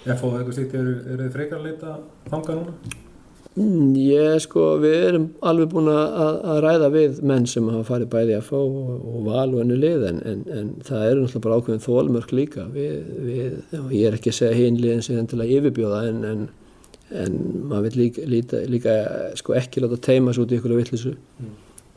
[0.09, 1.99] FH eða eitthvað slíkt, eru, eru þið frekar að leita
[2.31, 2.97] þanga núna?
[3.59, 6.19] Mm, Ég sko, við erum alveg búin að,
[6.53, 9.79] að ræða við menn sem hafa farið bæði að fá og, og val og ennu
[9.81, 12.67] lið en, en, en það eru náttúrulega bara ákveðin þólmörk líka.
[12.75, 12.93] Við,
[13.27, 16.45] við, og ég er ekki að segja hinliðin sem til að yfirbjóða en, en,
[17.25, 17.41] en
[17.73, 18.95] maður vil líka, líka, líka
[19.41, 21.17] sko, ekki láta teimas út í ykkur vittlisu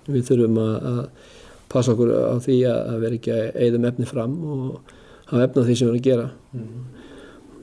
[0.09, 1.39] við þurfum að, að
[1.71, 4.93] passa okkur á því að, að vera ekki að eigðum efni fram og
[5.31, 6.27] hafa efni á því sem við erum að gera.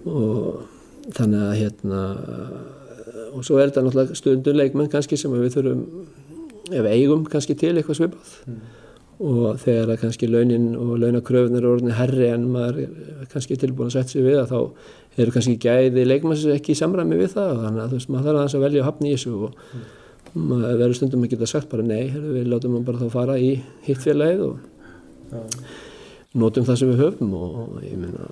[0.09, 2.03] Og þannig að hérna
[3.35, 5.85] og svo er þetta náttúrulega stundum leikmenn kannski sem við þurfum
[6.79, 8.35] ef eigum kannski til eitthvað svipað.
[9.19, 13.91] Og þegar að kannski launin og launakröfunir eru orðinni herri en maður er kannski tilbúin
[13.91, 17.32] að setja sig við að þá eru kannski gæði leikmenn sem ekki í samræmi við
[17.35, 17.65] það.
[17.65, 19.57] Þannig að þú veist maður þarf aðeins að velja að hafna í þessu og
[20.35, 23.39] maður verður stundum að geta sagt bara nei, heyrðu, við látum maður bara þá fara
[23.41, 23.51] í
[23.87, 24.59] hitt félagið og
[25.33, 25.43] Já.
[26.41, 28.31] notum það sem við höfum og, ég meina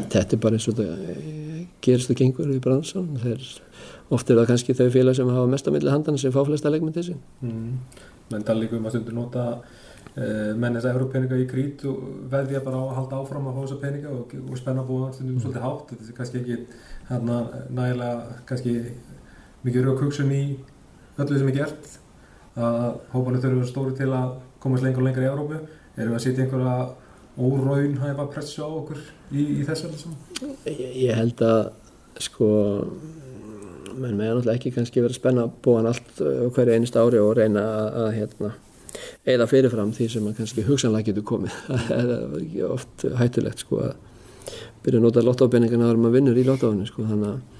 [0.00, 3.44] þetta er bara eins og þetta eh, gerist og gengur í bransan þeir,
[4.14, 7.10] oft er það kannski þau félag sem hafa mestamilli handan sem fá flesta leikmenn til
[7.10, 7.78] sín Mm.
[8.30, 9.44] menn tala líka um að stundur nota
[10.16, 13.56] uh, menn þess að Európeninga í krít og veðja bara á að halda áfram að
[13.56, 16.58] fá þessa peninga og, og spenna búa stundum svolítið hátt þetta er kannski ekki
[17.10, 18.76] hérna, nægilega kannski
[19.66, 20.44] mikið rauk hugsun í
[21.24, 21.92] öllu sem er gert
[22.60, 26.18] að hópanir þurfum vera stóri til að komast lengur og lengur í Európu erum við
[26.18, 26.74] að setja einhverja
[27.40, 29.90] óraun hæfa pressu á okkur í, í þessu
[30.66, 31.60] ég, ég held að
[32.20, 32.48] sko
[34.00, 37.32] menn með náttúrulega ekki kannski vera að spenna búan allt á hverju einust ári og
[37.38, 38.52] reyna að, hérna
[39.28, 41.56] eða fyrirfram því sem að kannski hugsanlega getur komið.
[41.88, 46.86] Það er oft hættulegt sko að byrja að nota lottópeningana þegar maður vinnur í lottóinu
[46.88, 47.58] sko þannig að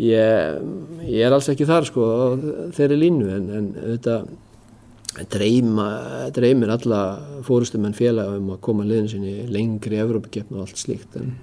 [0.00, 0.62] ég,
[1.08, 2.26] ég er alls ekki þar sko á
[2.76, 4.16] þeirri línu en, en þetta
[5.32, 5.86] dreyma,
[6.32, 7.00] dreymir alla
[7.44, 11.34] fórustum en félag um að koma liðin sinni lengri Evrópikeppn og allt slíkt en,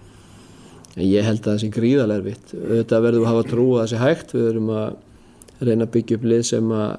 [0.96, 2.56] en ég held að það sé gríðarlega erfitt.
[2.58, 6.18] Auðvitað verðum að hafa trú að það sé hægt við verðum að reyna að byggja
[6.18, 6.90] upp lið sem að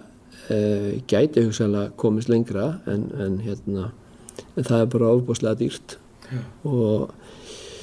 [0.55, 3.91] uh, gæti hugsanlega komist lengra en, en hérna
[4.57, 5.97] en það er bara ofbúslega dýrt.
[6.69, 7.11] Og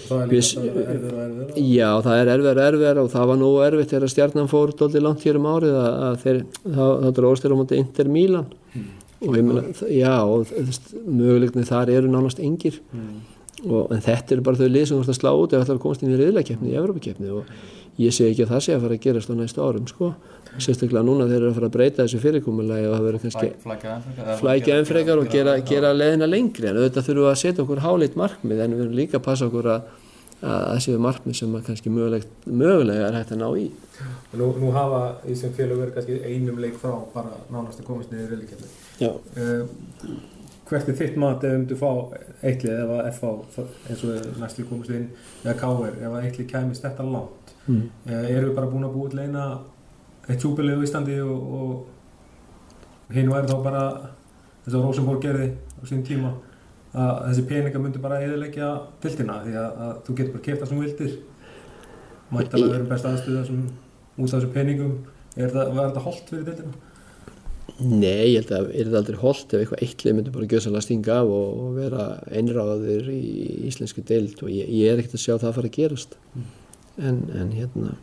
[0.07, 3.09] Það er Við- líka alltaf erfið og erfið Já, það er erfiðar og erfiðar og
[3.13, 6.39] það var nú erfitt þegar stjarnan fór doldið langt hér um árið að, að þeir,
[6.77, 8.47] þá dróðst þeir á móti Inter Milan.
[9.17, 10.51] Og ég meina, já, og
[11.07, 12.77] möguleikni þar eru nánast engir.
[13.65, 15.71] Og, en þetta eru bara þau lið sem þú ert að slá út ef það
[15.73, 17.47] er að komast inn í riðlakeppni, í Evrópakeppni og
[17.97, 20.11] ég sé ekki að það sé að fara að gerast á næstu árum, sko
[20.55, 23.93] sérstaklega núna þeir eru að fara að breyta þessu fyrirkomulagi og það verður kannski flækja
[23.93, 27.31] enn frekar eða flækja enn frekar og gera, gera leðina lengri en auðvitað þurfum við
[27.31, 29.95] að setja okkur háleitt markmið en við verðum líka að passa okkur að
[30.37, 33.67] að það séu markmið sem kannski mögulegt, mögulega er hægt að ná í
[34.37, 38.11] Nú, nú hafa í sem félög verið kannski einum leik frá bara nánast að komast
[38.13, 38.43] niður.
[39.01, 39.65] Já, Uh,
[40.67, 41.89] hvert er þitt mat ef um þú fá
[42.45, 45.07] eittlið ef að FH eins og næstu komast inn
[45.45, 47.83] eða KR ef að eittlið kæmist þetta langt mm.
[48.09, 49.45] uh, erum við bara búin að búið til eina
[50.27, 53.83] eitt súpilegu í Íslandi og, og hinn væri þá bara
[54.65, 56.33] eins og Rosenborg gerði á sín tíma
[56.97, 58.71] að þessi peninga myndi bara eðilegja
[59.03, 61.13] dildina því að, að þú getur bara keft það sem vildir.
[62.33, 63.61] Mættalega verður best aðstöða sem
[64.17, 64.93] út af þessum peningum
[65.37, 66.83] er það, var þetta holdt fyrir dildina?
[67.77, 71.17] Nei, ég held að er það aldrei holdt ef eitthvað eittlið myndi bara gjössalega stinga
[71.21, 73.21] af og, og vera einráðir í
[73.69, 76.17] íslensku deild og ég, ég er ekkert að sjá það að fara að gerast.
[76.97, 77.93] En, en hérna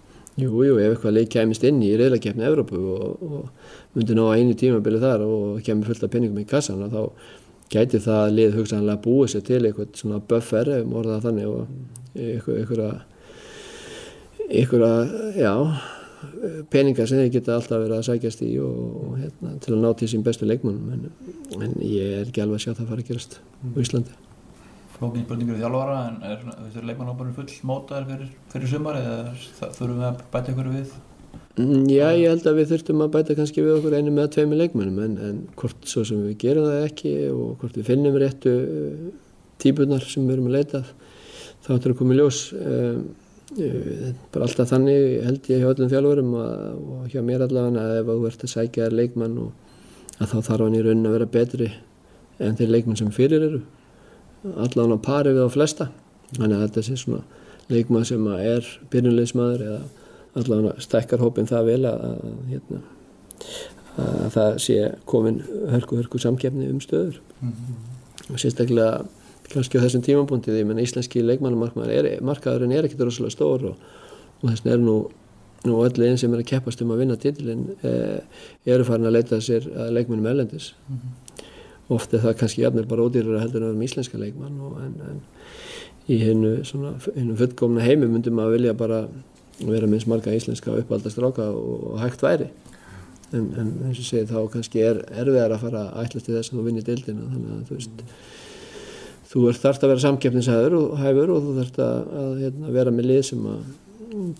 [0.40, 4.36] jú, jú, ef eitthvað leik kæmist inn í reyðlakefni Evrópu og, og myndi ná að
[4.40, 7.02] einu tímabili þar og kemur fullt af peningum í kassan og þá
[7.74, 11.60] gæti það lið hugsanlega búið sér til eitthvað svona buffer ef maður orðað þannig og
[12.14, 12.96] eitthvað,
[14.48, 15.54] eitthvað, já
[16.72, 19.90] peningar sem þeir geta alltaf verið að sækjast í og, og hérna, til að ná
[19.98, 21.08] til sín bestu leikmannum en,
[21.60, 24.23] en ég er ekki alveg að sjá það fara að gerast á Íslandi.
[24.98, 29.18] Flókin spurningur í þjálfara en er þessi leikmannhóparinn full mótaður fyrir, fyrir sumar eða
[29.64, 30.94] þurfum við að bæta ykkur við?
[31.54, 34.58] Mm, Já, ég held að við þurftum að bæta kannski við okkur einu með tveimur
[34.58, 38.54] leikmannum en, en hvort svo sem við gerum það ekki og hvort við finnum réttu
[38.54, 39.04] uh,
[39.62, 40.80] típunar sem við erum að leita
[41.64, 42.40] þá ættir að koma í ljós.
[42.58, 43.04] Um,
[43.54, 48.10] uh, bara alltaf þannig held ég hjá öllum þjálfurum og hjá mér allavega að ef
[48.10, 51.70] þú ert að sækja leikmann og að þá þarf hann í raunin að vera betri
[52.42, 53.62] en þeir leikmann sem fyrir eru
[54.44, 55.88] allavega á pari við á flesta.
[56.34, 57.22] Þannig að þetta sé svona
[57.70, 59.80] leikmann sem er byrjunleismadur eða
[60.40, 62.04] allavega stækkar hópin það vel að,
[62.50, 62.80] hérna,
[64.04, 65.42] að það sé komin
[65.72, 67.20] hörku hörku samkefni um stöður.
[68.30, 69.04] Og sérstaklega
[69.50, 73.92] kannski á þessum tímabúndið, ég menn íslenski leikmannumarkaðurinn er, markaðurinn er ekkit rosalega stór og,
[74.40, 74.96] og þess vegna er nú
[75.64, 78.18] nú öll einn sem er að keppast um að vinna titilin eh,
[78.68, 80.72] eru farin að leita sér að leikmannum erlendis.
[80.92, 81.23] Oft
[81.90, 85.22] er það kannski jafnir bara ódýrar heldur en um íslenska leikmann og en, en
[86.08, 89.06] í hennu svona hennu fullkomna heimi myndum að vilja bara
[89.60, 92.48] vera minnst marga íslenska uppaldast ráka og, og hægt væri.
[93.34, 96.52] En, en eins og segið þá kannski er erfiðar að fara að ætla til þess
[96.52, 97.28] að þú vinnir deildina.
[97.30, 98.04] Þannig að þú veist
[99.30, 102.94] þú ert þarft að vera samkeppnishæður og hæfur og þú þarft að, að hérna, vera
[102.94, 103.64] með lið sem að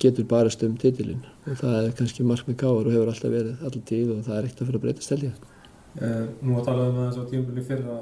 [0.03, 1.25] getur barast um titilinn.
[1.49, 4.49] Og það er kannski markmið gáður og hefur alltaf verið alltaf tíð og það er
[4.49, 5.35] ekkert að fyrir að breyta stelja
[5.95, 7.99] Uh, nú að tala um það svo tímabili fyrra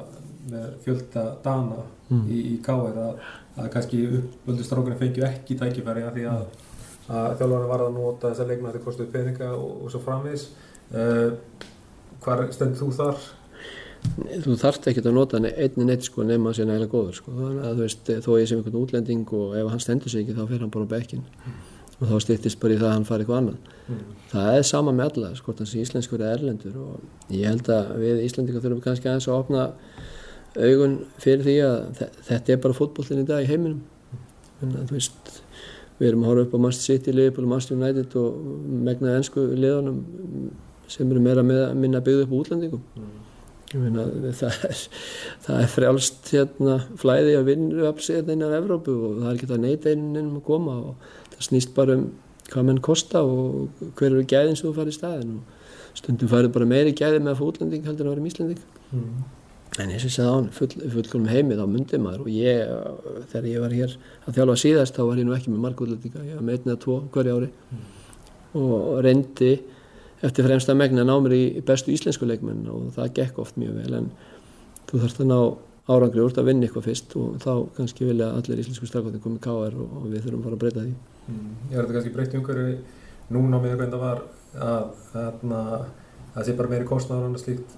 [0.52, 3.26] með fjölda dana í, í KR að,
[3.60, 6.46] að kannski uppvöldu strákunni fengju ekki tækifæri að því að,
[7.12, 10.48] að þjálfarni var að nota þessa leikna þetta kostuði peninga og, og svo framvegis.
[10.92, 11.36] Uh,
[12.24, 13.30] hvar stendur þú þar?
[14.42, 17.34] þú þarft ekkert að nota einni neitt sko nema að sé nægilega góður sko.
[17.36, 20.34] Þannig að þú veist þó ég sem einhvern útlending og ef hann stendur sig ekki
[20.38, 21.22] þá fer hann bara á bekkin
[22.02, 23.74] og þá stýttist bara í það að hann fari eitthvað annað.
[24.32, 26.74] Það er sama með alla sko þannig að íslenskur er erlendur.
[26.82, 29.64] Og ég held að við Íslendingar þurfum kannski aðeins að opna
[30.56, 33.80] augun fyrir því að þe- þetta er bara fótbollin í dag í heiminum.
[34.62, 35.40] En að þú veist
[36.00, 38.44] við erum að horfa upp á Manchester City, Liverpool, Manchester United og
[38.88, 39.98] megnaði ennsku liðanum
[40.92, 42.82] sem eru meira með, minna byggðu upp útlendingum.
[43.72, 44.02] Ég meina,
[44.36, 44.80] það er,
[45.46, 49.62] það er frjálst hérna, flæði að vinna uppsíðan innan Evrópu og það er ekki að
[49.62, 52.10] neyta einnum að koma og það snýst bara um
[52.52, 56.54] hvað menn kosta og hver eru gæðin sem þú farið í staðin og stundum farið
[56.56, 58.66] bara meiri gæði með að fá útlending heldur en að vera íslending.
[58.92, 59.22] Mm.
[59.80, 62.72] en eins og ég sagði á hann, full, fullkonum heimi þá myndi maður og ég,
[63.30, 63.94] þegar ég var hér
[64.26, 66.82] að þjálfa síðast þá var ég nú ekki með margútlendinga, ég var með einn eða
[66.82, 67.48] tvo hverju ári.
[68.60, 69.52] Og reyndi
[70.22, 73.78] eftir fremsta megna að ná mér í bestu íslensku leikmenn og það gekk oft mjög
[73.80, 74.10] vel en
[74.90, 75.40] þú þarfst að ná
[75.90, 79.74] árangri úr að vinna eitthvað fyrst og þá kannski vilja allir íslensku strafkvæðin komið káar
[79.74, 81.50] og, og við þurfum að fara að breyta því Mm.
[81.70, 82.72] Ég er þetta kannski breytt umhverfi
[83.30, 84.22] núna með hvernig það var
[84.58, 85.84] að, að, að
[86.34, 87.76] það sé bara meiri kostnaður og annað slíkt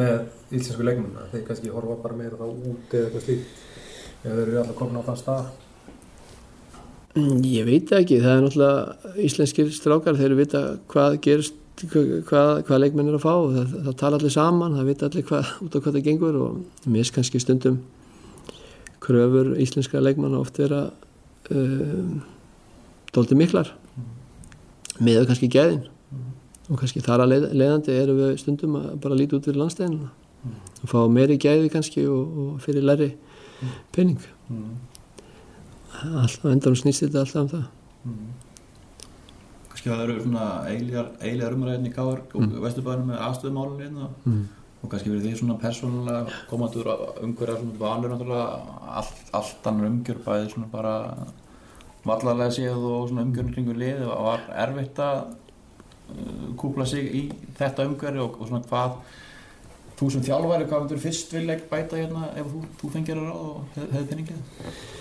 [0.00, 0.14] með
[0.56, 3.60] íslensku leikmuna þeir kannski horfa bara meira þá út eða eitthvað slíkt
[4.24, 5.50] eða þeir eru alltaf komin á þann stað
[7.18, 10.60] Mm, Ég veit ekki, það er náttúrulega íslenskir strákar þeir vita
[10.92, 11.56] hvað gerist
[11.86, 15.26] hvað, hvað leikmenn er að fá og það, það tala allir saman, það vita allir
[15.28, 16.56] hvað, út á hvað það gengur og
[16.86, 17.78] mér finnst kannski stundum
[19.04, 20.88] kröfur íslenska leikmanna oft vera
[21.54, 22.18] um,
[23.14, 23.70] dóldi miklar.
[24.98, 25.84] Með kannski geðin
[26.68, 30.10] og kannski þar að leið, leiðandi erum við stundum að bara líti út fyrir landstæðinuna
[30.82, 33.12] og fá meiri gæði kannski og, og fyrir læri
[33.94, 34.20] pening.
[36.08, 37.64] Alltaf endan snýst þetta alltaf um það
[39.78, 42.54] kannski það eru svona eiljar, eiljar umræðin í Káar og mm.
[42.64, 44.40] Vesturbænum með aðstöðumálun hérna mm.
[44.82, 46.90] og kannski verið því svona persónulega komandur
[47.22, 48.48] umhverja svona vanur náttúrulega
[48.98, 50.94] allt, allt annar umgjör bæði svona bara
[52.08, 57.24] vallarlega séð og svona umgjörn kringu lið og var erfitt að uh, kúpla sig í
[57.58, 58.98] þetta umgjörði og, og svona hvað
[59.98, 63.44] þú sem þjálfæri, hvað myndur fyrst vilja bæta hérna ef þú, þú fengir að ráð
[63.46, 64.97] og hef, hefði penningið?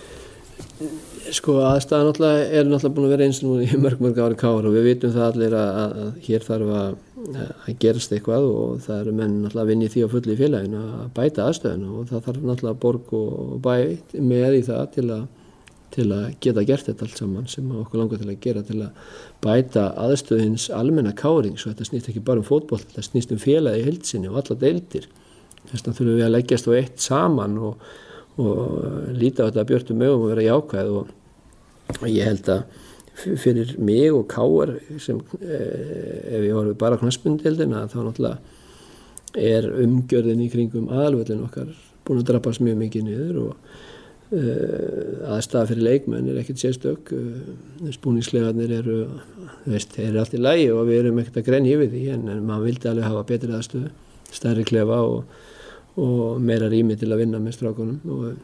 [1.34, 4.38] Sko aðstæðan náttúrulega er náttúrulega búin að vera eins og nú í mörg mörg ári
[4.38, 7.00] kára og við vitum það allir að, að, að hér þarf að,
[7.40, 10.84] að gerast eitthvað og það eru menn náttúrulega að vinni því á fulli í félaginu
[11.00, 13.76] að bæta aðstöðinu og það þarf náttúrulega borg og bæ
[14.22, 15.28] með í það til að,
[15.98, 19.14] til að geta gert þetta allt saman sem okkur langar til að gera til að
[19.48, 23.82] bæta aðstöðins almenna káring svo þetta snýst ekki bara um fótboll, þetta snýst um félagi
[23.82, 25.10] í heilsinni og alla deildir.
[25.68, 27.82] Þess vegna þurfum við að leggjast á eitt saman og
[28.38, 31.16] og líta á þetta björnum mögum og vera jákvæð og,
[32.06, 32.84] ég held að
[33.18, 38.38] fyrir mig og Káar sem eh, ef ég var bara knaspundildina þá náttúrulega
[39.38, 41.74] er umgjörðin í kringum aðalvöldin okkar
[42.08, 43.52] búin að drabbast mjög mikið niður og
[44.32, 49.00] uh, aðstæða fyrir leikmenn er ekkert sérstök uh, spúningslegarnir eru
[49.66, 52.46] veist, eru allt í lægi og við erum ekkert að grenja yfir því en, en
[52.48, 53.92] maður vildi alveg hafa betri aðstöðu
[54.38, 55.38] stærri klefa og
[55.98, 57.98] og meira rými til að vinna með strákunum.
[58.14, 58.38] Og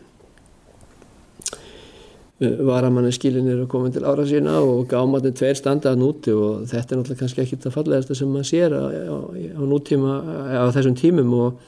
[2.41, 6.99] varamanni skilinir að koma til ára sína og gámatinn tveir standaðan úti og þetta er
[6.99, 9.17] náttúrulega kannski ekki það fallegasta sem maður sér á, á,
[9.53, 10.15] á nútíma
[10.51, 11.61] á þessum tímum og,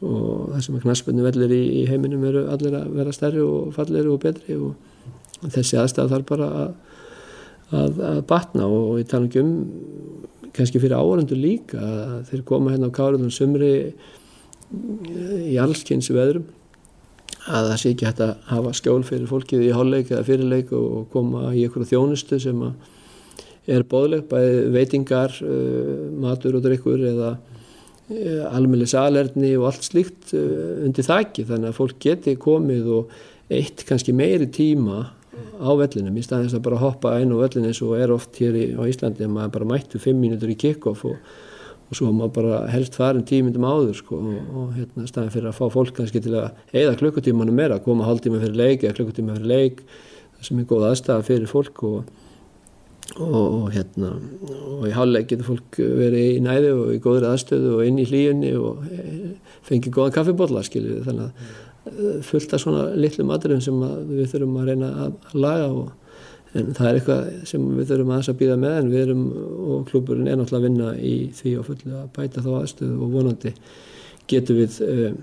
[0.00, 3.70] og það sem að knaspunni vellir í, í heiminum eru allir að vera stærri og
[3.76, 6.74] fallegri og betri og þessi aðstæð þarf bara að,
[7.70, 8.66] að, að batna.
[8.66, 9.54] Og, og ég tala ekki um
[10.56, 13.74] kannski fyrir áhörundu líka að þeir koma hérna á kárunum sumri
[14.72, 16.46] í allskynns veðrum
[17.46, 21.04] að það sé ekki hægt að hafa skjól fyrir fólkið í hálfleik eða fyrirleik og
[21.12, 22.64] koma í einhverju þjónustu sem
[23.66, 30.34] er bóðleg, bæði veitingar, uh, matur og drikkur eða uh, almeinlega salerni og allt slíkt
[30.38, 33.16] uh, undir þakki þannig að fólk geti komið og
[33.50, 35.04] eitt kannski meiri tíma
[35.60, 38.56] á vellinum í staðins að bara hoppa einn á vellin eins og er oft hér
[38.56, 41.18] í, á Íslandi að maður bara mættu fimm mínútur í kick-off og
[41.86, 45.58] og svo maður bara helst farin tímundum áður sko og, og hérna staðin fyrir að
[45.60, 49.50] fá fólk kannski til að eigða klukkutímanu meira, koma hálftíma fyrir leik eða klukkutíma fyrir
[49.52, 49.82] leik.
[50.44, 52.08] Sem er góð aðstæða fyrir fólk og,
[53.14, 57.76] og, og hérna og í háluleik getur fólk verið í næðu og í góðri aðstöðu
[57.78, 59.30] og inn í hlíunni og e,
[59.68, 63.78] fengið góðan kaffibotla skiljið þannig að e, fullt af svona litlu maturinn sem
[64.10, 65.94] við þurfum að reyna að laga og
[66.56, 69.24] en það er eitthvað sem við þurfum aðeins að býða með en við erum
[69.74, 73.16] og klúburinn er náttúrulega að vinna í því og fulli að bæta þá aðstöðu og
[73.16, 73.52] vonandi
[74.30, 75.18] getum við um,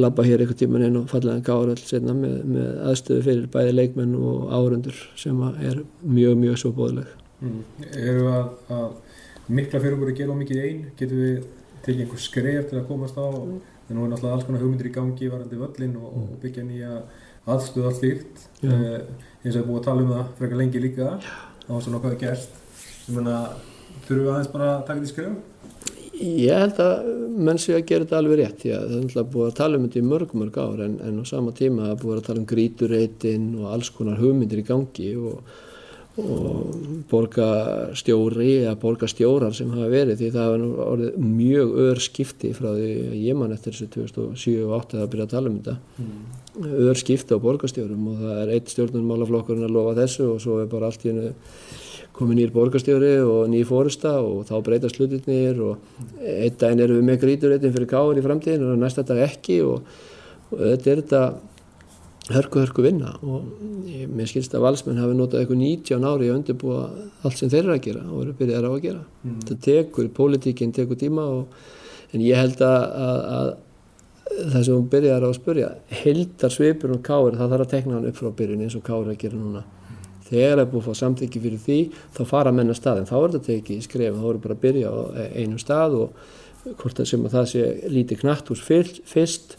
[0.00, 3.74] labba hér eitthvað tíman inn og fallega gára alls einna með, með aðstöðu fyrir bæði
[3.74, 7.60] leikmenn og árundur sem er mjög mjög svo bóðleg mm.
[7.92, 11.44] Eru að, að mikla fyrir okkur að gera mikið einn getum við
[11.84, 13.26] tekið einhver skref til að komast á?
[13.28, 13.60] Mm.
[13.84, 16.98] en nú er náttúrulega alls konar hugmyndir í gangi varandi völlin og, og byggja nýja
[17.44, 18.44] aðstöðu allt líkt
[19.44, 22.22] eins og við búum að tala um það frekar lengi líka á svona hvað er
[22.22, 22.62] gerst
[24.04, 25.42] þurfum við aðeins bara að taka því skrif
[26.14, 27.06] Ég held að
[27.42, 29.86] menn sé að gera þetta alveg rétt já, það er alltaf búið að tala um
[29.88, 32.48] þetta í mörg mörg ár en, en á sama tíma að búið að tala um
[32.52, 35.50] gríturreitin og alls konar hugmyndir í gangi og,
[36.22, 36.78] og
[37.10, 42.94] borgastjóri eða borgastjórar sem hafa verið því það hafa orðið mjög ör skipti frá því
[43.24, 45.78] ég man eftir þessu 2007 og 2008 að byrja að tala um þetta.
[45.98, 50.60] Mm öður skipta á borgastjórum og það er eitt stjórnumálaflokkurinn að lofa þessu og svo
[50.62, 51.32] er bara allt í hennu
[52.14, 57.08] komið nýr borgastjóri og nýr fórista og þá breytast hlutirnir og einn daginn erum við
[57.08, 59.82] með gríturreitin fyrir káður í framtíðin og næsta dag ekki og,
[60.52, 61.24] og þetta er þetta
[62.34, 63.50] hörku hörku vinna og
[64.14, 66.84] mér skilst að valsmenn hafi notað eitthvað 19 ári að undirbúa
[67.26, 69.02] allt sem þeir eru að gera og eru byrjað á að gera.
[69.24, 69.34] Mm.
[69.42, 71.66] Þetta tekur, pólitíkinn tekur tíma og,
[72.14, 73.50] en ég held að, að, að
[74.30, 75.70] það sem hún byrjar á að spurja
[76.02, 79.10] heldar svipur og káir það þarf að tekna hann upp frá byrjun eins og káir
[79.10, 79.64] að gera núna.
[80.24, 81.80] Þegar það er búið að fá samþyggi fyrir því
[82.16, 84.62] þá fara menn að staðin, þá er þetta tekið í skref þá er bara að
[84.64, 84.96] byrja á
[85.36, 86.24] einum stað og
[86.80, 89.56] hvort það sem að það sé lítið knætt hús fyrst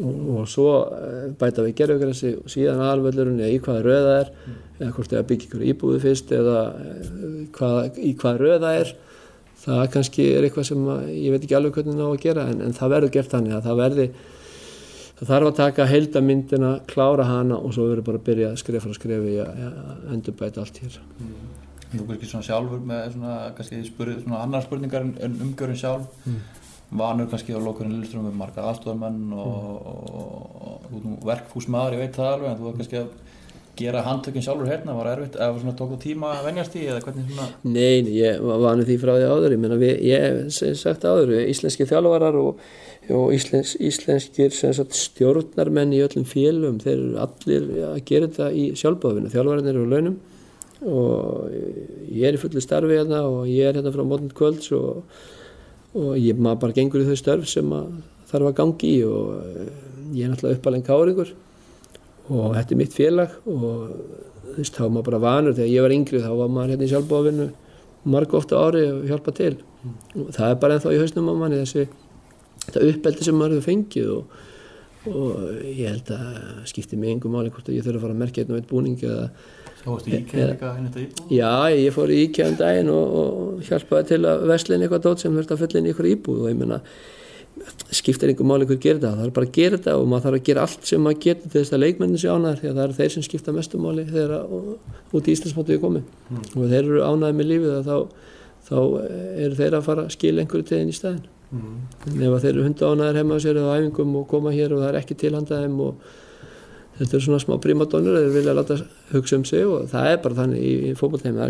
[0.00, 4.30] og, og svo eh, bæta við gerðugræsi og síðan aðalvöldurinn eða í hvaða röða er
[4.78, 7.08] eða hvort það ykkur íbúðu fyrst eða eh,
[7.56, 8.94] hvað, í hvaða röða er
[9.62, 12.46] það kannski er eitthvað sem að, ég veit ekki alveg hvernig það á að gera
[12.50, 14.06] en, en það verður gert þannig að það verði
[15.22, 18.82] það þarf að taka heildamyndina klára hana og svo verður bara að byrja að skrifa
[18.86, 20.96] frá skrefi að að endurbæta allt hér.
[21.92, 26.08] Þú kannski svona sjálfur með svona, kannski spurði svona annar spurningar en- en umgjörun sjálf.
[26.92, 30.08] Vanur kannski á lokurinn lillstrum með marga aðstofamenn og, og,
[30.62, 33.06] og þú ert nú verkfús maður, ég veit það alveg en þú var kannski að
[33.78, 38.02] gera handtökinn sjálfur hérna, var erfitt, eða tók það tíma að venjast í svona Nei,
[38.04, 39.54] nei, ég var vanur því frá því áður.
[39.56, 42.60] Ég, við, ég sagt áður íslenski þjálfarar og,
[43.16, 48.68] og íslens, íslenskir sagt, stjórnarmenn í öllum félum þeir eru allir að gera þetta í
[48.82, 50.20] sjálfbáðinu þjálfararnir eru á launum
[50.82, 51.52] og
[52.10, 55.04] ég er í fullu starfi hérna og ég er hérna frá mótnit kvölds og,
[55.94, 57.92] og ég maður bara gengur í þau störf sem að
[58.32, 59.72] þarf að gangi í og eh,
[60.16, 61.32] ég er náttúrulega uppalinn káringur
[62.28, 63.66] og þetta er mitt félag og
[64.52, 66.86] þú veist, þá var maður bara vanur þegar ég var yngri þá var maður hérna
[66.86, 67.48] í sjálfbóðvinnu
[68.12, 69.52] marg ofta ári að hjálpa til
[70.18, 71.86] og það er bara ennþá í hausnum á manni þessi
[72.66, 74.36] þetta uppeldi sem maður hefur fengið og,
[75.10, 75.32] og
[75.66, 78.44] ég held að skipti mig engum máli hvort að ég þurfa að fara að merkja
[78.44, 79.26] einn og einn búning eða
[79.82, 81.22] Svo varstu íkæð líka inn þetta íbúð?
[81.34, 85.24] Já, ég fór í IKEA um daginn og, og hjálpaði til að veslin eitthvað dót
[85.24, 86.78] sem þurfti að fylla inn í eitthvað íbúð og ég meina,
[87.92, 90.46] skiptir einhver máli hver gerir það, er bara að gera þetta og maður þarf að
[90.48, 92.98] gera allt sem maður getur til þess að leikmennin sé ánæður því að það eru
[92.98, 94.32] þeir sem skipta mestu máli þegar
[95.12, 96.04] út í Íslandsmótið er komið.
[96.32, 97.96] Og ef þeir eru ánæður með lífið þá,
[98.70, 98.78] þá
[99.44, 102.82] eru þeir að fara að skila einhverju þeim í staðin en ef þeir eru hundu
[102.88, 105.62] ánæður heima á sér eða á æfingum og koma hér og það er ekki tilhandað
[105.66, 105.92] þeim og
[106.96, 108.74] þetta er svona smá primadonnur þeir vilja láta
[109.10, 111.46] hugsa um sig og það er bara þannig í, í fótballheimi, það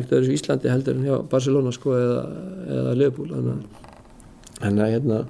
[5.20, 5.26] er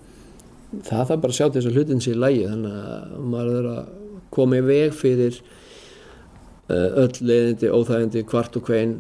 [0.81, 3.59] það þarf bara að sjá til þess að hlutin sé í lægi þannig að maður
[3.59, 3.90] er að
[4.32, 5.40] koma í veg fyrir
[6.73, 8.94] uh, öll leiðindi, óþægindi, kvart og kvein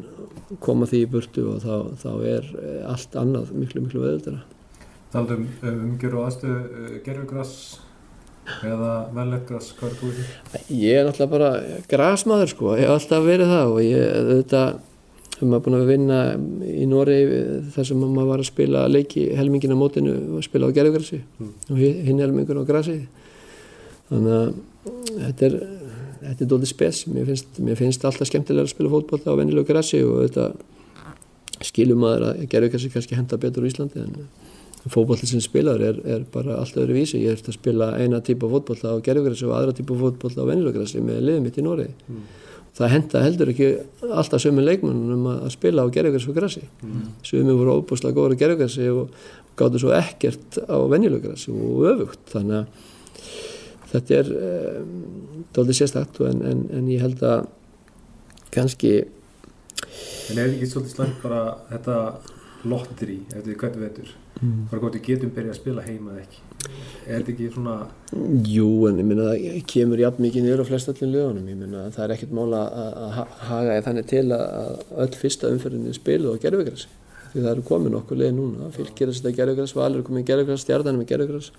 [0.62, 4.42] koma því í burtu og þá, þá er eh, allt annað miklu miklu veðildara
[5.12, 7.56] Taldum um umgjör og aðstöðu uh, gerfugras
[8.66, 10.24] eða velleggras, hvað er þú í því?
[10.82, 14.80] Ég er náttúrulega bara grasmaður sko, ég hef alltaf verið það og ég auðvitað
[15.42, 16.18] hef maður búin að vinna
[16.72, 17.40] í Noregi
[17.74, 21.76] þar sem maður var að spila leiki helmingin á mótinu og spila á gerðugrassi og
[21.82, 22.98] hi- hinn helmingun á grassi
[24.08, 24.52] þannig að
[25.26, 25.56] þetta er
[26.22, 29.66] þetta er dólítið spes, mér finnst, mér finnst alltaf skemmtilega að spila fótboll á venjulegu
[29.72, 30.52] grassi og auðvitað
[31.66, 34.14] skilum maður að gerðugrassi kannski henda betur á Íslandi en
[34.90, 38.48] fótbolli sem spilaður er, er bara allt öðru vísi ég þurfti að spila eina típa
[38.50, 41.92] fótbolla á gerfugrassi og aðra típa fótbolla á venjulegrassi með liðið mitt í Noregi
[42.76, 43.68] það henda heldur ekki
[44.08, 47.02] alltaf sömu leikmannum að að spila á gerfugrassi og grassi mm.
[47.28, 49.16] sömu voru óbúslega góður á gerfugrassi og
[49.58, 52.22] gáttu svo ekkert á venjulegrassi og öfugt.
[52.32, 52.88] Þannig að
[53.92, 54.94] þetta er um,
[55.52, 57.44] dálítið sérstakt og en, en, en ég held að
[58.54, 58.94] kannski
[60.30, 61.96] En er ekki svolítið slæmt bara þetta
[62.70, 64.12] lotteri eftir hvernig vetur
[64.70, 67.76] bara hvort við getum byrjað að spila heima eða ekki er þetta ekki svona
[68.46, 71.86] Jú, en ég minna það kemur jafn mikið niður á flest öllum lögunum, ég minna
[71.94, 75.50] það er ekkert mála að að ha- haga í þannig til að að öll fyrsta
[75.54, 76.90] umferðinni spilu á gerfugrassi
[77.32, 80.66] því það eru komin okkur leið núna, fylgir að setja gerfugrass, Valur er komin gerfugrass,
[80.66, 81.52] Stjarnan er með gerfugrass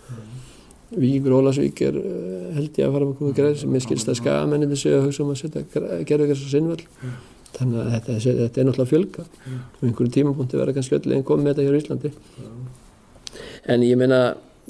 [0.94, 4.78] Víkingur Ólasvík er eh, held ég að fara með komið gerfugrass, mér skilst að skamenninni
[4.78, 5.64] séu að hugsa um að setja
[6.06, 6.86] gerfugrass á sinnvöld
[7.58, 11.26] þannig að þetta, þetta er náttúrulega að fjölga og einhverjum tímapunkti verða kannski öll einn
[11.26, 12.12] komið með þetta hér á Íslandi.
[13.74, 14.20] En ég meina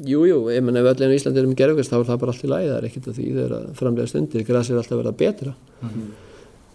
[0.01, 2.33] Jú, jú, ég menna ef öll einu Íslandi er með gerfugast þá er það bara
[2.33, 4.95] allt í lagi, það er ekkert að því þegar að framlega stundir, græs er alltaf
[4.95, 5.53] að verða betra.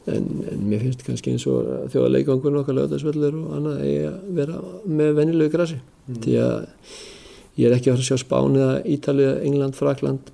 [0.08, 4.60] En, en mér finnst kannski eins og þjóðarleikvangurinn okkar lögðarsvöldur og annað eigi að vera
[4.86, 5.80] með venjulegu grasi.
[6.22, 6.54] Því að
[7.58, 10.32] ég er ekki að fara að sjá Spán eða Ítalið, England, Frakland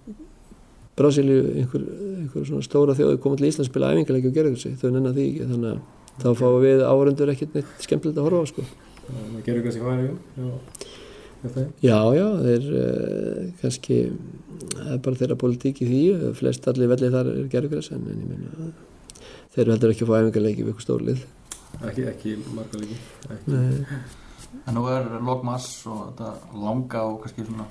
[0.94, 1.82] Brasilíu, einhver,
[2.20, 5.48] einhver svona stóra þjóði koma til Ísland spila æfingarleiki og gerfugasi, þau nennar því ekki
[5.50, 5.80] þannig að
[6.22, 8.66] þá fáum við áhörundur ekkert neitt skemmtilegt að horfa á sko
[11.84, 14.00] Já, já, þeir uh, kannski,
[14.72, 16.02] það er bara þeirra politík í því,
[16.40, 18.72] flest allir vellið þar er gerðugræs en, en ég meina,
[19.54, 21.24] þeir eru heldur ekki að fá æfingarleiki við ykkur stórlið.
[21.82, 23.54] ekki, ekki marga líki ekki.
[23.54, 24.04] Nei,
[24.64, 27.66] En nú er lokmass og þetta langa og kannski svona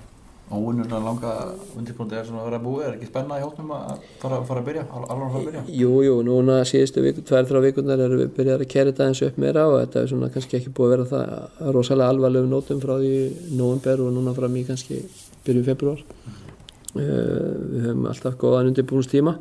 [0.57, 1.31] óunnurna langa
[1.77, 4.67] undirbúndi er svona að vera búið, er ekki spenna í hóttum að fara, fara að
[4.69, 5.63] byrja, al- alveg að fara að byrja?
[5.81, 9.23] jú, jú, núna síðustu viku, tvær, þrjá vikurnar erum við byrjað að kæra þetta eins
[9.27, 12.83] upp meira og þetta er svona kannski ekki búið að vera það rosalega alvarlegum nótum
[12.83, 13.13] frá því
[13.59, 15.01] nóvember og núna fram í kannski
[15.47, 16.05] byrjum februar.
[16.93, 17.01] Uh,
[17.73, 19.31] við höfum alltaf góðan undirbúinstíma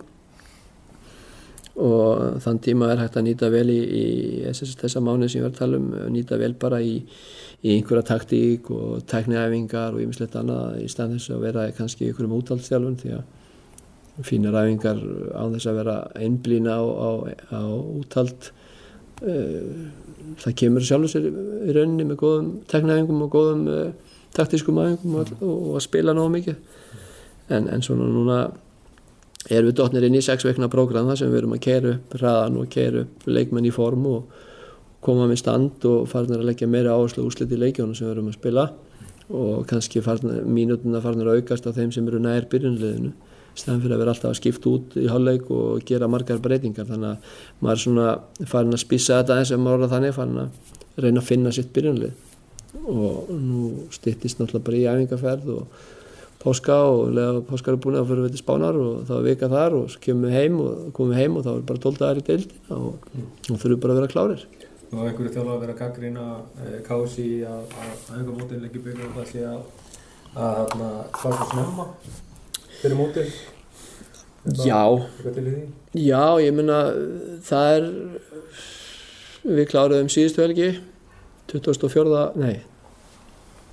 [1.82, 4.04] og þann tíma er hægt að nýta vel í, í
[4.50, 6.98] SS, þessa mánuð sem ég var að tala um nýta vel bara í,
[7.62, 12.10] í einhverja taktík og tækniæfingar og ýmislegt annað í stað þess að vera kannski í
[12.10, 14.98] einhverjum útaldstjálfun því að fínar æfingar
[15.32, 17.10] á þess að vera einblýna á, á,
[17.54, 17.62] á
[18.02, 18.50] útald
[19.22, 19.86] uh,
[20.42, 25.32] það kemur sjálfur sér í rauninni með góðum teknæðingum og góðum uh, taktískum aðingum og,
[25.40, 26.60] og, að spila náðu mikið.
[27.52, 28.38] En, en svona núna
[29.50, 32.16] erum við dotnir inn í sex veikna prógram þar sem við erum að keira upp
[32.18, 34.40] hraðan og keira upp leikmenn í form og
[35.02, 38.30] koma með stand og farnir að leggja meira áherslu úslit í leikjónu sem við erum
[38.30, 38.66] að spila
[39.32, 43.12] og kannski mínútuna farnir að aukast á þeim sem eru nær byrjunliðinu
[43.58, 46.88] stæðan fyrir að vera alltaf að skipta út í hálfleik og gera margar breytingar.
[46.88, 48.06] Þannig að maður er svona
[48.48, 51.72] farin að spissa þetta eins og maður er þannig farin að reyna að finna sitt
[51.76, 52.30] byrjunlið
[52.88, 55.82] og nú styttist náttúrulega bara í æfingarferð og
[56.42, 59.50] páska og lega páskar er búin að fyrir við til spánar og þá er vika
[59.52, 62.22] þar og svo kemum við heim og komum heim og þá er bara 12 dagar
[62.22, 63.10] í deildina og,
[63.52, 64.46] og þurfum bara að vera klárir
[64.92, 66.26] og einhverju þjálfa að vera gaggrína
[66.64, 67.72] eh, kási að
[68.12, 69.62] einhver mótin leggja byrju og það sé að
[70.32, 70.90] að þarna
[71.20, 71.86] fara snemma
[72.80, 73.32] fyrir mótin
[74.42, 74.82] Já,
[75.94, 76.78] já, ég meina
[77.46, 77.84] það er
[79.46, 80.70] við kláruðum síðustu helgi
[81.52, 82.24] 24.
[82.40, 82.64] nei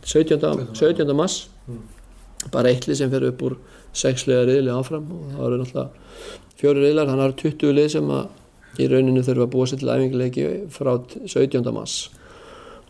[0.06, 0.70] 17.
[0.78, 1.16] 17.
[1.18, 1.48] mass
[2.54, 3.58] bara eitli sem fer upp úr
[3.98, 5.90] sexlega riðli áfram og það eru náttúrulega
[6.60, 8.30] fjóri riðlar, þannig að það eru 20 lið sem að
[8.78, 10.92] í rauninu þurfa að búa sér til æfinguleiki frá
[11.26, 11.64] 17.
[11.74, 12.10] mass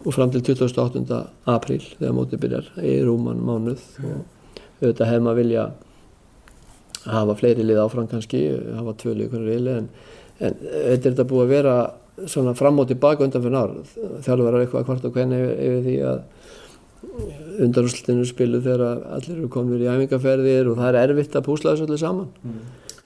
[0.06, 1.22] og fram til 28.
[1.50, 4.20] apríl þegar mótið byrjar í rúman mánuð og
[4.80, 5.66] auðvitað hefum að vilja
[7.10, 8.44] hafa fleiri lið áfram kannski,
[8.76, 9.90] hafa tvö lið hverju riðli en,
[10.40, 11.76] en þetta er þetta búið að vera
[12.28, 13.76] svona fram og tilbaka undan fyrir ár
[14.26, 16.20] þjálfur er eitthvað hvort og hvernig yfir, yfir því að
[17.64, 21.88] undarúslutinu spilu þegar allir eru komin í æfingarferðir og það er erfitt að púsla þessu
[21.88, 22.60] allir saman Mm.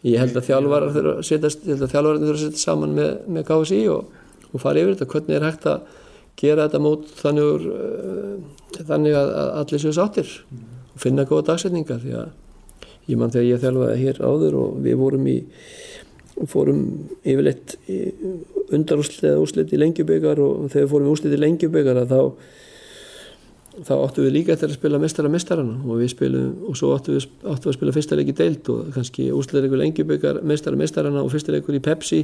[0.04, 3.82] Ég held að þjálfarar þurfa að setjast að þjálfararnir að setjast saman með, með KSI
[3.94, 4.16] og,
[4.52, 5.10] og fara yfir þetta.
[5.14, 6.00] Hvernig er hægt að
[6.42, 11.54] gera þetta mót þannig, úr, uh, þannig að, að allir séu sáttir og finna góða
[11.54, 12.02] dagsetningar?
[12.04, 15.38] Því að ég mann þegar ég þjálfaði hér áður og við vorum í
[16.50, 16.84] fórum
[17.22, 17.76] yfirleitt
[18.74, 22.20] undarúslit eða úslit í lengjubögar og þegar við fórum úslit í lengjubögar þá
[23.82, 27.18] þá áttum við líka eftir að spila mestara mestarana og við spilum og svo áttum
[27.18, 31.24] við, áttum við að spila fyrsta leik í deild og kannski úsleikur lengjubögar mestara mestarana
[31.24, 32.22] og fyrsta leikur í Pepsi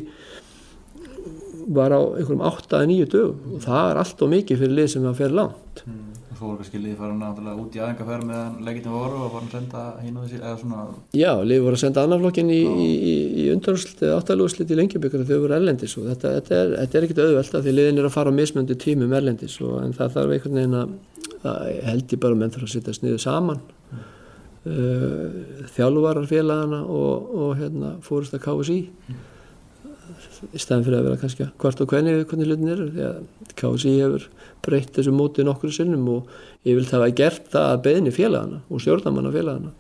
[1.70, 3.42] var á einhverjum 8-9 dögum.
[3.56, 5.84] Og það er allt og mikið fyrir lið sem að fer langt.
[5.86, 6.09] Og
[6.40, 9.82] svo voru kannski liðið fara út í aðengaferð meðan leikitin voru og var að senda
[10.00, 10.84] hín og þessi eða svona
[11.20, 15.26] Já, lið voru að senda annarflokkin í, í, í, í undarúslit eða áttalúslit í lengjubögar
[15.26, 18.00] þegar þau voru erlendis og þetta, þetta er, þetta er ekkit auðvelt af því liðin
[18.00, 20.96] er að fara á mismöndu tímum erlendis og, en það þarf einhvern veginn að
[21.44, 23.66] það held ég bara að menn þarf að setja sniðu saman.
[24.70, 28.80] Uh, þjálfarar félagana og, og hérna, fórust að KSI
[30.54, 33.20] í stæðan fyrir að vera kannski hvort og hvernig hvernig hlutin eru því að
[33.60, 34.26] KSI hefur
[34.66, 36.34] breytt þessu móti nokkru sinnum og
[36.68, 39.76] ég vil það að gert það að beðni félagana og stjórnamanna félagana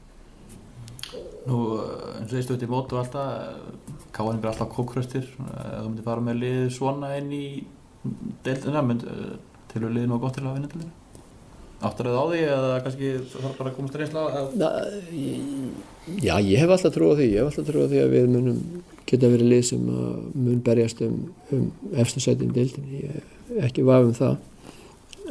[1.50, 3.28] Nú, eh, eins og þið stöðt í mót og alltaf
[4.16, 7.46] káðin er alltaf kókröstir ef þú myndir fara með lið svona inn í
[8.46, 9.06] deildina, mynd,
[9.72, 10.96] til að liðið nú gott til að vinna til því
[11.80, 14.48] Áttar þið á því eða kannski þarf bara að komast reynsla að
[16.20, 18.26] Já, ég hef alltaf trú á því ég hef alltaf trú á því að við
[18.34, 18.58] munum
[19.08, 21.22] geta verið lið sem að mun berjast um,
[21.56, 21.70] um
[22.04, 24.36] efstu sætin deildin ég hef ekki vaf um það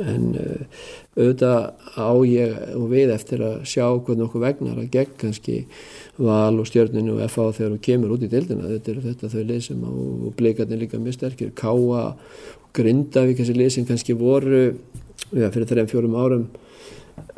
[0.05, 0.83] en uh,
[1.19, 1.65] auðvitað
[1.99, 5.57] á ég og við eftir að sjá hvernig okkur vegnar að gegn kannski
[6.19, 8.70] val og stjörninu og FA þegar þú kemur út í deildina.
[8.77, 9.83] Þetta er þetta þau að,
[10.29, 11.53] og blikarnir líka mjög sterkir.
[11.59, 12.07] Káa
[12.77, 14.62] Grindavík þessi sem kannski voru
[15.33, 16.49] já, fyrir þreim fjórum árum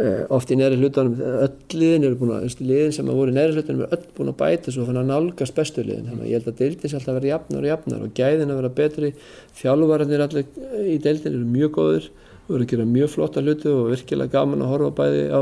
[0.00, 3.36] uh, oft í neðri hlutunum öll liðin eru búin að, liðin sem að voru í
[3.36, 6.30] neðri hlutunum eru öll búin að bæta svo þannig að nálgast bestu liðin, þannig að
[6.30, 9.12] ég held að deildin sé alltaf vera jafnar og jafnar og gæðin að vera betri.
[9.60, 12.10] Þjálfararnir allir í deildin eru mjög góður
[12.50, 15.40] og eru að gera mjög flotta hluti og virkilega gaman að horfa bæði á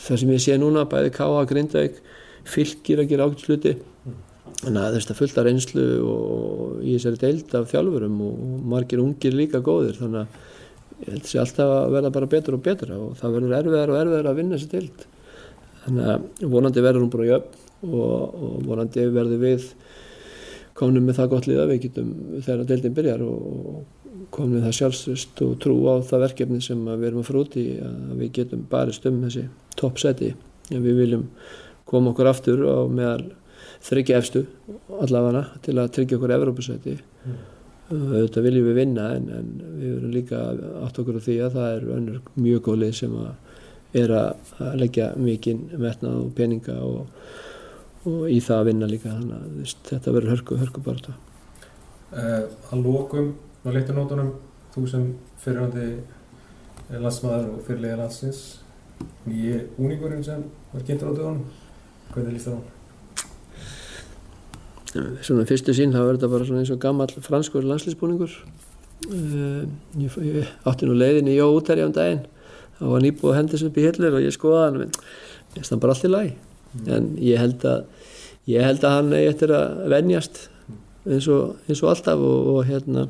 [0.00, 1.40] það sem ég sé núna, bæði K.A.
[1.50, 1.98] Grindavík
[2.48, 3.74] fylgir að gera ákveðs hluti
[4.60, 8.40] þannig að þetta fullt af reynslu og í þessari deild af þjálfurum og
[8.70, 12.64] margir ungir líka góðir þannig að ég held sér alltaf að verða bara betur og
[12.64, 15.06] betur og það verður erfiðar og erfiðar að vinna þessi deild
[15.84, 19.70] þannig að vonandi verður hún bara jöfn og, og vonandi verður við
[20.76, 22.12] komnum með það gott lið að við getum
[22.44, 23.80] þegar deildin byrjar og
[24.20, 27.66] með það sjálfsvist og trú á það verkefni sem við erum að fara út í
[27.80, 29.46] að við getum barist um þessi
[29.80, 30.34] toppseti
[30.70, 31.28] en við viljum
[31.88, 33.30] koma okkur aftur á meðal
[33.86, 34.44] þryggja efstu
[35.00, 36.98] allavega til að tryggja okkur Evrópusæti.
[37.24, 37.38] Mm.
[37.90, 39.48] auðvitað viljum við vinna en, en
[39.80, 40.40] við verum líka
[40.84, 43.32] átt okkur á því að það er önnur mjög góð lið sem að
[44.00, 47.08] er að leggja mikinn metnað og peninga og,
[48.06, 49.16] og í það að vinna líka.
[49.16, 53.32] Þannig að þetta verður hörku, hörku bara uh, Að lókum
[53.64, 54.34] á leiktunótunum
[54.74, 55.06] þú sem
[55.42, 55.86] fyrirhandi
[56.90, 58.42] landsmaður og fyrirlega landsins.
[59.28, 61.46] Nýji úningurinn sem var kynntur á dögunum.
[62.10, 62.80] Hvernig líst það á?
[64.90, 68.32] svona fyrstu sín þá er þetta bara svona eins og gammal franskur landslýsbúningur
[69.06, 69.62] uh,
[70.00, 72.24] ég, ég átti nú leiðin í Jó útæri um daginn.
[72.78, 75.74] Þá var nýbúið að hendis upp í hillur og ég skoða hann en ég finnst
[75.74, 76.32] hann bara allt í lagi.
[76.88, 77.84] En ég held að
[78.50, 80.42] ég held að hann eigi eftir að venjast
[81.06, 83.06] eins og, eins og alltaf og, og hérna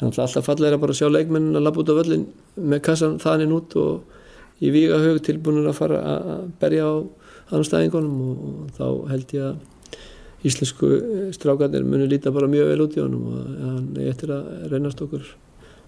[0.00, 3.54] er alltaf fallega bara að sjá leikmennin að labba út á völlin með kassan þaninn
[3.56, 6.94] út og í víga hug tilbúinur að fara að berja á
[7.56, 12.84] anstæðingunum og, og þá held ég að íslensku eh, strákarnir muni líta bara mjög vel
[12.86, 15.28] út í honum og hann er eftir að reynast okkur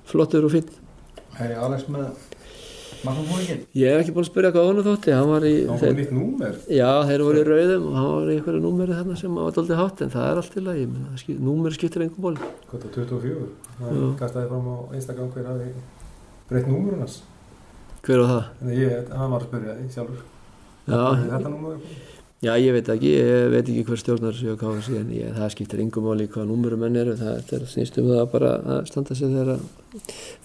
[0.08, 0.70] flottur og finn
[1.38, 2.27] Er ég Alex með?
[3.78, 6.14] Ég hef ekki búin að spyrja hvað honum þótti hann var í þeir, var nýtt
[6.16, 6.56] númer.
[6.72, 9.80] Já þeir voru í rauðum og hann var í einhverju númeri þarna sem var doldið
[9.82, 10.86] hátt en það er allt í lagi
[11.22, 12.34] skip, númeri skiptir engum ból
[12.72, 13.48] það 24?
[13.78, 15.70] Það kastaði fram á Instagram hver hafi
[16.50, 17.20] breytt númurinn hans.
[18.02, 18.52] Hver var það?
[18.62, 20.22] En ég, hann var að spyrja því sjálfur.
[20.88, 21.82] Já, Er Þetta númer
[22.38, 25.48] Já, ég veit ekki, ég veit ekki hver stjórnar séu á KFC en ég, það
[25.56, 29.16] skiptir yngum máli hvað númurum menn eru, það, það snýst um það bara að standa
[29.18, 29.58] sig þegar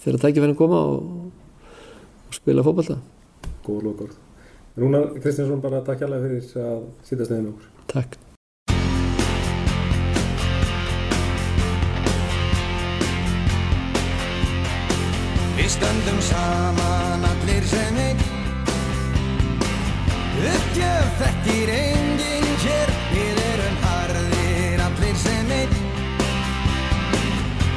[0.02, 1.23] þegar tækifærin koma og
[2.34, 2.98] spila fótballta.
[3.64, 4.22] Góð lokaord
[4.76, 8.16] Rúnar Kristinsson bara takk hjálpa fyrir að sýtast neðin okkur Takk.
[15.54, 18.24] Við stöndum saman allir sem einn
[20.44, 22.03] Uppgjöf þekkir enginn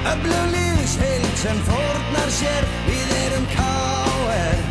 [0.07, 4.66] Öflugliðs heild sem fórnar sér Við erum K.R.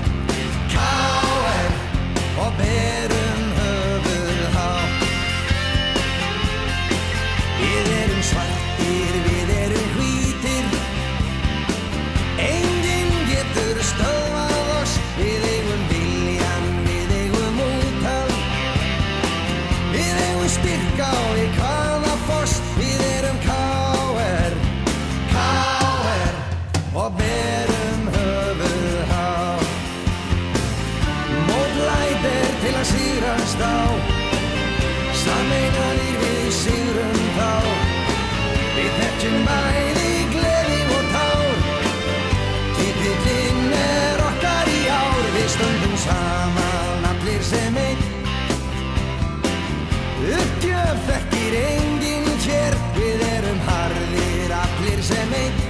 [51.47, 55.60] Þekkir enginn hér Við erum harðir allir sem einn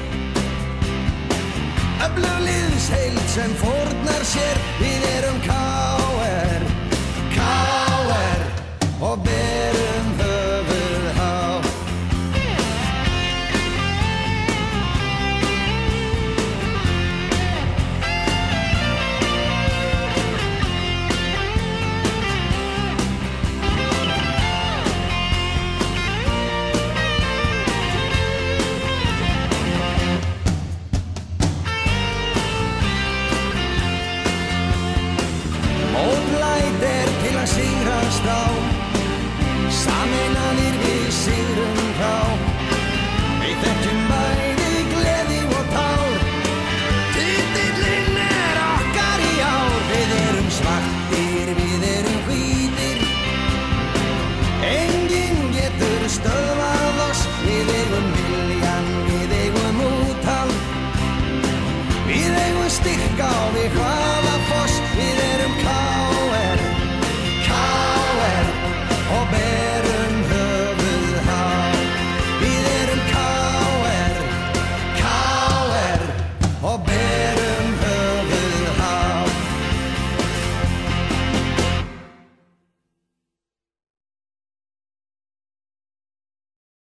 [2.06, 6.64] Öflugliðs heild sem fórnar sér Við erum K.R.
[7.36, 8.46] K.R.
[9.04, 9.85] Og berum